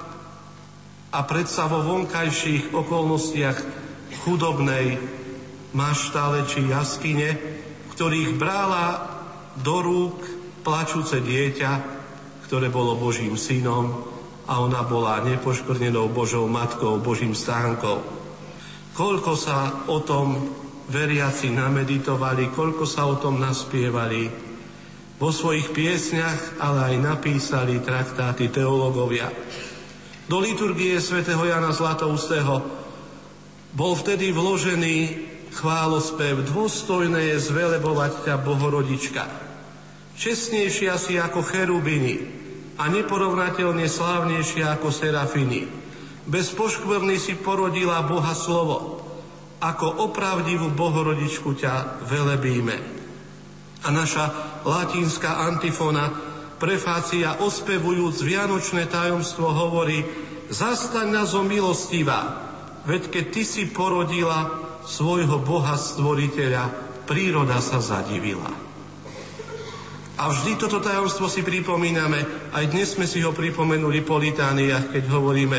a 1.10 1.20
predsa 1.26 1.66
vo 1.66 1.82
vonkajších 1.82 2.70
okolnostiach 2.70 3.58
chudobnej 4.22 4.98
maštale 5.74 6.46
či 6.46 6.70
jaskyne, 6.70 7.58
ktorých 7.98 8.38
brala 8.38 9.10
do 9.58 9.82
rúk 9.82 10.22
plačúce 10.62 11.18
dieťa, 11.18 11.72
ktoré 12.46 12.70
bolo 12.70 12.94
Božím 12.94 13.34
synom 13.34 14.06
a 14.46 14.62
ona 14.62 14.86
bola 14.86 15.18
nepoškvrnenou 15.26 16.06
Božou 16.14 16.46
matkou, 16.46 17.02
Božím 17.02 17.34
stánkou. 17.34 17.98
Koľko 18.94 19.34
sa 19.34 19.90
o 19.90 19.98
tom 20.06 20.46
veriaci 20.86 21.50
nameditovali, 21.50 22.54
koľko 22.54 22.86
sa 22.86 23.02
o 23.10 23.18
tom 23.18 23.42
naspievali. 23.42 24.30
Vo 25.18 25.34
svojich 25.34 25.74
piesňach, 25.74 26.62
ale 26.62 26.94
aj 26.94 27.02
napísali 27.02 27.82
traktáty 27.82 28.46
teológovia. 28.46 29.26
Do 30.30 30.38
liturgie 30.38 31.02
svätého 31.02 31.42
Jana 31.42 31.74
Zlatoustého 31.74 32.62
bol 33.74 33.98
vtedy 33.98 34.30
vložený 34.30 34.94
chválospev 35.58 36.46
Dôstojné 36.46 37.34
je 37.34 37.50
zvelebovať 37.50 38.30
ťa, 38.30 38.34
Bohorodička. 38.46 39.26
Čestnejšia 40.14 40.94
si 40.94 41.18
ako 41.18 41.42
cherubiny 41.42 42.14
a 42.78 42.86
neporovnateľne 42.86 43.90
slávnejšia 43.90 44.78
ako 44.78 44.94
serafiny 44.94 45.78
bez 46.28 46.52
poškvrny 46.52 47.16
si 47.16 47.40
porodila 47.40 48.04
Boha 48.04 48.36
slovo. 48.36 49.00
Ako 49.58 50.06
opravdivú 50.06 50.70
bohorodičku 50.76 51.56
ťa 51.56 52.04
velebíme. 52.04 52.76
A 53.82 53.88
naša 53.88 54.30
latinská 54.62 55.48
antifona, 55.48 56.12
prefácia 56.60 57.42
ospevujúc 57.42 58.22
Vianočné 58.22 58.86
tajomstvo 58.86 59.50
hovorí 59.50 60.04
Zastaň 60.52 61.10
nás 61.10 61.32
o 61.32 61.42
milostivá, 61.42 62.44
veď 62.84 63.02
keď 63.08 63.24
ty 63.32 63.42
si 63.42 63.64
porodila 63.72 64.67
svojho 64.88 65.44
Boha 65.44 65.76
stvoriteľa, 65.76 66.64
príroda 67.04 67.60
sa 67.60 67.76
zadivila. 67.84 68.48
A 70.18 70.24
vždy 70.32 70.58
toto 70.58 70.80
tajomstvo 70.80 71.28
si 71.30 71.46
pripomíname, 71.46 72.50
aj 72.56 72.64
dnes 72.72 72.96
sme 72.96 73.06
si 73.06 73.22
ho 73.22 73.30
pripomenuli 73.30 74.02
po 74.02 74.18
litániách, 74.18 74.90
keď 74.90 75.04
hovoríme 75.12 75.58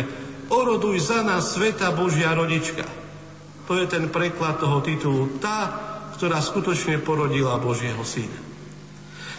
oroduj 0.50 0.98
za 1.00 1.22
nás, 1.22 1.56
Sveta 1.56 1.94
Božia 1.94 2.34
rodička. 2.34 2.84
To 3.70 3.78
je 3.78 3.86
ten 3.86 4.10
preklad 4.10 4.58
toho 4.58 4.82
titulu. 4.82 5.38
Tá, 5.38 5.70
ktorá 6.20 6.44
skutočne 6.44 7.00
porodila 7.00 7.62
Božieho 7.62 8.04
syna. 8.04 8.36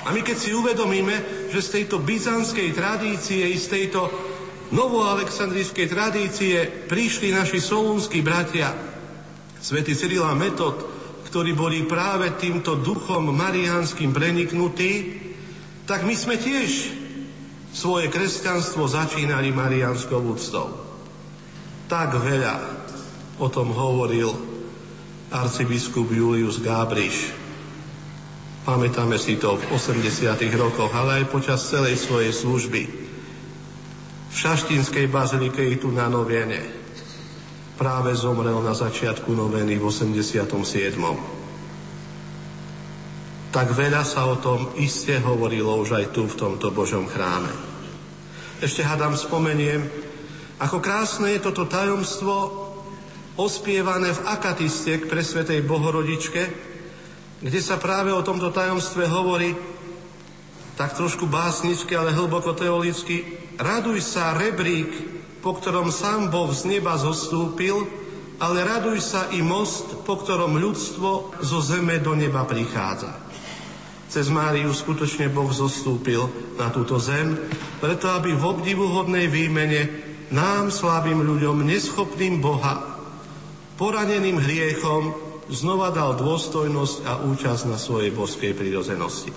A 0.09 0.17
my 0.17 0.25
keď 0.25 0.37
si 0.41 0.57
uvedomíme, 0.57 1.13
že 1.53 1.61
z 1.61 1.69
tejto 1.83 2.01
byzantskej 2.01 2.73
tradície 2.73 3.45
i 3.53 3.61
z 3.61 3.67
tejto 3.69 4.09
novoaleksandrijskej 4.73 5.87
tradície 5.93 6.57
prišli 6.89 7.37
naši 7.37 7.61
solúnskí 7.61 8.25
bratia, 8.25 8.90
svätý 9.61 9.93
Cyril 9.93 10.25
a 10.25 10.33
Metod, 10.33 10.77
ktorí 11.29 11.55
boli 11.55 11.87
práve 11.87 12.35
týmto 12.41 12.81
duchom 12.81 13.31
mariánskym 13.31 14.11
preniknutí, 14.11 15.23
tak 15.87 16.03
my 16.03 16.17
sme 16.17 16.41
tiež 16.41 16.97
svoje 17.71 18.11
kresťanstvo 18.11 18.83
začínali 18.91 19.55
mariánskou 19.55 20.19
úctou. 20.27 20.75
Tak 21.87 22.19
veľa 22.19 22.57
o 23.39 23.47
tom 23.47 23.71
hovoril 23.71 24.31
arcibiskup 25.31 26.11
Julius 26.11 26.59
Gábriš. 26.59 27.31
Pamätáme 28.67 29.17
si 29.17 29.39
to 29.39 29.57
v 29.57 29.65
80. 29.73 30.35
rokoch, 30.59 30.91
ale 30.93 31.23
aj 31.23 31.33
počas 31.33 31.63
celej 31.63 31.97
svojej 31.97 32.35
služby. 32.35 32.83
V 34.31 34.35
Šaštinskej 34.35 35.11
bazilike 35.11 35.63
i 35.63 35.79
tu 35.79 35.91
na 35.91 36.07
Noviene. 36.07 36.80
Práve 37.81 38.13
zomrel 38.13 38.61
na 38.61 38.77
začiatku 38.77 39.33
noveny 39.33 39.81
v 39.81 39.89
87. 39.89 40.37
Tak 43.49 43.73
veľa 43.73 44.05
sa 44.05 44.29
o 44.29 44.37
tom 44.37 44.77
iste 44.77 45.17
hovorilo 45.25 45.81
už 45.81 45.97
aj 45.97 46.13
tu 46.13 46.29
v 46.29 46.37
tomto 46.37 46.77
Božom 46.77 47.09
chráme. 47.09 47.49
Ešte 48.61 48.85
hadám 48.85 49.17
spomeniem, 49.17 49.89
ako 50.61 50.77
krásne 50.85 51.33
je 51.33 51.41
toto 51.41 51.65
tajomstvo 51.65 52.69
ospievané 53.41 54.13
v 54.13 54.29
akatiste 54.29 55.01
k 55.01 55.09
presvetej 55.09 55.65
Bohorodičke, 55.65 56.43
kde 57.41 57.61
sa 57.65 57.81
práve 57.81 58.13
o 58.13 58.21
tomto 58.21 58.53
tajomstve 58.53 59.09
hovorí 59.09 59.57
tak 60.77 61.01
trošku 61.01 61.25
básničky, 61.25 61.97
ale 61.97 62.13
hlboko 62.13 62.53
teolicky. 62.53 63.25
Raduj 63.57 64.05
sa, 64.05 64.37
rebrík, 64.37 65.20
po 65.41 65.57
ktorom 65.57 65.89
sám 65.89 66.29
Boh 66.29 66.53
z 66.53 66.69
neba 66.69 67.01
zostúpil, 67.01 67.85
ale 68.41 68.65
raduj 68.65 69.01
sa 69.05 69.29
i 69.33 69.45
most, 69.45 70.05
po 70.05 70.17
ktorom 70.21 70.57
ľudstvo 70.57 71.41
zo 71.45 71.59
zeme 71.61 72.01
do 72.01 72.17
neba 72.17 72.45
prichádza. 72.49 73.13
Cez 74.11 74.33
Máriu 74.33 74.73
skutočne 74.73 75.29
Boh 75.31 75.49
zostúpil 75.53 76.25
na 76.57 76.73
túto 76.73 76.97
zem, 76.99 77.37
preto 77.79 78.11
aby 78.11 78.35
v 78.35 78.43
obdivuhodnej 78.43 79.29
výmene 79.29 79.83
nám, 80.33 80.73
slabým 80.73 81.23
ľuďom, 81.23 81.63
neschopným 81.63 82.43
Boha, 82.43 83.01
poraneným 83.79 84.41
hriechom, 84.41 85.15
znova 85.51 85.91
dal 85.91 86.15
dôstojnosť 86.19 86.97
a 87.07 87.13
účasť 87.27 87.63
na 87.67 87.79
svojej 87.79 88.15
božskej 88.15 88.55
prírozenosti. 88.55 89.35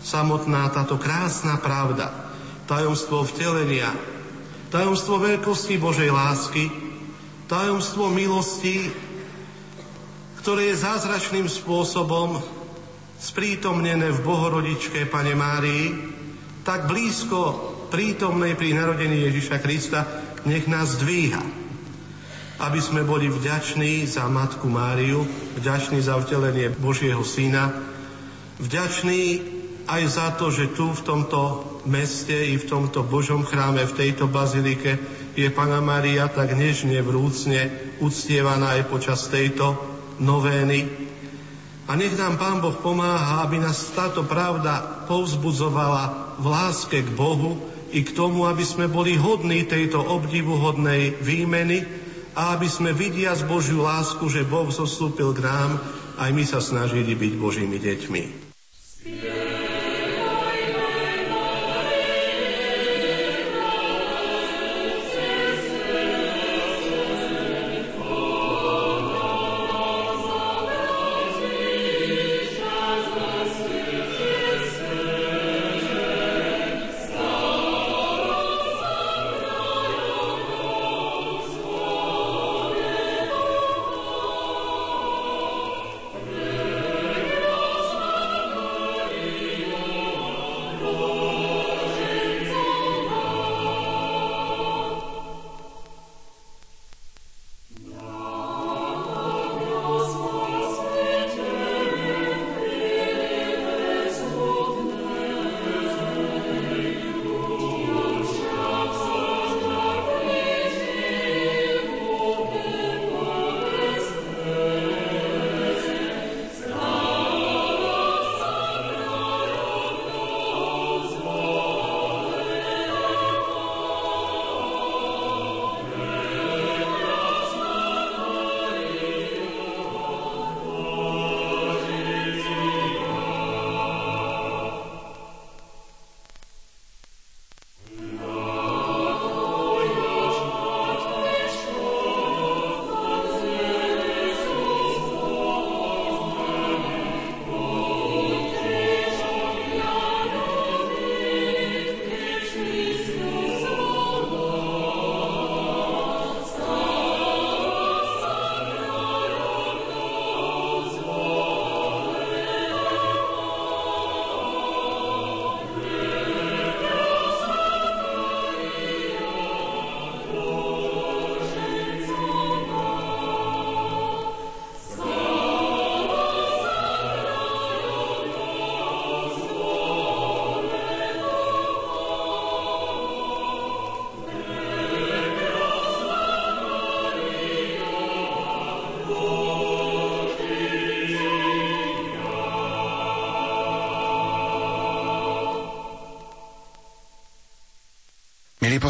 Samotná 0.00 0.70
táto 0.72 0.98
krásna 0.98 1.58
pravda, 1.58 2.32
tajomstvo 2.66 3.26
vtelenia, 3.26 3.92
tajomstvo 4.70 5.18
veľkosti 5.18 5.74
Božej 5.82 6.14
lásky, 6.14 6.70
tajomstvo 7.50 8.06
milosti, 8.06 8.86
ktoré 10.38 10.70
je 10.72 10.82
zázračným 10.86 11.50
spôsobom 11.50 12.38
sprítomnené 13.20 14.14
v 14.14 14.24
Bohorodičke 14.24 15.04
Pane 15.10 15.34
Márii, 15.34 15.92
tak 16.62 16.86
blízko 16.86 17.68
prítomnej 17.90 18.54
pri 18.54 18.78
narodení 18.78 19.26
Ježiša 19.28 19.58
Krista, 19.58 20.00
nech 20.46 20.70
nás 20.70 20.96
dvíha. 20.96 21.42
Aby 22.60 22.80
sme 22.80 23.02
boli 23.02 23.26
vďační 23.26 24.06
za 24.06 24.30
Matku 24.30 24.70
Máriu, 24.70 25.26
vďační 25.58 26.00
za 26.00 26.16
vtelenie 26.22 26.70
Božieho 26.70 27.26
Syna, 27.26 27.74
vďační 28.62 29.59
aj 29.90 30.02
za 30.06 30.28
to, 30.38 30.54
že 30.54 30.70
tu 30.70 30.94
v 30.94 31.02
tomto 31.02 31.40
meste 31.90 32.34
i 32.34 32.54
v 32.54 32.68
tomto 32.68 33.02
Božom 33.02 33.42
chráme, 33.42 33.82
v 33.82 33.96
tejto 33.98 34.30
bazilike 34.30 34.94
je 35.34 35.50
Pana 35.50 35.82
Mária 35.82 36.30
tak 36.30 36.54
nežne, 36.54 37.02
vrúcne 37.02 37.92
uctievaná 37.98 38.78
aj 38.78 38.86
počas 38.86 39.26
tejto 39.26 39.74
novény. 40.22 41.10
A 41.90 41.98
nech 41.98 42.14
nám 42.14 42.38
Pán 42.38 42.62
Boh 42.62 42.78
pomáha, 42.78 43.42
aby 43.42 43.58
nás 43.58 43.90
táto 43.90 44.22
pravda 44.22 45.02
povzbudzovala 45.10 46.38
v 46.38 46.46
láske 46.46 47.02
k 47.02 47.10
Bohu, 47.10 47.70
i 47.90 48.06
k 48.06 48.14
tomu, 48.14 48.46
aby 48.46 48.62
sme 48.62 48.86
boli 48.86 49.18
hodní 49.18 49.66
tejto 49.66 49.98
obdivuhodnej 49.98 51.18
výmeny 51.18 51.82
a 52.38 52.54
aby 52.54 52.70
sme 52.70 52.94
vidia 52.94 53.34
z 53.34 53.42
Božiu 53.42 53.82
lásku, 53.82 54.22
že 54.30 54.46
Boh 54.46 54.70
zostúpil 54.70 55.34
k 55.34 55.42
nám, 55.42 55.82
aj 56.14 56.30
my 56.30 56.44
sa 56.46 56.62
snažili 56.62 57.18
byť 57.18 57.32
Božími 57.34 57.82
deťmi. 57.82 58.39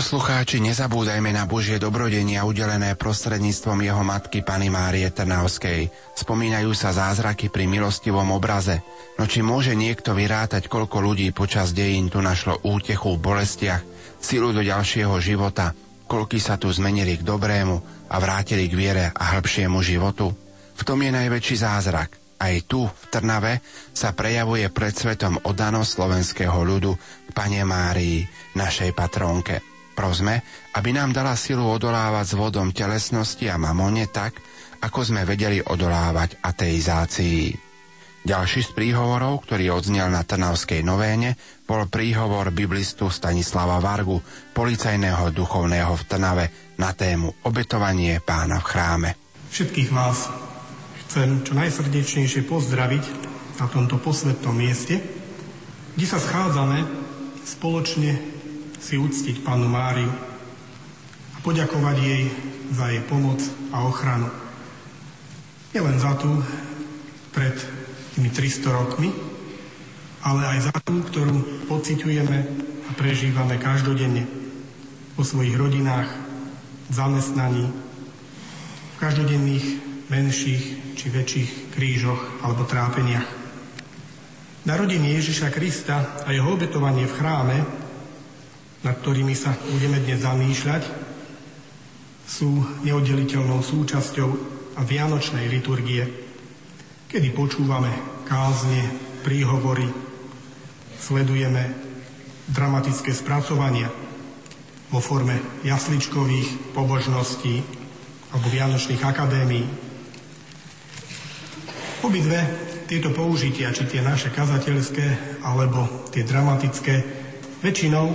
Poslucháči, 0.01 0.64
nezabúdajme 0.64 1.28
na 1.28 1.44
Božie 1.44 1.76
dobrodenia 1.76 2.48
udelené 2.48 2.96
prostredníctvom 2.96 3.84
jeho 3.84 4.01
matky 4.01 4.40
Pany 4.40 4.72
Márie 4.72 5.05
Trnavskej. 5.12 5.92
Spomínajú 6.16 6.72
sa 6.72 6.88
zázraky 6.88 7.53
pri 7.53 7.68
milostivom 7.68 8.32
obraze. 8.32 8.80
No 9.20 9.28
či 9.28 9.44
môže 9.44 9.76
niekto 9.76 10.16
vyrátať, 10.16 10.72
koľko 10.72 11.05
ľudí 11.05 11.36
počas 11.36 11.76
dejín 11.76 12.09
tu 12.09 12.24
našlo 12.24 12.64
útechu 12.64 13.20
v 13.20 13.22
bolestiach, 13.28 13.84
silu 14.16 14.57
do 14.57 14.64
ďalšieho 14.64 15.12
života, 15.20 15.76
koľky 16.09 16.40
sa 16.40 16.57
tu 16.57 16.72
zmenili 16.72 17.20
k 17.20 17.26
dobrému 17.28 18.09
a 18.09 18.16
vrátili 18.16 18.72
k 18.72 18.78
viere 18.80 19.05
a 19.12 19.36
hĺbšiemu 19.36 19.84
životu? 19.84 20.32
V 20.80 20.82
tom 20.88 20.96
je 21.05 21.12
najväčší 21.12 21.61
zázrak. 21.61 22.16
Aj 22.40 22.57
tu, 22.64 22.88
v 22.88 23.05
Trnave, 23.12 23.61
sa 23.92 24.16
prejavuje 24.16 24.64
pred 24.72 24.96
svetom 24.96 25.44
oddanosť 25.44 25.90
slovenského 25.92 26.57
ľudu 26.57 26.96
Pane 27.36 27.68
Márii, 27.68 28.24
našej 28.57 28.96
patrónke. 28.96 29.61
Prosme, 30.01 30.40
aby 30.80 30.96
nám 30.96 31.12
dala 31.12 31.36
silu 31.36 31.68
odolávať 31.68 32.32
s 32.32 32.34
vodom 32.40 32.72
telesnosti 32.72 33.44
a 33.53 33.61
mamone 33.61 34.09
tak, 34.09 34.32
ako 34.80 35.05
sme 35.05 35.28
vedeli 35.28 35.61
odolávať 35.61 36.40
ateizácii. 36.40 37.53
Ďalší 38.24 38.64
z 38.64 38.70
príhovorov, 38.72 39.44
ktorý 39.44 39.76
odznel 39.76 40.09
na 40.09 40.24
Trnavskej 40.24 40.80
novéne, 40.80 41.36
bol 41.68 41.84
príhovor 41.84 42.48
biblistu 42.48 43.12
Stanislava 43.12 43.76
Vargu, 43.76 44.24
policajného 44.57 45.36
duchovného 45.36 45.92
v 45.92 46.07
Trnave, 46.09 46.46
na 46.80 46.96
tému 46.96 47.36
obetovanie 47.44 48.24
pána 48.24 48.57
v 48.57 48.68
chráme. 48.72 49.11
Všetkých 49.53 49.92
vás 49.92 50.32
chcem 51.05 51.44
čo 51.44 51.53
najsrdečnejšie 51.53 52.48
pozdraviť 52.48 53.05
na 53.61 53.68
tomto 53.68 54.01
posvetnom 54.01 54.57
mieste, 54.57 54.96
kde 55.92 56.07
sa 56.09 56.16
schádzame 56.16 56.88
spoločne 57.44 58.39
si 58.81 58.97
uctiť 58.97 59.45
Pánu 59.45 59.68
Máriu 59.68 60.09
a 61.37 61.39
poďakovať 61.45 61.97
jej 62.01 62.22
za 62.72 62.89
jej 62.89 63.05
pomoc 63.05 63.39
a 63.70 63.85
ochranu. 63.85 64.33
Nielen 65.70 66.01
za 66.01 66.16
tú 66.18 66.41
pred 67.31 67.55
tými 68.16 68.33
300 68.33 68.74
rokmi, 68.74 69.12
ale 70.26 70.43
aj 70.57 70.72
za 70.72 70.76
tú, 70.83 70.99
ktorú 71.05 71.68
pociťujeme 71.70 72.39
a 72.89 72.91
prežívame 72.99 73.61
každodenne 73.61 74.26
vo 75.14 75.22
svojich 75.22 75.55
rodinách, 75.55 76.11
zamestnaní, 76.91 77.70
v 77.70 78.97
každodenných 78.99 79.66
menších 80.11 80.64
či 80.99 81.07
väčších 81.07 81.51
krížoch 81.70 82.43
alebo 82.43 82.66
trápeniach. 82.66 83.28
Narodenie 84.66 85.16
Ježiša 85.16 85.49
Krista 85.55 86.20
a 86.26 86.28
jeho 86.35 86.53
obetovanie 86.53 87.09
v 87.09 87.16
chráme, 87.16 87.57
nad 88.81 88.97
ktorými 88.97 89.37
sa 89.37 89.53
budeme 89.76 90.01
dnes 90.01 90.24
zamýšľať, 90.24 90.83
sú 92.24 92.62
neoddeliteľnou 92.87 93.61
súčasťou 93.61 94.28
vianočnej 94.81 95.51
liturgie, 95.51 96.07
kedy 97.11 97.28
počúvame 97.35 97.91
kázne, 98.24 98.81
príhovory, 99.20 99.85
sledujeme 100.97 101.74
dramatické 102.49 103.12
spracovania 103.12 103.93
vo 104.89 104.99
forme 105.03 105.61
jasličkových 105.66 106.72
pobožností 106.72 107.61
alebo 108.31 108.47
vianočných 108.49 109.03
akadémií. 109.03 109.66
Obidve 112.01 112.41
tieto 112.89 113.12
použitia, 113.12 113.70
či 113.70 113.87
tie 113.87 114.01
naše 114.01 114.33
kazateľské 114.33 115.39
alebo 115.45 116.09
tie 116.11 116.24
dramatické, 116.24 116.95
väčšinou 117.61 118.07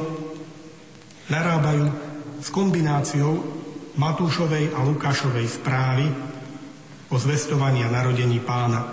narábajú 1.30 1.86
s 2.42 2.48
kombináciou 2.54 3.42
Matúšovej 3.96 4.76
a 4.76 4.84
Lukášovej 4.84 5.48
správy 5.48 6.06
o 7.10 7.16
zvestovaní 7.16 7.82
a 7.82 7.94
narodení 7.94 8.44
pána. 8.44 8.84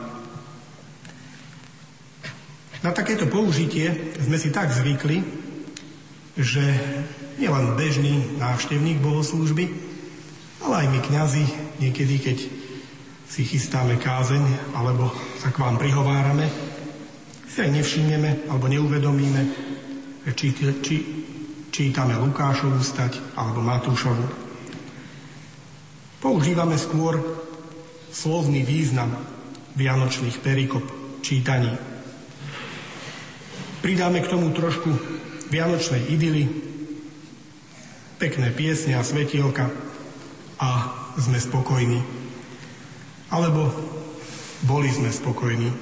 Na 2.83 2.91
takéto 2.91 3.26
použitie 3.30 4.14
sme 4.18 4.39
si 4.39 4.51
tak 4.51 4.70
zvykli, 4.74 5.22
že 6.39 6.62
nielen 7.39 7.74
bežný 7.78 8.39
návštevník 8.39 8.99
bohoslúžby, 9.03 9.70
ale 10.62 10.74
aj 10.83 10.87
my 10.91 10.99
kňazi 11.03 11.45
niekedy, 11.83 12.16
keď 12.22 12.39
si 13.26 13.43
chystáme 13.49 13.99
kázeň 13.99 14.74
alebo 14.76 15.11
sa 15.41 15.51
k 15.51 15.61
vám 15.62 15.80
prihovárame, 15.80 16.47
si 17.49 17.59
aj 17.61 17.70
nevšimneme 17.74 18.49
alebo 18.49 18.70
neuvedomíme, 18.70 19.43
či, 20.33 20.55
či, 20.83 20.97
čítame 21.73 22.20
Lukášovú 22.20 22.85
stať 22.85 23.16
alebo 23.33 23.64
Matúšovu. 23.64 24.29
Používame 26.20 26.77
skôr 26.77 27.16
slovný 28.12 28.61
význam 28.61 29.16
vianočných 29.73 30.37
perikop 30.45 30.85
čítaní. 31.25 31.73
Pridáme 33.81 34.20
k 34.20 34.31
tomu 34.31 34.53
trošku 34.53 34.93
vianočnej 35.49 36.12
idyly, 36.12 36.45
pekné 38.20 38.53
piesne 38.53 39.01
a 39.01 39.03
svetielka 39.03 39.73
a 40.61 40.68
sme 41.16 41.41
spokojní. 41.41 42.05
Alebo 43.33 43.73
boli 44.68 44.93
sme 44.93 45.09
spokojní, 45.09 45.73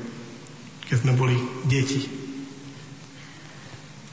keď 0.86 0.96
sme 1.02 1.12
boli 1.18 1.36
deti. 1.66 2.06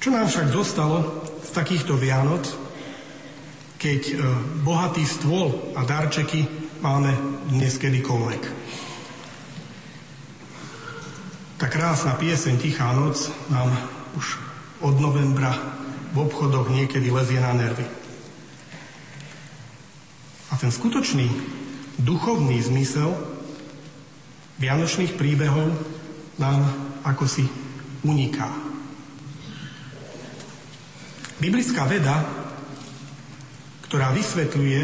Čo 0.02 0.10
nám 0.10 0.28
však 0.28 0.52
zostalo 0.52 1.27
z 1.48 1.50
takýchto 1.56 1.96
Vianoc, 1.96 2.44
keď 3.80 4.02
e, 4.04 4.14
bohatý 4.68 5.08
stôl 5.08 5.72
a 5.80 5.88
darčeky 5.88 6.44
máme 6.84 7.16
dnes 7.48 7.80
kedykoľvek. 7.80 8.44
Tá 11.58 11.72
krásna 11.72 12.20
pieseň 12.20 12.60
Tichá 12.60 12.92
noc 12.92 13.32
nám 13.48 13.72
už 14.20 14.38
od 14.84 15.00
novembra 15.00 15.56
v 16.12 16.28
obchodoch 16.28 16.68
niekedy 16.70 17.10
lezie 17.10 17.40
na 17.40 17.56
nervy. 17.56 17.88
A 20.52 20.54
ten 20.60 20.70
skutočný 20.70 21.32
duchovný 21.98 22.60
zmysel 22.62 23.10
vianočných 24.60 25.16
príbehov 25.16 25.72
nám 26.38 26.62
ako 27.08 27.26
si 27.26 27.48
uniká. 28.06 28.67
Biblická 31.38 31.86
veda, 31.86 32.18
ktorá 33.86 34.10
vysvetľuje 34.12 34.82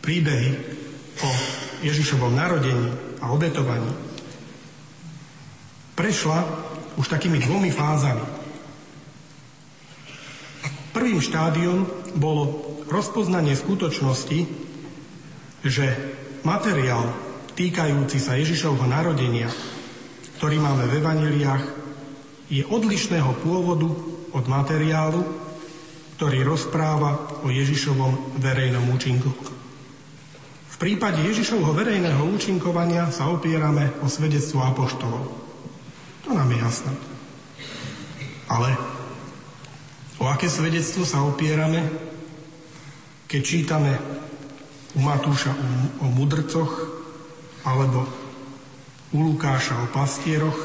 príbehy 0.00 0.50
o 1.20 1.30
Ježišovom 1.84 2.32
narodení 2.32 2.88
a 3.20 3.34
obetovaní 3.34 4.10
prešla 6.00 6.40
už 6.96 7.12
takými 7.12 7.36
dvomi 7.44 7.68
fázami. 7.68 8.24
Prvým 10.96 11.20
štádiom 11.20 11.84
bolo 12.16 12.72
rozpoznanie 12.88 13.52
skutočnosti, 13.52 14.48
že 15.60 15.86
materiál 16.40 17.04
týkajúci 17.52 18.16
sa 18.16 18.40
Ježišovho 18.40 18.88
narodenia, 18.88 19.52
ktorý 20.40 20.56
máme 20.56 20.88
v 20.88 20.96
evaniliách, 21.04 21.64
je 22.48 22.64
odlišného 22.64 23.44
pôvodu 23.44 24.09
od 24.32 24.44
materiálu, 24.46 25.22
ktorý 26.18 26.44
rozpráva 26.44 27.42
o 27.42 27.48
Ježišovom 27.48 28.40
verejnom 28.42 28.84
účinku 28.92 29.60
prípade 30.80 31.20
Ježišovho 31.20 31.76
verejného 31.76 32.24
účinkovania 32.24 33.12
sa 33.12 33.28
opierame 33.28 33.92
o 34.00 34.08
svedectvo 34.08 34.64
apoštolov. 34.64 35.28
To 36.24 36.32
nám 36.32 36.48
je 36.48 36.58
jasné. 36.64 36.92
Ale 38.48 38.72
o 40.16 40.24
aké 40.24 40.48
svedectvo 40.48 41.04
sa 41.04 41.20
opierame, 41.20 41.84
keď 43.28 43.42
čítame 43.44 43.92
u 44.96 45.04
Matúša 45.04 45.52
o 46.00 46.08
mudrcoch 46.08 46.72
alebo 47.68 48.08
u 49.12 49.18
Lukáša 49.20 49.84
o 49.84 49.86
pastieroch, 49.92 50.56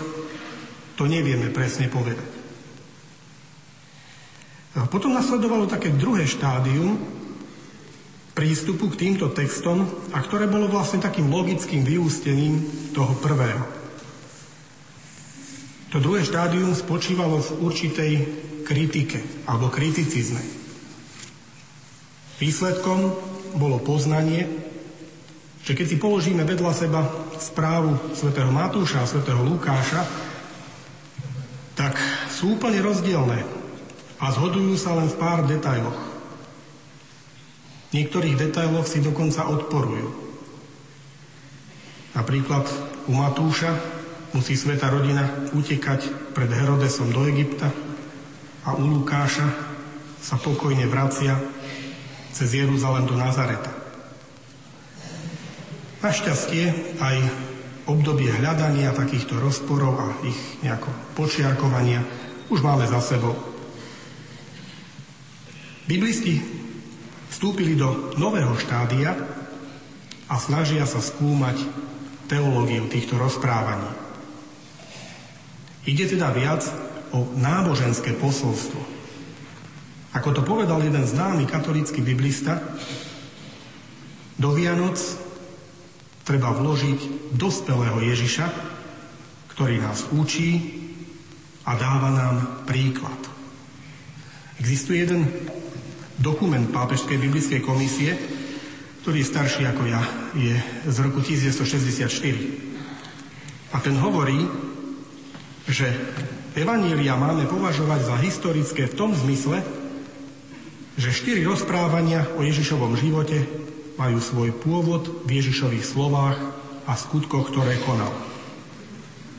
to 0.96 1.12
nevieme 1.12 1.52
presne 1.52 1.92
povedať. 1.92 2.35
Potom 4.76 5.16
nasledovalo 5.16 5.72
také 5.72 5.88
druhé 5.96 6.28
štádium, 6.28 7.00
prístupu 8.36 8.92
k 8.92 9.08
týmto 9.08 9.32
textom 9.32 9.88
a 10.12 10.20
ktoré 10.20 10.52
bolo 10.52 10.68
vlastne 10.68 11.00
takým 11.00 11.32
logickým 11.32 11.88
vyústením 11.88 12.60
toho 12.92 13.16
prvého. 13.24 13.64
To 15.96 16.04
druhé 16.04 16.28
štádium 16.28 16.76
spočívalo 16.76 17.40
v 17.40 17.50
určitej 17.64 18.14
kritike 18.68 19.48
alebo 19.48 19.72
kriticizme. 19.72 20.44
Výsledkom 22.36 23.16
bolo 23.56 23.80
poznanie, 23.80 24.44
že 25.64 25.72
keď 25.72 25.86
si 25.88 25.96
položíme 25.96 26.44
vedľa 26.44 26.72
seba 26.76 27.08
správu 27.40 28.12
svätého 28.12 28.52
Matúša 28.52 29.08
a 29.08 29.10
svätého 29.10 29.40
Lukáša, 29.40 30.04
tak 31.80 31.96
sú 32.28 32.60
úplne 32.60 32.84
rozdielne 32.84 33.65
a 34.20 34.32
zhodujú 34.32 34.76
sa 34.80 34.96
len 34.96 35.12
v 35.12 35.20
pár 35.20 35.44
detailoch. 35.44 36.00
V 37.90 38.04
niektorých 38.04 38.36
detailoch 38.40 38.88
si 38.88 39.04
dokonca 39.04 39.48
odporujú. 39.48 40.12
Napríklad 42.16 42.64
u 43.08 43.14
Matúša 43.16 43.76
musí 44.32 44.56
sveta 44.56 44.88
rodina 44.92 45.28
utekať 45.52 46.32
pred 46.32 46.48
Herodesom 46.52 47.12
do 47.12 47.28
Egypta 47.28 47.72
a 48.64 48.76
u 48.76 48.84
Lukáša 48.84 49.48
sa 50.20 50.36
pokojne 50.40 50.88
vracia 50.88 51.38
cez 52.36 52.52
Jeruzalem 52.56 53.08
do 53.08 53.16
Nazareta. 53.16 53.72
Našťastie 56.04 56.98
aj 57.02 57.18
obdobie 57.90 58.30
hľadania 58.30 58.94
takýchto 58.94 59.38
rozporov 59.38 59.94
a 59.98 60.08
ich 60.26 60.38
nejako 60.62 60.90
počiarkovania 61.18 62.02
už 62.50 62.62
máme 62.62 62.86
za 62.86 63.02
sebou. 63.02 63.55
Biblisti 65.86 66.42
vstúpili 67.30 67.78
do 67.78 68.18
nového 68.18 68.58
štádia 68.58 69.14
a 70.26 70.36
snažia 70.42 70.82
sa 70.90 70.98
skúmať 70.98 71.62
teológiu 72.26 72.90
týchto 72.90 73.22
rozprávaní. 73.22 73.94
Ide 75.86 76.18
teda 76.18 76.34
viac 76.34 76.66
o 77.14 77.30
náboženské 77.38 78.18
posolstvo. 78.18 78.82
Ako 80.18 80.34
to 80.34 80.42
povedal 80.42 80.82
jeden 80.82 81.06
známy 81.06 81.46
katolícky 81.46 82.02
biblista, 82.02 82.58
do 84.42 84.52
Vianoc 84.58 84.98
treba 86.26 86.50
vložiť 86.50 87.32
dospelého 87.38 88.02
Ježiša, 88.02 88.48
ktorý 89.54 89.86
nás 89.86 90.10
učí 90.12 90.82
a 91.64 91.78
dáva 91.78 92.10
nám 92.10 92.36
príklad. 92.66 93.16
Existuje 94.58 95.06
jeden 95.06 95.24
dokument 96.20 96.68
Pápežskej 96.72 97.18
biblickej 97.20 97.62
komisie, 97.64 98.16
ktorý 99.06 99.22
je 99.22 99.32
starší 99.32 99.70
ako 99.70 99.84
ja, 99.86 100.02
je 100.34 100.56
z 100.90 100.98
roku 101.04 101.22
1964. 101.22 102.10
A 103.76 103.78
ten 103.84 103.94
hovorí, 104.00 104.48
že 105.70 105.92
Evanília 106.56 107.20
máme 107.20 107.46
považovať 107.52 108.02
za 108.08 108.16
historické 108.18 108.88
v 108.88 108.98
tom 108.98 109.12
zmysle, 109.12 109.60
že 110.96 111.12
štyri 111.12 111.44
rozprávania 111.44 112.24
o 112.40 112.42
Ježišovom 112.42 112.96
živote 112.96 113.44
majú 114.00 114.18
svoj 114.24 114.56
pôvod 114.56 115.28
v 115.28 115.44
Ježišových 115.44 115.84
slovách 115.84 116.40
a 116.88 116.96
skutkoch, 116.96 117.52
ktoré 117.52 117.76
konal. 117.84 118.16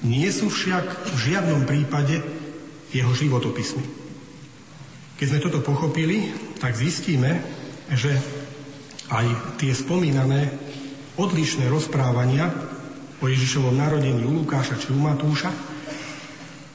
Nie 0.05 0.29
sú 0.29 0.53
však 0.53 1.09
v 1.11 1.19
žiadnom 1.33 1.65
prípade 1.65 2.21
jeho 2.93 3.13
životopismi. 3.17 3.85
Keď 5.17 5.27
sme 5.27 5.41
toto 5.41 5.65
pochopili, 5.65 6.29
tak 6.59 6.73
zistíme, 6.75 7.41
že 7.93 8.17
aj 9.13 9.27
tie 9.63 9.71
spomínané 9.71 10.51
odlišné 11.17 11.71
rozprávania 11.71 12.51
o 13.23 13.25
Ježišovom 13.31 13.77
narodení 13.77 14.27
u 14.27 14.43
Lukáša 14.43 14.77
či 14.77 14.93
u 14.93 14.99
Matúša 15.01 15.49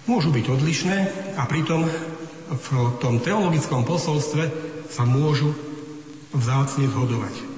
môžu 0.10 0.34
byť 0.34 0.46
odlišné 0.50 0.98
a 1.38 1.44
pritom 1.46 1.86
v 2.52 2.68
tom 3.00 3.22
teologickom 3.22 3.86
posolstve 3.88 4.44
sa 4.92 5.08
môžu 5.08 5.56
vzácne 6.36 6.90
zhodovať. 6.90 7.51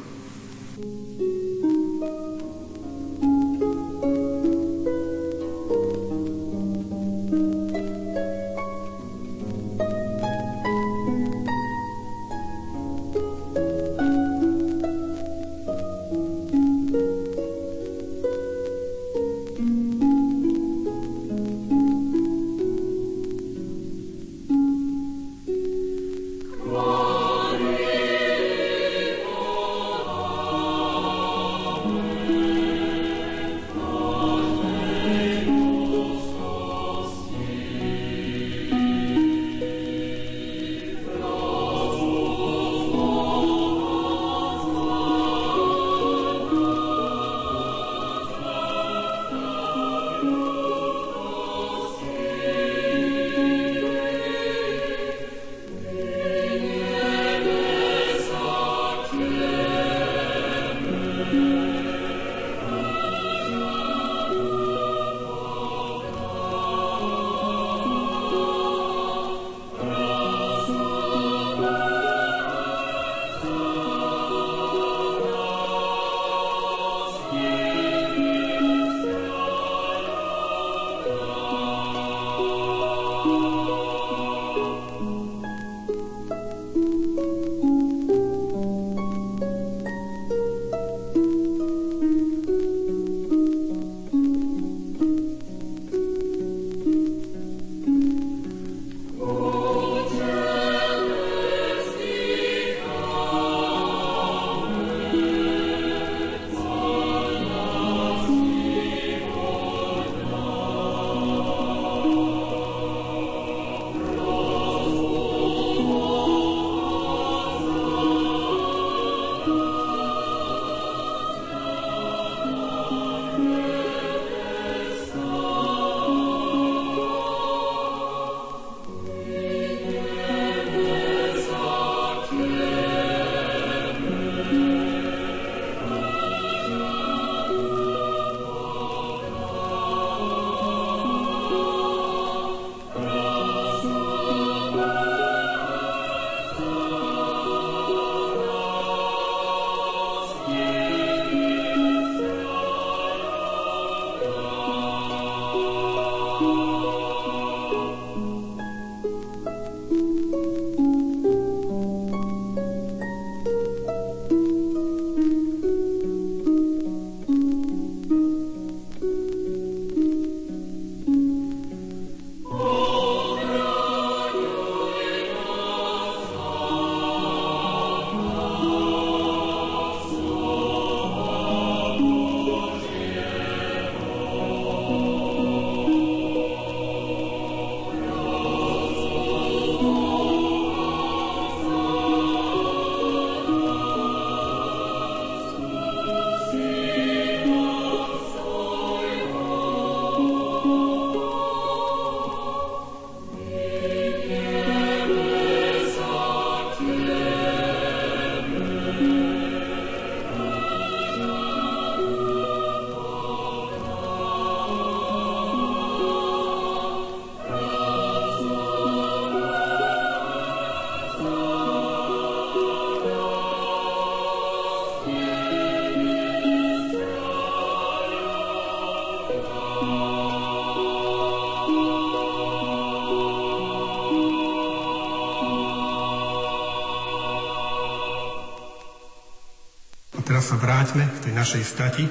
Teraz 240.43 240.59
sa 240.59 240.67
vráťme 240.67 241.07
k 241.07 241.23
tej 241.23 241.33
našej 241.39 241.63
stati 241.63 242.03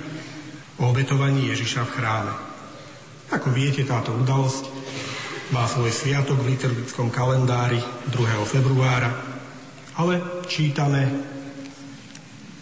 o 0.80 0.89
obetovaní 0.89 1.53
Ježiša 1.53 1.85
v 1.85 1.95
chráme. 2.01 2.33
Ako 3.28 3.53
viete, 3.53 3.85
táto 3.85 4.09
udalosť 4.16 4.72
má 5.53 5.68
svoj 5.68 5.93
sviatok 5.93 6.41
v 6.41 6.57
liturgickom 6.57 7.12
kalendári 7.12 7.76
2. 8.09 8.16
februára, 8.49 9.12
ale 10.01 10.41
čítame 10.49 11.12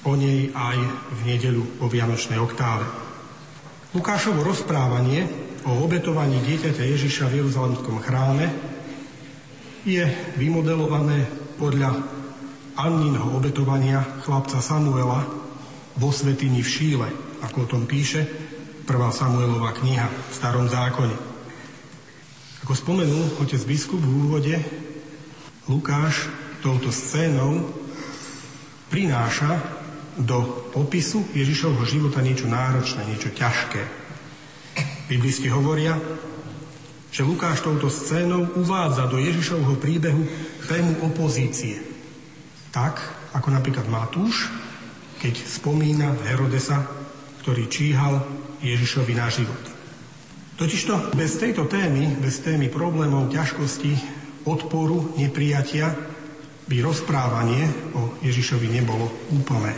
o 0.03 0.19
nej 0.19 0.51
aj 0.51 0.79
v 1.15 1.21
nedeľu 1.31 1.63
o 1.79 1.87
Vianočnej 1.87 2.43
oktáve. 2.43 2.91
Lukášovo 3.95 4.43
rozprávanie 4.43 5.23
o 5.71 5.87
obetovaní 5.87 6.43
dieťaťa 6.51 6.83
Ježiša 6.83 7.31
v 7.31 7.47
Jeruzalemskom 7.47 8.03
chráme 8.03 8.51
je 9.87 10.03
vymodelované 10.35 11.31
podľa 11.63 11.95
Anninho 12.75 13.39
obetovania 13.39 14.03
chlapca 14.27 14.59
Samuela 14.59 15.40
vo 16.01 16.09
Svetini 16.09 16.65
v 16.65 16.73
Šíle, 16.73 17.09
ako 17.45 17.69
o 17.69 17.71
tom 17.77 17.85
píše 17.85 18.25
prvá 18.89 19.13
Samuelová 19.13 19.77
kniha 19.77 20.09
v 20.09 20.33
starom 20.33 20.65
zákone. 20.65 21.13
Ako 22.65 22.73
spomenul 22.73 23.37
otec 23.37 23.61
biskup 23.69 24.01
v 24.01 24.09
úvode, 24.09 24.57
Lukáš 25.69 26.27
touto 26.65 26.89
scénou 26.89 27.69
prináša 28.89 29.61
do 30.17 30.67
popisu 30.73 31.23
Ježišovho 31.37 31.85
života 31.87 32.25
niečo 32.25 32.49
náročné, 32.49 33.07
niečo 33.07 33.31
ťažké. 33.31 33.83
Biblisti 35.07 35.47
hovoria, 35.53 36.01
že 37.13 37.23
Lukáš 37.23 37.63
touto 37.63 37.93
scénou 37.93 38.57
uvádza 38.59 39.07
do 39.07 39.21
Ježišovho 39.21 39.77
príbehu 39.77 40.25
tému 40.65 41.07
opozície– 41.07 41.79
tak, 42.71 43.03
ako 43.35 43.51
napríklad 43.51 43.91
Matúš, 43.91 44.47
keď 45.21 45.35
spomína 45.45 46.17
Herodesa, 46.25 46.81
ktorý 47.45 47.69
číhal 47.69 48.25
Ježišovi 48.65 49.13
na 49.13 49.29
život. 49.29 49.65
Totižto 50.57 51.13
bez 51.17 51.37
tejto 51.37 51.69
témy, 51.69 52.17
bez 52.21 52.41
témy 52.41 52.73
problémov, 52.73 53.33
ťažkosti, 53.33 53.93
odporu, 54.49 55.17
neprijatia, 55.21 55.93
by 56.69 56.77
rozprávanie 56.81 57.93
o 57.97 58.17
Ježišovi 58.25 58.69
nebolo 58.73 59.09
úplné. 59.33 59.73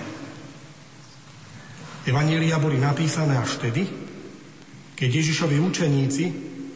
Evanília 2.07 2.59
boli 2.59 2.79
napísané 2.83 3.39
až 3.39 3.63
vtedy, 3.63 3.87
keď 4.95 5.11
Ježišovi 5.23 5.57
učeníci 5.59 6.25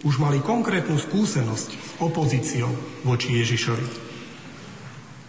už 0.07 0.23
mali 0.23 0.39
konkrétnu 0.43 0.99
skúsenosť 0.99 1.69
s 1.71 1.91
opozíciou 1.99 2.71
voči 3.03 3.39
Ježišovi 3.43 4.07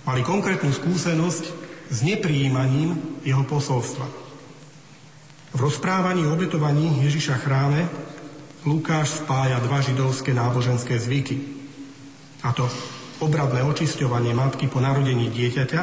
mali 0.07 0.23
konkrétnu 0.23 0.71
skúsenosť 0.71 1.66
s 1.87 1.99
nepríjmaním 2.03 3.21
jeho 3.23 3.43
posolstva. 3.43 4.07
V 5.55 5.59
rozprávaní 5.59 6.27
o 6.27 6.33
obetovaní 6.35 7.01
Ježiša 7.07 7.39
chráme 7.41 7.87
Lukáš 8.67 9.23
spája 9.23 9.63
dva 9.63 9.79
židovské 9.79 10.35
náboženské 10.35 10.99
zvyky. 10.99 11.39
A 12.43 12.51
to 12.51 12.67
obradné 13.23 13.63
očisťovanie 13.63 14.35
matky 14.35 14.67
po 14.67 14.83
narodení 14.83 15.31
dieťaťa, 15.31 15.81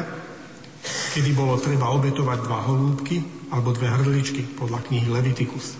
kedy 1.17 1.31
bolo 1.33 1.57
treba 1.57 1.89
obetovať 1.91 2.39
dva 2.45 2.59
holúbky 2.69 3.49
alebo 3.49 3.73
dve 3.73 3.89
hrdličky 3.89 4.45
podľa 4.53 4.85
knihy 4.85 5.07
Levitikus. 5.09 5.75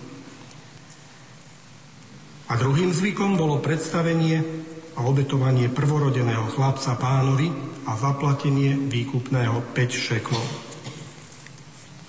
A 2.46 2.54
druhým 2.58 2.90
zvykom 2.94 3.38
bolo 3.38 3.58
predstavenie 3.62 4.42
a 4.96 5.04
obetovanie 5.04 5.68
prvorodeného 5.68 6.48
chlapca 6.56 6.96
pánovi 6.96 7.52
a 7.84 7.92
zaplatenie 8.00 8.88
výkupného 8.88 9.76
5 9.76 9.92
šeklov. 9.92 10.46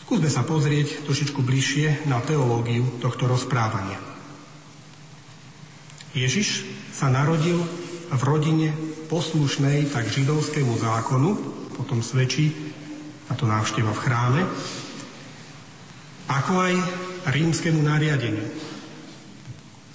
Skúsme 0.08 0.32
sa 0.32 0.48
pozrieť 0.48 1.04
trošičku 1.04 1.44
bližšie 1.44 2.08
na 2.08 2.24
teológiu 2.24 2.88
tohto 3.04 3.28
rozprávania. 3.28 4.00
Ježiš 6.16 6.64
sa 6.96 7.12
narodil 7.12 7.60
v 8.08 8.22
rodine 8.24 8.72
poslušnej 9.12 9.92
tak 9.92 10.08
židovskému 10.08 10.80
zákonu, 10.80 11.30
potom 11.76 12.00
svedčí 12.00 12.56
na 13.28 13.36
to 13.36 13.44
návšteva 13.44 13.92
v 13.92 14.04
chráme, 14.08 14.42
ako 16.32 16.54
aj 16.56 16.74
rímskému 17.36 17.84
nariadeniu. 17.84 18.48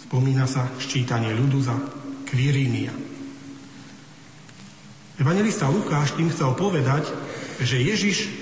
Spomína 0.04 0.44
sa 0.44 0.68
ščítanie 0.76 1.32
ľudu 1.32 1.58
za 1.64 1.72
Kvirínia. 2.32 2.96
Evangelista 5.20 5.68
Lukáš 5.68 6.16
tým 6.16 6.32
chcel 6.32 6.56
povedať, 6.56 7.12
že 7.60 7.76
Ježiš 7.76 8.32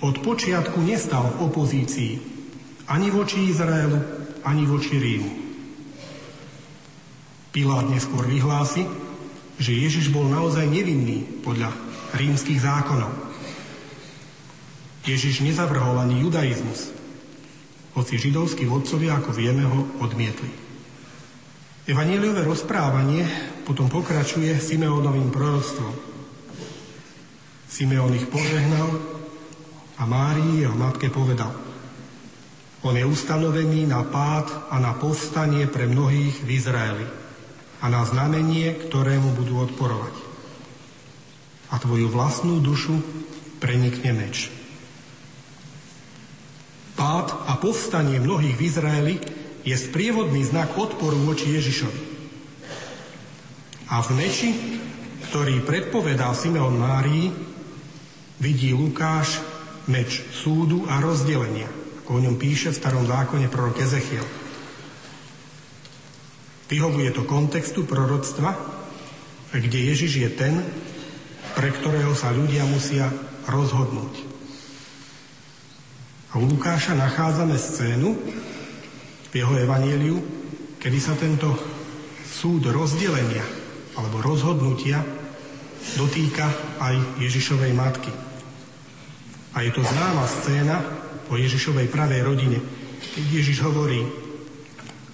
od 0.00 0.24
počiatku 0.24 0.80
nestal 0.80 1.28
v 1.36 1.52
opozícii 1.52 2.12
ani 2.88 3.12
voči 3.12 3.52
Izraelu, 3.52 4.00
ani 4.48 4.64
voči 4.64 4.96
Rímu. 4.96 5.30
Pilát 7.52 7.84
neskôr 7.84 8.24
vyhlási, 8.24 8.88
že 9.60 9.76
Ježiš 9.76 10.08
bol 10.08 10.24
naozaj 10.24 10.64
nevinný 10.64 11.44
podľa 11.44 11.68
rímskych 12.16 12.64
zákonov. 12.64 13.12
Ježiš 15.04 15.44
nezavrhol 15.44 16.00
ani 16.00 16.24
judaizmus, 16.24 16.96
hoci 17.92 18.16
židovskí 18.16 18.64
vodcovia, 18.64 19.20
ako 19.20 19.36
vieme, 19.36 19.68
ho 19.68 19.84
odmietli. 20.00 20.63
Evangeliové 21.84 22.48
rozprávanie 22.48 23.28
potom 23.68 23.92
pokračuje 23.92 24.56
Simeónovým 24.56 25.28
proroctvom, 25.28 25.92
Simeon 27.68 28.08
ich 28.16 28.24
požehnal 28.24 28.88
a 30.00 30.08
Márii, 30.08 30.64
jeho 30.64 30.72
matke, 30.72 31.12
povedal 31.12 31.52
On 32.88 32.96
je 32.96 33.04
ustanovený 33.04 33.84
na 33.84 34.00
pád 34.00 34.72
a 34.72 34.80
na 34.80 34.96
povstanie 34.96 35.68
pre 35.68 35.84
mnohých 35.84 36.40
v 36.40 36.48
Izraeli 36.56 37.04
a 37.84 37.92
na 37.92 38.00
znamenie, 38.08 38.88
ktorému 38.88 39.36
budú 39.36 39.60
odporovať. 39.68 40.14
A 41.68 41.76
tvoju 41.76 42.08
vlastnú 42.08 42.64
dušu 42.64 42.96
prenikne 43.60 44.16
meč. 44.16 44.48
Pád 46.96 47.44
a 47.44 47.60
povstanie 47.60 48.24
mnohých 48.24 48.56
v 48.56 48.64
Izraeli 48.72 49.14
je 49.64 49.72
sprievodný 49.72 50.44
znak 50.44 50.76
odporu 50.76 51.16
voči 51.24 51.48
Ježišovi. 51.56 52.00
A 53.88 54.04
v 54.04 54.08
meči, 54.12 54.50
ktorý 55.32 55.64
predpovedal 55.64 56.36
Simeon 56.36 56.76
Márii, 56.76 57.32
vidí 58.40 58.76
Lukáš 58.76 59.40
meč 59.88 60.20
súdu 60.32 60.84
a 60.88 61.00
rozdelenia, 61.00 61.68
ako 62.04 62.20
o 62.20 62.22
ňom 62.28 62.36
píše 62.36 62.72
v 62.72 62.78
starom 62.80 63.04
zákone 63.08 63.48
prorok 63.48 63.80
Ezechiel. 63.80 64.24
Vyhovuje 66.68 67.12
to 67.12 67.28
kontextu 67.28 67.84
proroctva, 67.84 68.56
kde 69.52 69.80
Ježiš 69.92 70.12
je 70.16 70.30
ten, 70.32 70.54
pre 71.54 71.70
ktorého 71.70 72.12
sa 72.16 72.34
ľudia 72.34 72.66
musia 72.66 73.12
rozhodnúť. 73.46 74.14
A 76.34 76.42
u 76.42 76.50
Lukáša 76.50 76.98
nachádzame 76.98 77.54
scénu 77.54 78.10
jeho 79.34 79.54
evaníliu, 79.58 80.16
kedy 80.78 80.98
sa 81.02 81.18
tento 81.18 81.50
súd 82.22 82.70
rozdelenia 82.70 83.42
alebo 83.98 84.22
rozhodnutia 84.22 85.02
dotýka 85.98 86.46
aj 86.78 87.18
Ježišovej 87.18 87.72
matky. 87.74 88.10
A 89.54 89.62
je 89.62 89.70
to 89.74 89.82
známa 89.82 90.24
scéna 90.26 90.76
o 91.30 91.34
Ježišovej 91.34 91.90
pravej 91.90 92.20
rodine, 92.22 92.58
keď 93.14 93.24
Ježiš 93.30 93.62
hovorí, 93.62 94.02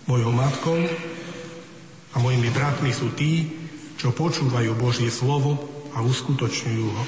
mojou 0.08 0.32
matkou 0.32 0.80
a 2.12 2.16
mojimi 2.18 2.48
bratmi 2.50 2.90
sú 2.90 3.12
tí, 3.14 3.46
čo 4.00 4.16
počúvajú 4.16 4.72
Božie 4.74 5.12
slovo 5.12 5.60
a 5.92 6.00
uskutočňujú 6.00 6.86
ho. 6.88 7.04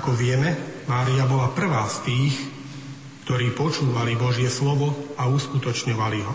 Ako 0.00 0.14
vieme, 0.16 0.82
Mária 0.86 1.26
bola 1.26 1.52
prvá 1.52 1.84
z 1.86 1.96
tých, 2.08 2.34
ktorí 3.30 3.54
počúvali 3.54 4.18
Božie 4.18 4.50
slovo 4.50 4.90
a 5.14 5.30
uskutočňovali 5.30 6.18
ho. 6.18 6.34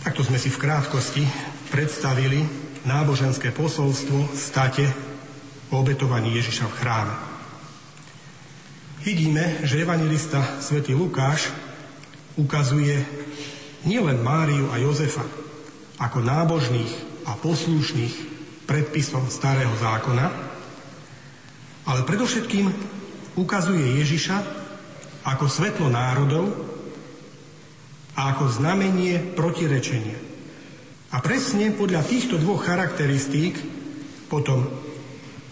Takto 0.00 0.24
sme 0.24 0.40
si 0.40 0.48
v 0.48 0.56
krátkosti 0.64 1.28
predstavili 1.68 2.40
náboženské 2.88 3.52
posolstvo 3.52 4.32
state 4.32 4.88
o 5.68 5.84
obetovaní 5.84 6.40
Ježiša 6.40 6.72
v 6.72 6.76
chráme. 6.80 7.14
Vidíme, 9.04 9.60
že 9.68 9.84
evangelista 9.84 10.40
svätý 10.64 10.96
Lukáš 10.96 11.52
ukazuje 12.40 13.04
nielen 13.84 14.24
Máriu 14.24 14.72
a 14.72 14.80
Jozefa 14.80 15.28
ako 16.00 16.24
nábožných 16.24 17.28
a 17.28 17.36
poslušných 17.36 18.14
predpisom 18.64 19.28
starého 19.28 19.76
zákona, 19.76 20.26
ale 21.84 22.08
predovšetkým 22.08 22.96
ukazuje 23.38 24.02
Ježiša 24.02 24.36
ako 25.22 25.46
svetlo 25.46 25.86
národov 25.86 26.50
a 28.18 28.34
ako 28.34 28.50
znamenie 28.50 29.38
protirečenia. 29.38 30.18
A 31.14 31.22
presne 31.22 31.70
podľa 31.70 32.02
týchto 32.02 32.36
dvoch 32.36 32.66
charakteristík 32.66 33.54
potom 34.26 34.66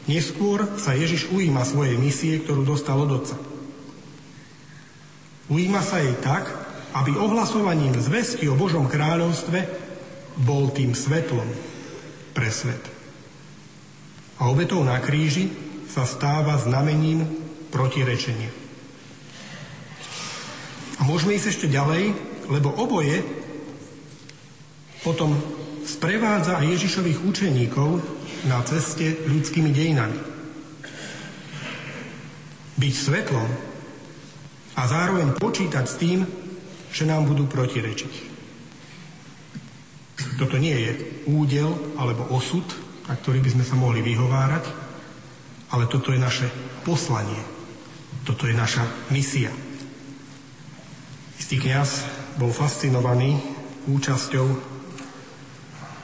Neskôr 0.06 0.78
sa 0.78 0.94
Ježiš 0.94 1.34
ujíma 1.34 1.66
svojej 1.66 1.98
misie, 1.98 2.38
ktorú 2.38 2.62
dostal 2.62 2.94
od 3.02 3.10
Otca. 3.10 3.36
Ujíma 5.50 5.82
sa 5.82 5.98
jej 5.98 6.14
tak, 6.22 6.46
aby 6.94 7.18
ohlasovaním 7.18 7.98
zvesti 7.98 8.46
o 8.46 8.54
Božom 8.54 8.86
kráľovstve 8.86 9.58
bol 10.46 10.70
tým 10.70 10.94
svetlom 10.94 11.46
pre 12.30 12.50
svet. 12.54 12.78
A 14.38 14.46
obetou 14.46 14.86
na 14.86 15.02
kríži 15.02 15.50
sa 15.90 16.06
stáva 16.06 16.54
znamením 16.54 17.45
protirečenia. 17.76 18.48
A 20.96 21.04
môžeme 21.04 21.36
ísť 21.36 21.52
ešte 21.52 21.66
ďalej, 21.68 22.16
lebo 22.48 22.72
oboje 22.72 23.20
potom 25.04 25.36
sprevádza 25.84 26.64
Ježišových 26.64 27.20
učeníkov 27.20 28.00
na 28.48 28.64
ceste 28.64 29.28
ľudskými 29.28 29.70
dejinami. 29.76 30.18
Byť 32.80 32.94
svetlom 32.96 33.48
a 34.76 34.82
zároveň 34.88 35.36
počítať 35.36 35.84
s 35.84 35.98
tým, 36.00 36.24
že 36.88 37.04
nám 37.04 37.28
budú 37.28 37.44
protirečiť. 37.44 38.34
Toto 40.40 40.56
nie 40.56 40.74
je 40.74 40.92
údel 41.28 41.68
alebo 41.96 42.28
osud, 42.32 42.64
na 43.08 43.16
ktorý 43.16 43.40
by 43.40 43.50
sme 43.52 43.64
sa 43.64 43.76
mohli 43.76 44.00
vyhovárať, 44.00 44.64
ale 45.72 45.84
toto 45.88 46.12
je 46.12 46.20
naše 46.20 46.48
poslanie. 46.84 47.55
Toto 48.26 48.50
je 48.50 48.54
naša 48.58 48.82
misia. 49.14 49.54
Istý 51.38 51.62
kniaz 51.62 52.02
bol 52.42 52.50
fascinovaný 52.50 53.38
účasťou 53.86 54.46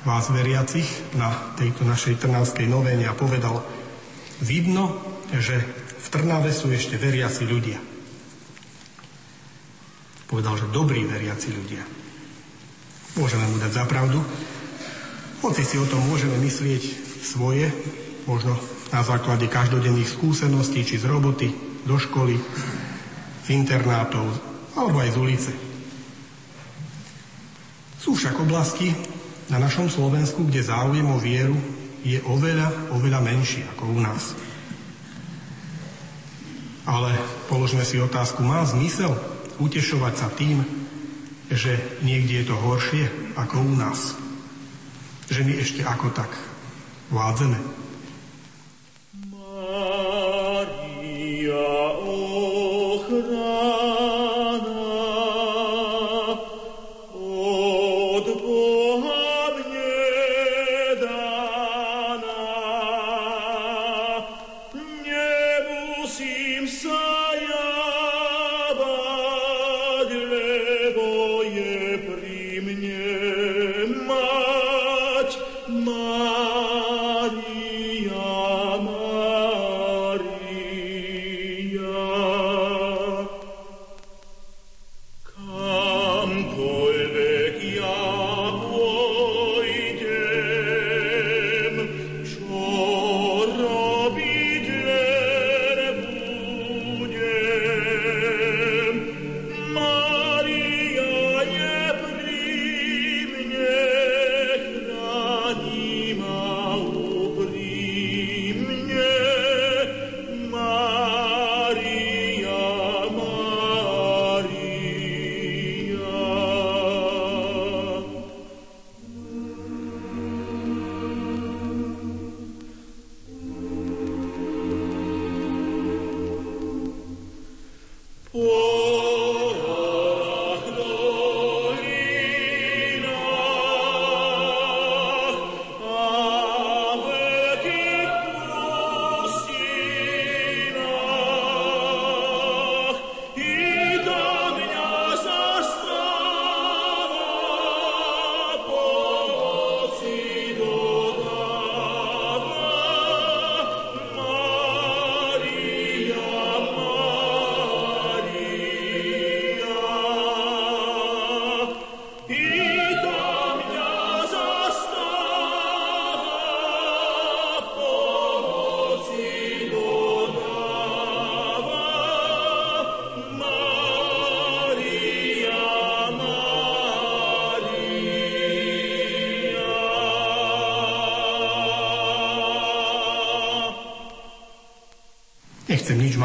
vás 0.07 0.31
veriacich 0.31 0.87
na 1.19 1.35
tejto 1.59 1.83
našej 1.83 2.23
trnavskej 2.23 2.71
novéne 2.71 3.11
a 3.11 3.19
povedal, 3.19 3.67
vidno, 4.39 5.03
že 5.35 5.59
v 5.99 6.07
Trnave 6.11 6.55
sú 6.55 6.71
ešte 6.71 6.95
veriaci 6.95 7.43
ľudia. 7.43 7.79
Povedal, 10.31 10.55
že 10.59 10.71
dobrí 10.71 11.03
veriaci 11.07 11.51
ľudia. 11.51 11.83
Môžeme 13.19 13.51
mu 13.51 13.59
dať 13.59 13.83
zapravdu, 13.83 14.23
hoci 15.43 15.63
si 15.67 15.75
o 15.75 15.87
tom 15.91 16.07
môžeme 16.07 16.39
myslieť 16.39 16.83
svoje, 17.19 17.67
možno 18.31 18.55
na 18.95 19.03
základe 19.03 19.51
každodenných 19.51 20.07
skúseností, 20.07 20.87
či 20.87 21.03
z 21.03 21.11
roboty, 21.11 21.51
do 21.83 21.97
školy, 21.99 22.39
z 23.43 23.49
internátov, 23.53 24.27
alebo 24.79 25.03
aj 25.03 25.11
z 25.11 25.19
ulice. 25.19 25.53
Sú 27.99 28.15
však 28.15 28.39
oblasti, 28.43 28.91
na 29.51 29.61
našom 29.61 29.91
Slovensku, 29.91 30.49
kde 30.49 30.65
záujem 30.65 31.05
o 31.05 31.21
vieru 31.21 31.59
je 32.03 32.19
oveľa, 32.25 32.95
oveľa 32.95 33.21
menší 33.21 33.61
ako 33.77 33.85
u 33.95 33.99
nás. 34.01 34.33
Ale 36.83 37.15
položme 37.47 37.87
si 37.87 38.01
otázku, 38.01 38.43
má 38.43 38.65
zmysel 38.67 39.15
utešovať 39.61 40.15
sa 40.19 40.29
tým, 40.33 40.65
že 41.53 42.01
niekde 42.03 42.43
je 42.43 42.49
to 42.49 42.57
horšie 42.59 43.05
ako 43.37 43.61
u 43.61 43.75
nás? 43.77 44.17
Že 45.29 45.41
my 45.47 45.53
ešte 45.61 45.85
ako 45.85 46.11
tak 46.17 46.33
vládzeme? 47.13 47.59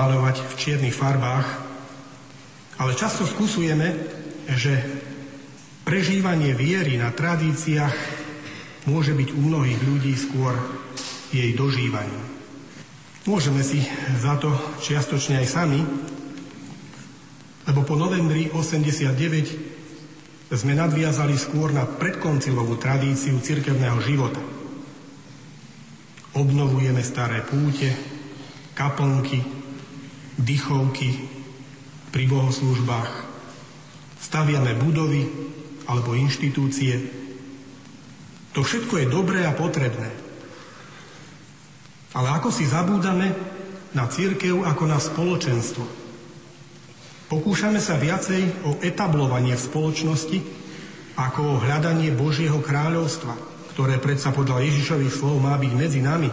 Malovať 0.07 0.39
v 0.39 0.53
čiernych 0.55 0.95
farbách, 0.95 1.67
ale 2.79 2.95
často 2.95 3.27
skúsujeme, 3.27 3.91
že 4.55 4.79
prežívanie 5.83 6.55
viery 6.55 6.95
na 6.95 7.11
tradíciách 7.11 7.91
môže 8.87 9.11
byť 9.11 9.35
u 9.35 9.39
mnohých 9.43 9.83
ľudí 9.83 10.15
skôr 10.15 10.55
jej 11.35 11.51
dožívaním. 11.51 12.23
Môžeme 13.27 13.59
si 13.59 13.83
za 14.15 14.39
to 14.39 14.47
čiastočne 14.79 15.43
aj 15.43 15.47
sami, 15.51 15.83
lebo 17.67 17.83
po 17.83 17.99
novembri 17.99 18.47
89 18.47 20.55
sme 20.55 20.71
nadviazali 20.71 21.35
skôr 21.35 21.75
na 21.75 21.83
predkoncilovú 21.83 22.79
tradíciu 22.79 23.43
cirkevného 23.43 23.99
života. 23.99 24.39
Obnovujeme 26.31 27.03
staré 27.03 27.43
púte, 27.43 27.91
kaplnky, 28.71 29.56
dychovky 30.37 31.27
pri 32.13 32.23
bohoslužbách, 32.29 33.11
staviame 34.21 34.77
budovy 34.77 35.27
alebo 35.89 36.13
inštitúcie. 36.13 37.01
To 38.53 38.65
všetko 38.65 39.01
je 39.01 39.11
dobré 39.11 39.45
a 39.45 39.53
potrebné. 39.53 40.09
Ale 42.17 42.27
ako 42.33 42.49
si 42.49 42.65
zabúdame 42.65 43.33
na 43.93 44.09
církev 44.09 44.65
ako 44.65 44.83
na 44.89 44.97
spoločenstvo. 44.97 45.85
Pokúšame 47.27 47.77
sa 47.83 47.99
viacej 47.99 48.65
o 48.65 48.71
etablovanie 48.79 49.53
v 49.53 49.65
spoločnosti 49.67 50.39
ako 51.17 51.41
o 51.43 51.59
hľadanie 51.59 52.13
Božieho 52.13 52.61
kráľovstva, 52.61 53.35
ktoré 53.75 53.99
predsa 53.99 54.31
podľa 54.31 54.63
Ježišových 54.63 55.13
slov 55.13 55.41
má 55.43 55.57
byť 55.59 55.71
medzi 55.75 55.99
nami 55.99 56.29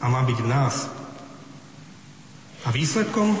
a 0.00 0.06
má 0.06 0.22
byť 0.22 0.38
v 0.40 0.48
nás. 0.48 0.95
A 2.66 2.74
výsledkom 2.74 3.38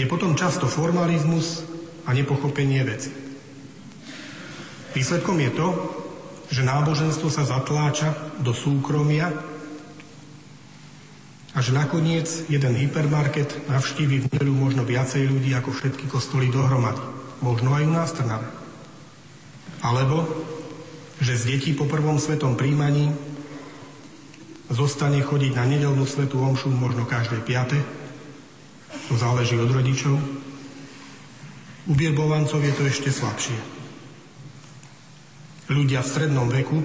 je 0.00 0.08
potom 0.08 0.32
často 0.32 0.64
formalizmus 0.64 1.60
a 2.08 2.16
nepochopenie 2.16 2.80
veci. 2.80 3.12
Výsledkom 4.96 5.36
je 5.38 5.50
to, 5.52 5.68
že 6.50 6.66
náboženstvo 6.66 7.28
sa 7.30 7.46
zatláča 7.46 8.40
do 8.42 8.50
súkromia 8.50 9.30
a 11.54 11.58
že 11.60 11.76
nakoniec 11.76 12.26
jeden 12.48 12.74
hypermarket 12.74 13.68
navštívi 13.68 14.16
v 14.24 14.28
nedelu 14.32 14.54
možno 14.54 14.82
viacej 14.82 15.30
ľudí 15.30 15.52
ako 15.54 15.70
všetky 15.76 16.08
kostoly 16.08 16.48
dohromady. 16.50 17.02
Možno 17.44 17.76
aj 17.76 17.84
u 17.86 17.92
nás 17.92 18.10
Trnave. 18.16 18.48
Alebo, 19.84 20.26
že 21.20 21.36
z 21.36 21.56
detí 21.56 21.70
po 21.76 21.84
prvom 21.84 22.16
svetom 22.16 22.56
príjmaní 22.56 23.12
zostane 24.70 25.20
chodiť 25.20 25.52
na 25.58 25.66
nedelnú 25.66 26.06
svetú 26.06 26.40
omšu 26.40 26.70
možno 26.70 27.04
každé 27.04 27.42
piate. 27.42 27.78
To 29.10 29.18
záleží 29.18 29.58
od 29.58 29.70
rodičov. 29.70 30.14
U 31.90 31.92
birbovancov 31.92 32.62
je 32.62 32.72
to 32.78 32.82
ešte 32.86 33.10
slabšie 33.10 33.80
ľudia 35.70 36.02
v 36.02 36.10
strednom 36.10 36.50
veku 36.50 36.82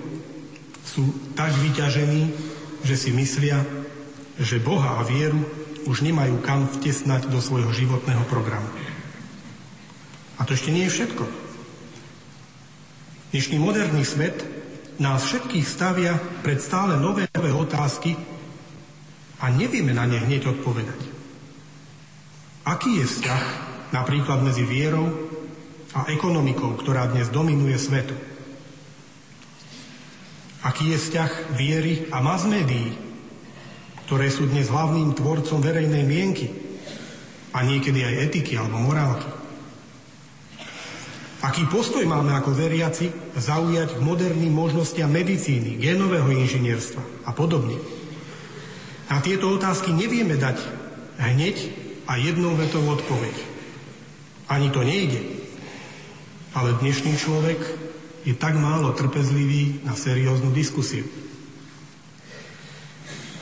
sú 0.85 1.33
tak 1.33 1.49
vyťažení, 1.57 2.29
že 2.85 2.95
si 2.95 3.09
myslia, 3.09 3.65
že 4.37 4.61
Boha 4.61 5.01
a 5.01 5.03
vieru 5.03 5.41
už 5.89 6.05
nemajú 6.05 6.37
kam 6.45 6.69
vtesnať 6.69 7.33
do 7.33 7.41
svojho 7.41 7.73
životného 7.73 8.21
programu. 8.29 8.69
A 10.37 10.45
to 10.45 10.53
ešte 10.53 10.69
nie 10.69 10.85
je 10.85 10.93
všetko. 11.01 11.25
Dnešný 13.33 13.57
moderný 13.57 14.05
svet 14.05 14.37
nás 14.99 15.27
všetkých 15.27 15.65
stavia 15.67 16.15
pred 16.43 16.59
stále 16.63 16.95
nové, 16.95 17.27
nové 17.35 17.51
otázky 17.51 18.15
a 19.43 19.51
nevieme 19.51 19.91
na 19.91 20.07
ne 20.07 20.19
hneď 20.19 20.55
odpovedať. 20.55 20.99
Aký 22.65 22.97
je 22.97 23.05
vzťah 23.05 23.43
napríklad 23.93 24.41
medzi 24.41 24.65
vierou 24.65 25.05
a 25.93 26.09
ekonomikou, 26.09 26.73
ktorá 26.79 27.05
dnes 27.11 27.29
dominuje 27.29 27.77
svetu? 27.77 28.15
Aký 30.65 30.89
je 30.89 30.97
vzťah 30.97 31.53
viery 31.53 32.09
a 32.09 32.25
mass 32.25 32.47
ktoré 34.05 34.29
sú 34.29 34.49
dnes 34.49 34.69
hlavným 34.69 35.13
tvorcom 35.17 35.61
verejnej 35.61 36.05
mienky 36.05 36.49
a 37.53 37.61
niekedy 37.65 38.05
aj 38.05 38.29
etiky 38.29 38.57
alebo 38.57 38.81
morálky. 38.81 39.44
Aký 41.45 41.69
postoj 41.69 42.01
máme 42.09 42.33
ako 42.33 42.57
veriaci 42.57 43.13
zaujať 43.37 44.01
k 44.01 44.01
moderným 44.01 44.49
možnostiam 44.49 45.13
medicíny, 45.13 45.77
genového 45.77 46.25
inžinierstva 46.33 47.29
a 47.29 47.31
podobne. 47.37 47.77
Na 49.13 49.21
tieto 49.21 49.53
otázky 49.53 49.93
nevieme 49.93 50.41
dať 50.41 50.57
hneď 51.21 51.57
a 52.09 52.17
jednou 52.17 52.57
vetou 52.57 52.81
odpoveď. 52.89 53.37
Ani 54.49 54.73
to 54.73 54.81
nejde. 54.81 55.21
Ale 56.57 56.81
dnešný 56.81 57.13
človek 57.13 57.61
je 58.25 58.33
tak 58.33 58.57
málo 58.57 58.97
trpezlivý 58.97 59.85
na 59.85 59.93
serióznu 59.93 60.49
diskusiu. 60.49 61.05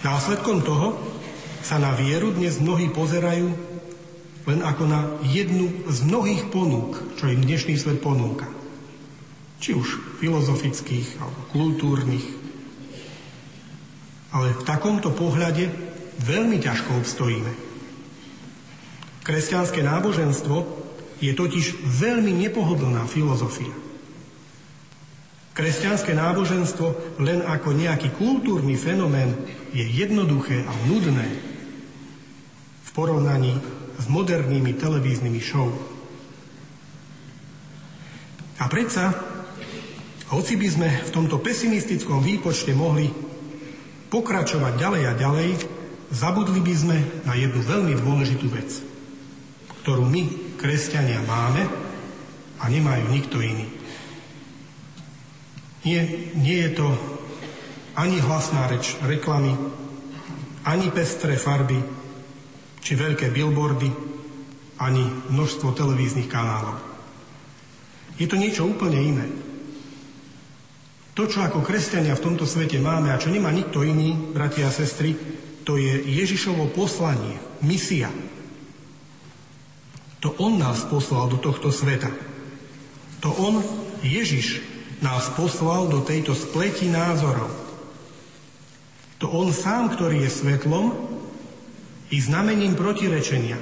Následkom 0.03 0.59
toho 0.59 0.99
sa 1.63 1.79
na 1.79 1.95
vieru 1.95 2.35
dnes 2.35 2.59
mnohí 2.59 2.91
pozerajú 2.91 3.72
len 4.43 4.59
ako 4.59 4.83
na 4.83 5.01
jednu 5.23 5.87
z 5.87 6.03
mnohých 6.03 6.51
ponúk, 6.51 7.15
čo 7.15 7.31
im 7.31 7.43
dnešný 7.43 7.79
svet 7.79 8.03
ponúka. 8.03 8.47
Či 9.63 9.71
už 9.71 10.19
filozofických 10.19 11.23
alebo 11.23 11.39
kultúrnych. 11.55 12.27
Ale 14.35 14.51
v 14.51 14.65
takomto 14.67 15.15
pohľade 15.15 15.71
veľmi 16.27 16.59
ťažko 16.59 16.99
obstojíme. 16.99 17.51
Kresťanské 19.23 19.79
náboženstvo 19.79 20.83
je 21.23 21.31
totiž 21.31 21.87
veľmi 21.87 22.35
nepohodlná 22.43 23.07
filozofia. 23.07 23.71
Kresťanské 25.53 26.11
náboženstvo 26.17 27.15
len 27.23 27.45
ako 27.45 27.71
nejaký 27.71 28.11
kultúrny 28.19 28.75
fenomén 28.75 29.31
je 29.71 29.85
jednoduché 29.85 30.65
a 30.65 30.73
nudné 30.89 31.29
v 32.83 32.89
porovnaní 32.91 33.53
s 33.97 34.05
modernými 34.09 34.73
televíznymi 34.77 35.41
show. 35.41 35.69
A 38.61 38.65
predsa, 38.69 39.11
hoci 40.33 40.57
by 40.57 40.67
sme 40.69 40.89
v 40.89 41.13
tomto 41.13 41.37
pesimistickom 41.41 42.23
výpočte 42.23 42.73
mohli 42.73 43.09
pokračovať 44.13 44.73
ďalej 44.77 45.03
a 45.09 45.13
ďalej, 45.17 45.49
zabudli 46.13 46.61
by 46.61 46.73
sme 46.77 46.97
na 47.25 47.33
jednu 47.33 47.61
veľmi 47.65 47.93
dôležitú 47.97 48.47
vec, 48.53 48.69
ktorú 49.81 50.05
my, 50.05 50.55
kresťania, 50.61 51.25
máme 51.25 51.65
a 52.61 52.63
nemajú 52.69 53.09
nikto 53.09 53.41
iný. 53.41 53.65
Nie, 55.83 56.31
nie 56.37 56.63
je 56.63 56.71
to 56.79 56.87
ani 57.97 58.21
hlasná 58.23 58.69
reč 58.71 58.95
reklamy, 59.03 59.53
ani 60.63 60.87
pestré 60.93 61.35
farby, 61.35 62.02
či 62.83 62.99
veľké 62.99 63.31
billboardy, 63.31 63.89
ani 64.83 65.07
množstvo 65.31 65.71
televíznych 65.71 66.27
kanálov. 66.27 66.75
Je 68.19 68.27
to 68.27 68.35
niečo 68.35 68.67
úplne 68.67 68.99
iné. 68.99 69.25
To, 71.13 71.29
čo 71.29 71.45
ako 71.45 71.63
kresťania 71.63 72.17
v 72.17 72.25
tomto 72.25 72.43
svete 72.43 72.81
máme 72.83 73.13
a 73.13 73.21
čo 73.21 73.31
nemá 73.31 73.53
nikto 73.53 73.85
iný, 73.85 74.13
bratia 74.33 74.67
a 74.67 74.75
sestry, 74.75 75.15
to 75.63 75.79
je 75.79 76.03
Ježišovo 76.03 76.67
poslanie, 76.75 77.39
misia. 77.63 78.11
To 80.19 80.35
On 80.41 80.59
nás 80.59 80.83
poslal 80.89 81.31
do 81.31 81.37
tohto 81.39 81.71
sveta. 81.71 82.11
To 83.23 83.29
On, 83.39 83.63
Ježiš, 84.03 84.59
nás 84.99 85.31
poslal 85.35 85.87
do 85.87 86.03
tejto 86.03 86.35
spleti 86.35 86.91
názorov. 86.91 87.51
To 89.23 89.31
on 89.31 89.55
sám, 89.55 89.95
ktorý 89.95 90.27
je 90.27 90.31
svetlom 90.31 91.13
i 92.13 92.17
znamením 92.21 92.77
protirečenia, 92.77 93.57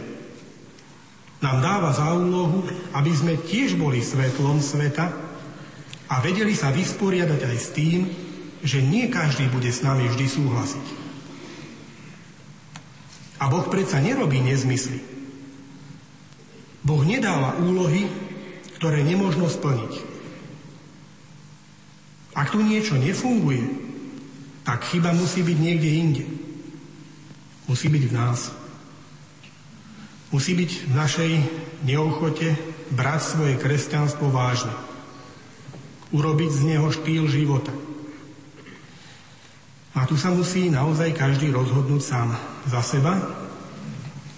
nám 1.41 1.57
dáva 1.64 1.95
za 1.95 2.11
úlohu, 2.11 2.68
aby 2.94 3.11
sme 3.15 3.40
tiež 3.40 3.80
boli 3.80 4.03
svetlom 4.03 4.60
sveta 4.60 5.10
a 6.11 6.15
vedeli 6.19 6.52
sa 6.53 6.69
vysporiadať 6.69 7.41
aj 7.48 7.57
s 7.57 7.68
tým, 7.72 7.99
že 8.61 8.84
nie 8.84 9.10
každý 9.10 9.49
bude 9.49 9.72
s 9.72 9.82
nami 9.82 10.06
vždy 10.06 10.28
súhlasiť. 10.28 10.88
A 13.41 13.49
Boh 13.49 13.65
predsa 13.72 13.98
nerobí 13.98 14.38
nezmysly. 14.38 15.02
Boh 16.86 17.02
nedáva 17.02 17.57
úlohy, 17.57 18.06
ktoré 18.78 19.02
nemôžno 19.02 19.49
splniť. 19.49 19.94
Ak 22.38 22.53
tu 22.53 22.61
niečo 22.61 23.02
nefunguje, 23.02 23.65
tak 24.61 24.86
chyba 24.94 25.10
musí 25.15 25.41
byť 25.41 25.57
niekde 25.57 25.90
inde. 25.90 26.23
Musí 27.65 27.88
byť 27.89 28.03
v 28.09 28.13
nás. 28.13 28.53
Musí 30.31 30.55
byť 30.55 30.71
v 30.88 30.93
našej 30.95 31.31
neochote 31.83 32.55
brať 32.93 33.21
svoje 33.21 33.53
kresťanstvo 33.59 34.31
vážne. 34.31 34.71
Urobiť 36.15 36.51
z 36.51 36.61
neho 36.75 36.88
štýl 36.88 37.27
života. 37.27 37.73
A 39.91 40.07
tu 40.07 40.15
sa 40.15 40.31
musí 40.31 40.71
naozaj 40.71 41.11
každý 41.11 41.51
rozhodnúť 41.51 42.01
sám 42.01 42.31
za 42.67 42.79
seba, 42.79 43.19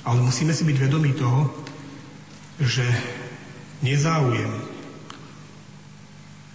ale 0.01 0.19
musíme 0.25 0.51
si 0.51 0.65
byť 0.65 0.77
vedomí 0.81 1.13
toho, 1.13 1.47
že 2.57 2.83
nezáujem 3.85 4.73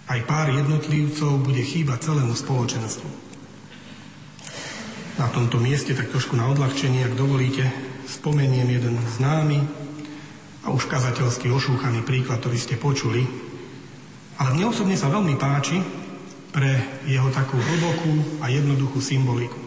aj 0.09 0.25
pár 0.25 0.49
jednotlivcov 0.49 1.37
bude 1.45 1.61
chýbať 1.61 2.09
celému 2.09 2.33
spoločenstvu. 2.33 3.28
Na 5.19 5.27
tomto 5.27 5.59
mieste 5.59 5.91
tak 5.91 6.15
trošku 6.15 6.39
na 6.39 6.47
odľahčenie, 6.47 7.03
ak 7.03 7.19
dovolíte, 7.19 7.67
spomeniem 8.07 8.71
jeden 8.71 8.95
známy 9.19 9.59
a 10.63 10.71
už 10.71 10.87
kazateľsky 10.87 11.51
ošúchaný 11.51 12.07
príklad, 12.07 12.39
ktorý 12.39 12.55
ste 12.55 12.79
počuli. 12.79 13.27
Ale 14.39 14.55
mne 14.55 14.71
osobne 14.71 14.95
sa 14.95 15.11
veľmi 15.11 15.35
páči 15.35 15.75
pre 16.55 17.03
jeho 17.03 17.27
takú 17.35 17.59
hlbokú 17.59 18.39
a 18.39 18.47
jednoduchú 18.47 19.03
symboliku. 19.03 19.59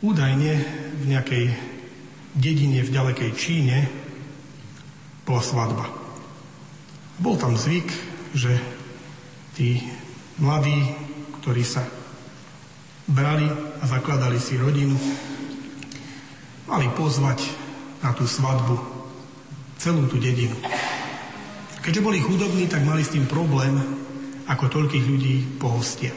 Údajne 0.00 0.52
v 0.96 1.04
nejakej 1.12 1.44
dedine 2.32 2.80
v 2.80 2.90
ďalekej 2.96 3.30
Číne 3.36 3.92
bola 5.28 5.44
svadba. 5.44 5.84
Bol 7.20 7.36
tam 7.36 7.60
zvyk, 7.60 7.92
že 8.32 8.56
tí 9.52 9.84
mladí, 10.40 10.96
ktorí 11.44 11.60
sa 11.60 11.84
brali 13.08 13.46
a 13.80 13.84
zakladali 13.86 14.38
si 14.38 14.58
rodinu, 14.58 14.94
mali 16.70 16.86
pozvať 16.94 17.42
na 18.02 18.14
tú 18.14 18.26
svadbu 18.26 18.78
celú 19.78 20.06
tú 20.06 20.18
dedinu. 20.18 20.54
Keďže 21.82 22.04
boli 22.06 22.22
chudobní, 22.22 22.70
tak 22.70 22.86
mali 22.86 23.02
s 23.02 23.10
tým 23.10 23.26
problém, 23.26 23.74
ako 24.46 24.70
toľkých 24.70 25.04
ľudí 25.06 25.34
pohostia. 25.58 26.14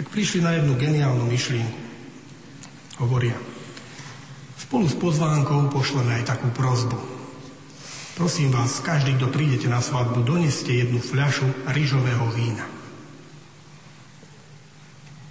tak 0.00 0.08
prišli 0.08 0.40
na 0.40 0.56
jednu 0.56 0.80
geniálnu 0.80 1.28
myšlienku. 1.28 1.80
Hovoria, 3.04 3.36
spolu 4.56 4.88
s 4.88 4.96
pozvánkou 4.96 5.68
pošleme 5.68 6.20
aj 6.20 6.36
takú 6.36 6.48
prozbu. 6.54 6.96
Prosím 8.16 8.48
vás, 8.52 8.80
každý, 8.80 9.16
kto 9.16 9.28
prídete 9.32 9.68
na 9.68 9.84
svadbu, 9.84 10.24
doneste 10.24 10.72
jednu 10.72 11.04
fľašu 11.04 11.68
rýžového 11.68 12.24
vína. 12.32 12.79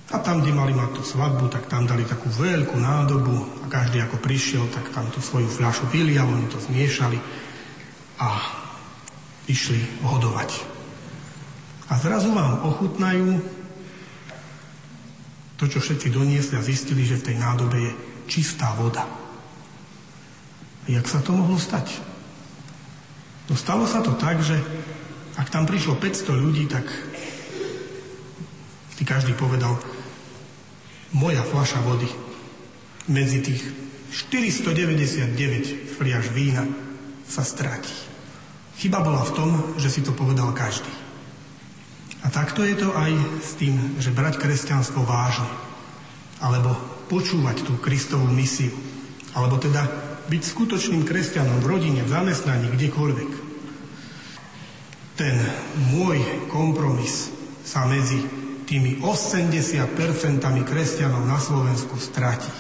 A 0.10 0.18
tam, 0.18 0.42
kde 0.42 0.58
mali 0.58 0.74
mať 0.74 0.98
tú 0.98 1.04
svadbu, 1.06 1.54
tak 1.54 1.70
tam 1.70 1.86
dali 1.86 2.02
takú 2.02 2.34
veľkú 2.34 2.82
nádobu 2.82 3.62
a 3.62 3.66
každý 3.70 4.02
ako 4.02 4.18
prišiel, 4.18 4.66
tak 4.74 4.90
tam 4.90 5.06
tú 5.14 5.22
svoju 5.22 5.46
fľašu 5.46 5.86
vylial, 5.94 6.26
oni 6.26 6.50
to 6.50 6.58
zmiešali 6.58 7.22
a 8.18 8.28
išli 9.46 10.02
hodovať. 10.02 10.50
A 11.90 11.98
zrazu 12.02 12.34
vám 12.34 12.66
ochutnajú 12.66 13.38
to, 15.62 15.70
čo 15.70 15.78
všetci 15.78 16.10
doniesli 16.10 16.58
a 16.58 16.66
zistili, 16.66 17.06
že 17.06 17.22
v 17.22 17.34
tej 17.34 17.38
nádobe 17.38 17.78
je 17.78 17.92
čistá 18.26 18.74
voda. 18.78 19.06
Jak 20.90 21.06
sa 21.06 21.22
to 21.22 21.38
mohlo 21.38 21.62
stať? 21.62 22.02
No 23.46 23.54
stalo 23.54 23.86
sa 23.86 24.02
to 24.02 24.18
tak, 24.18 24.42
že 24.42 24.58
ak 25.38 25.54
tam 25.54 25.70
prišlo 25.70 26.02
500 26.02 26.34
ľudí, 26.34 26.66
tak 26.66 26.86
si 28.98 29.04
každý 29.06 29.38
povedal, 29.38 29.78
moja 31.16 31.42
fľaša 31.42 31.80
vody 31.86 32.10
medzi 33.10 33.42
tých 33.42 33.64
499 34.14 35.98
fliaž 35.98 36.30
vína 36.34 36.66
sa 37.26 37.46
stratí. 37.46 37.94
Chyba 38.80 39.04
bola 39.04 39.22
v 39.26 39.36
tom, 39.36 39.50
že 39.78 39.92
si 39.92 40.02
to 40.02 40.16
povedal 40.16 40.56
každý. 40.56 40.90
A 42.24 42.28
takto 42.32 42.66
je 42.66 42.76
to 42.76 42.92
aj 42.92 43.12
s 43.40 43.56
tým, 43.56 44.00
že 44.02 44.12
brať 44.12 44.40
kresťanstvo 44.42 45.04
vážne, 45.08 45.48
alebo 46.44 46.76
počúvať 47.08 47.64
tú 47.64 47.80
Kristovú 47.80 48.28
misiu, 48.28 48.72
alebo 49.36 49.60
teda 49.60 49.84
byť 50.30 50.42
skutočným 50.46 51.04
kresťanom 51.08 51.64
v 51.64 51.70
rodine, 51.70 52.02
v 52.06 52.12
zamestnaní, 52.12 52.70
kdekoľvek. 52.70 53.32
Ten 55.18 55.36
môj 55.92 56.22
kompromis 56.48 57.34
sa 57.66 57.84
medzi 57.90 58.24
tými 58.70 59.02
80% 59.02 59.98
kresťanov 60.62 61.26
na 61.26 61.42
Slovensku 61.42 61.98
stratí. 61.98 62.54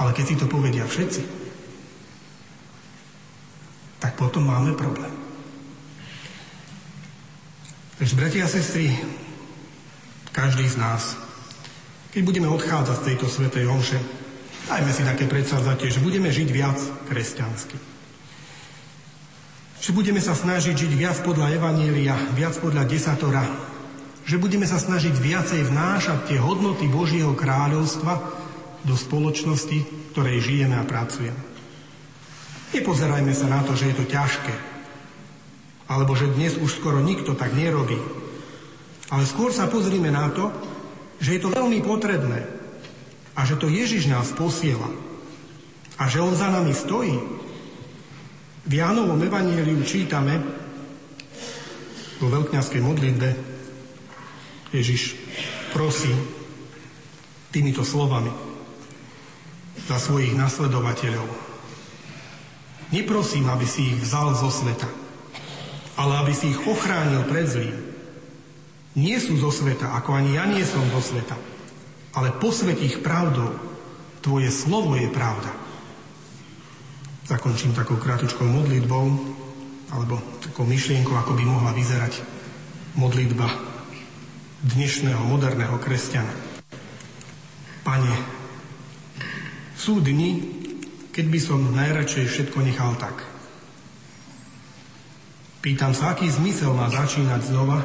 Ale 0.00 0.16
keď 0.16 0.24
si 0.24 0.36
to 0.40 0.48
povedia 0.48 0.88
všetci, 0.88 1.22
tak 4.00 4.16
potom 4.16 4.48
máme 4.48 4.72
problém. 4.72 5.12
Takže, 8.00 8.16
bratia 8.16 8.44
a 8.44 8.48
sestry, 8.48 8.92
každý 10.32 10.68
z 10.68 10.76
nás, 10.80 11.16
keď 12.12 12.22
budeme 12.24 12.48
odchádzať 12.48 12.96
z 12.96 13.06
tejto 13.08 13.26
svetej 13.28 13.64
omše, 13.68 14.00
dajme 14.68 14.92
si 14.92 15.04
také 15.04 15.24
predsavzatie, 15.28 15.92
že 15.92 16.04
budeme 16.04 16.28
žiť 16.28 16.48
viac 16.48 16.76
kresťansky. 17.08 17.76
Že 19.80 19.90
budeme 19.96 20.20
sa 20.20 20.36
snažiť 20.36 20.76
žiť 20.76 20.92
viac 20.92 21.20
podľa 21.24 21.56
Evanielia, 21.56 22.16
viac 22.36 22.56
podľa 22.60 22.84
desatora, 22.84 23.75
že 24.26 24.42
budeme 24.42 24.66
sa 24.66 24.82
snažiť 24.82 25.14
viacej 25.14 25.70
vnášať 25.70 26.34
tie 26.34 26.38
hodnoty 26.42 26.90
Božieho 26.90 27.38
kráľovstva 27.38 28.18
do 28.82 28.98
spoločnosti, 28.98 29.78
v 29.86 30.10
ktorej 30.10 30.42
žijeme 30.42 30.74
a 30.74 30.82
pracujeme. 30.82 31.38
Nepozerajme 32.74 33.30
sa 33.30 33.46
na 33.46 33.62
to, 33.62 33.78
že 33.78 33.94
je 33.94 33.96
to 34.02 34.10
ťažké, 34.10 34.54
alebo 35.86 36.18
že 36.18 36.34
dnes 36.34 36.58
už 36.58 36.82
skoro 36.82 36.98
nikto 36.98 37.38
tak 37.38 37.54
nerobí. 37.54 37.96
Ale 39.14 39.22
skôr 39.22 39.54
sa 39.54 39.70
pozrime 39.70 40.10
na 40.10 40.26
to, 40.34 40.50
že 41.22 41.38
je 41.38 41.40
to 41.46 41.54
veľmi 41.54 41.78
potrebné 41.86 42.42
a 43.38 43.46
že 43.46 43.54
to 43.54 43.70
Ježiš 43.70 44.10
nás 44.10 44.34
posiela 44.34 44.90
a 46.02 46.10
že 46.10 46.18
On 46.18 46.34
za 46.34 46.50
nami 46.50 46.74
stojí. 46.74 47.14
V 48.66 48.72
Jánovom 48.74 49.22
evaníliu 49.22 49.78
čítame 49.86 50.42
vo 52.18 52.26
veľkňaskej 52.26 52.82
modlitbe 52.82 53.55
Ježiš 54.74 55.14
prosí 55.70 56.10
týmito 57.54 57.86
slovami 57.86 58.32
za 59.86 59.96
svojich 60.02 60.34
nasledovateľov. 60.34 61.28
Neprosím, 62.90 63.46
aby 63.50 63.66
si 63.66 63.94
ich 63.94 63.98
vzal 64.02 64.34
zo 64.34 64.50
sveta, 64.50 64.88
ale 65.98 66.12
aby 66.22 66.32
si 66.34 66.50
ich 66.54 66.60
ochránil 66.62 67.26
pred 67.26 67.46
zlým. 67.46 67.76
Nie 68.96 69.20
sú 69.20 69.36
zo 69.36 69.52
sveta, 69.52 69.92
ako 69.92 70.16
ani 70.16 70.40
ja 70.40 70.48
nie 70.48 70.64
som 70.64 70.82
zo 70.88 71.02
sveta, 71.02 71.36
ale 72.16 72.34
posvet 72.40 72.80
ich 72.80 73.04
pravdou. 73.04 73.52
Tvoje 74.24 74.50
slovo 74.50 74.98
je 74.98 75.06
pravda. 75.12 75.54
Zakončím 77.26 77.74
takou 77.74 77.98
kratučkou 77.98 78.42
modlitbou, 78.42 79.06
alebo 79.94 80.18
takou 80.42 80.66
myšlienkou, 80.66 81.14
ako 81.14 81.38
by 81.38 81.44
mohla 81.46 81.70
vyzerať 81.70 82.22
modlitba 82.98 83.75
dnešného 84.66 85.22
moderného 85.22 85.78
kresťana. 85.78 86.34
Pane, 87.86 88.14
sú 89.78 90.02
dni, 90.02 90.42
keď 91.14 91.26
by 91.30 91.38
som 91.38 91.70
najradšej 91.70 92.26
všetko 92.26 92.58
nechal 92.66 92.98
tak. 92.98 93.22
Pýtam 95.62 95.94
sa, 95.94 96.14
aký 96.14 96.26
zmysel 96.26 96.74
má 96.74 96.90
začínať 96.90 97.46
znova, 97.46 97.78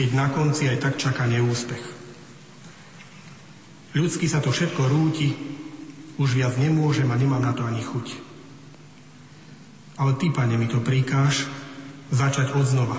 keď 0.00 0.08
na 0.16 0.32
konci 0.32 0.72
aj 0.72 0.80
tak 0.80 0.94
čaká 0.96 1.28
neúspech. 1.28 1.84
Ľudsky 3.92 4.24
sa 4.24 4.40
to 4.40 4.48
všetko 4.48 4.88
rúti, 4.88 5.36
už 6.16 6.32
viac 6.32 6.56
nemôžem 6.56 7.08
a 7.12 7.20
nemám 7.20 7.44
na 7.44 7.52
to 7.52 7.68
ani 7.68 7.84
chuť. 7.84 8.06
Ale 10.00 10.16
ty, 10.16 10.32
pane, 10.32 10.56
mi 10.56 10.64
to 10.64 10.80
prikáš 10.80 11.44
začať 12.08 12.56
od 12.56 12.64
znova. 12.64 12.96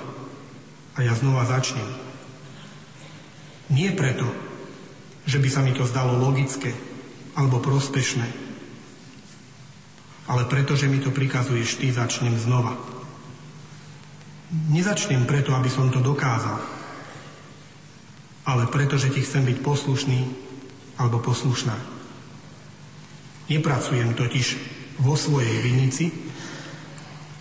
A 0.93 1.01
ja 1.01 1.17
znova 1.17 1.49
začnem. 1.49 2.02
Nie 3.71 3.95
preto, 3.95 4.27
že 5.23 5.39
by 5.39 5.47
sa 5.47 5.63
mi 5.63 5.71
to 5.71 5.87
zdalo 5.87 6.19
logické 6.19 6.75
alebo 7.33 7.63
prospešné, 7.63 8.27
ale 10.27 10.43
preto, 10.47 10.75
že 10.75 10.91
mi 10.91 10.99
to 10.99 11.11
prikazuješ 11.11 11.79
ty, 11.79 11.91
začnem 11.91 12.35
znova. 12.35 12.75
Nezačnem 14.69 15.25
preto, 15.25 15.55
aby 15.55 15.71
som 15.71 15.89
to 15.89 16.03
dokázal, 16.03 16.61
ale 18.43 18.63
preto, 18.69 18.99
že 18.99 19.09
ti 19.09 19.23
chcem 19.23 19.47
byť 19.47 19.57
poslušný 19.63 20.19
alebo 20.99 21.23
poslušná. 21.23 21.73
Nepracujem 23.49 24.13
totiž 24.13 24.47
vo 25.01 25.17
svojej 25.17 25.57
vinici, 25.65 26.11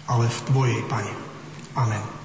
ale 0.08 0.26
v 0.26 0.38
Tvojej, 0.48 0.80
Pane. 0.88 1.12
Amen. 1.76 2.21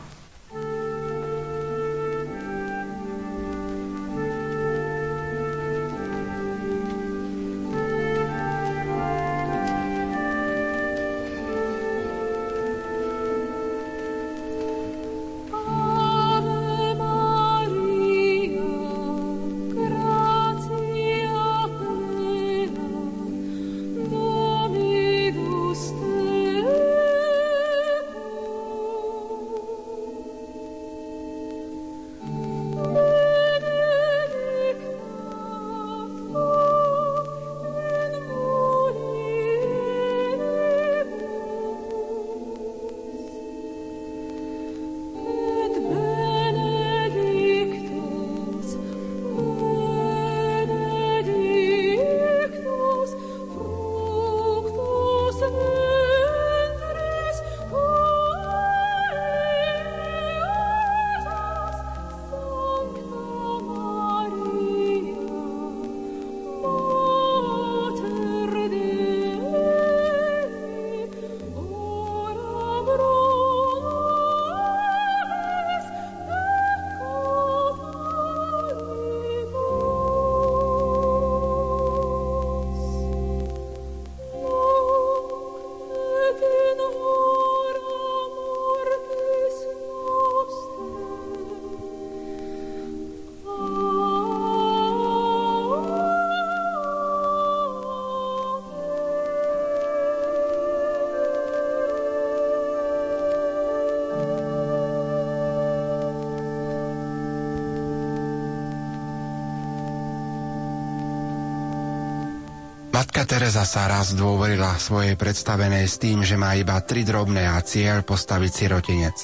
Teresa 113.28 113.68
sa 113.68 113.92
raz 113.92 114.16
dôverila 114.16 114.80
svojej 114.80 115.20
predstavenej 115.20 115.84
s 115.84 116.00
tým, 116.00 116.24
že 116.24 116.40
má 116.40 116.56
iba 116.56 116.80
tri 116.80 117.04
drobné 117.04 117.44
a 117.44 117.60
cieľ 117.60 118.00
postaviť 118.08 118.52
sirotinec. 118.56 119.18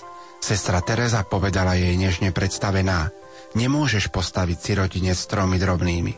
Sestra 0.44 0.84
Teresa 0.84 1.24
povedala 1.24 1.80
jej 1.80 1.96
nežne 1.96 2.36
predstavená, 2.36 3.16
nemôžeš 3.56 4.12
postaviť 4.12 4.60
sirotinec 4.60 5.16
s 5.16 5.24
tromi 5.32 5.56
drobnými. 5.56 6.14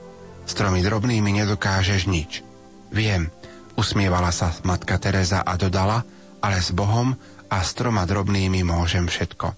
S 0.49 0.57
tromi 0.57 0.81
drobnými 0.81 1.29
nedokážeš 1.45 2.09
nič. 2.09 2.41
Viem, 2.89 3.29
usmievala 3.77 4.33
sa 4.33 4.49
matka 4.65 4.97
Teresa 4.97 5.45
a 5.45 5.53
dodala, 5.53 6.01
ale 6.41 6.65
s 6.65 6.73
Bohom 6.73 7.13
a 7.53 7.61
s 7.61 7.77
troma 7.77 8.09
drobnými 8.09 8.65
môžem 8.65 9.05
všetko. 9.05 9.53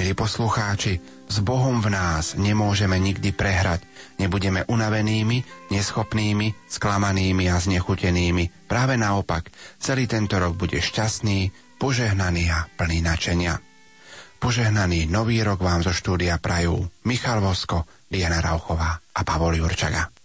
Milí 0.00 0.16
poslucháči, 0.16 0.96
s 1.28 1.36
Bohom 1.44 1.84
v 1.84 1.92
nás 1.92 2.40
nemôžeme 2.40 2.96
nikdy 2.96 3.36
prehrať. 3.36 3.84
Nebudeme 4.20 4.68
unavenými, 4.68 5.72
neschopnými, 5.72 6.68
sklamanými 6.68 7.48
a 7.48 7.56
znechutenými. 7.56 8.68
Práve 8.68 9.00
naopak, 9.00 9.48
celý 9.80 10.04
tento 10.04 10.36
rok 10.36 10.60
bude 10.60 10.76
šťastný, 10.76 11.48
požehnaný 11.80 12.52
a 12.52 12.68
plný 12.68 13.00
načenia. 13.00 13.56
Požehnaný 14.36 15.08
nový 15.08 15.40
rok 15.40 15.64
vám 15.64 15.80
zo 15.80 15.96
štúdia 15.96 16.36
prajú 16.36 16.84
Michal 17.08 17.40
Vosko, 17.40 17.88
Diana 18.12 18.44
Rauchová 18.44 19.00
a 19.00 19.20
Pavol 19.24 19.56
Jurčaga. 19.56 20.19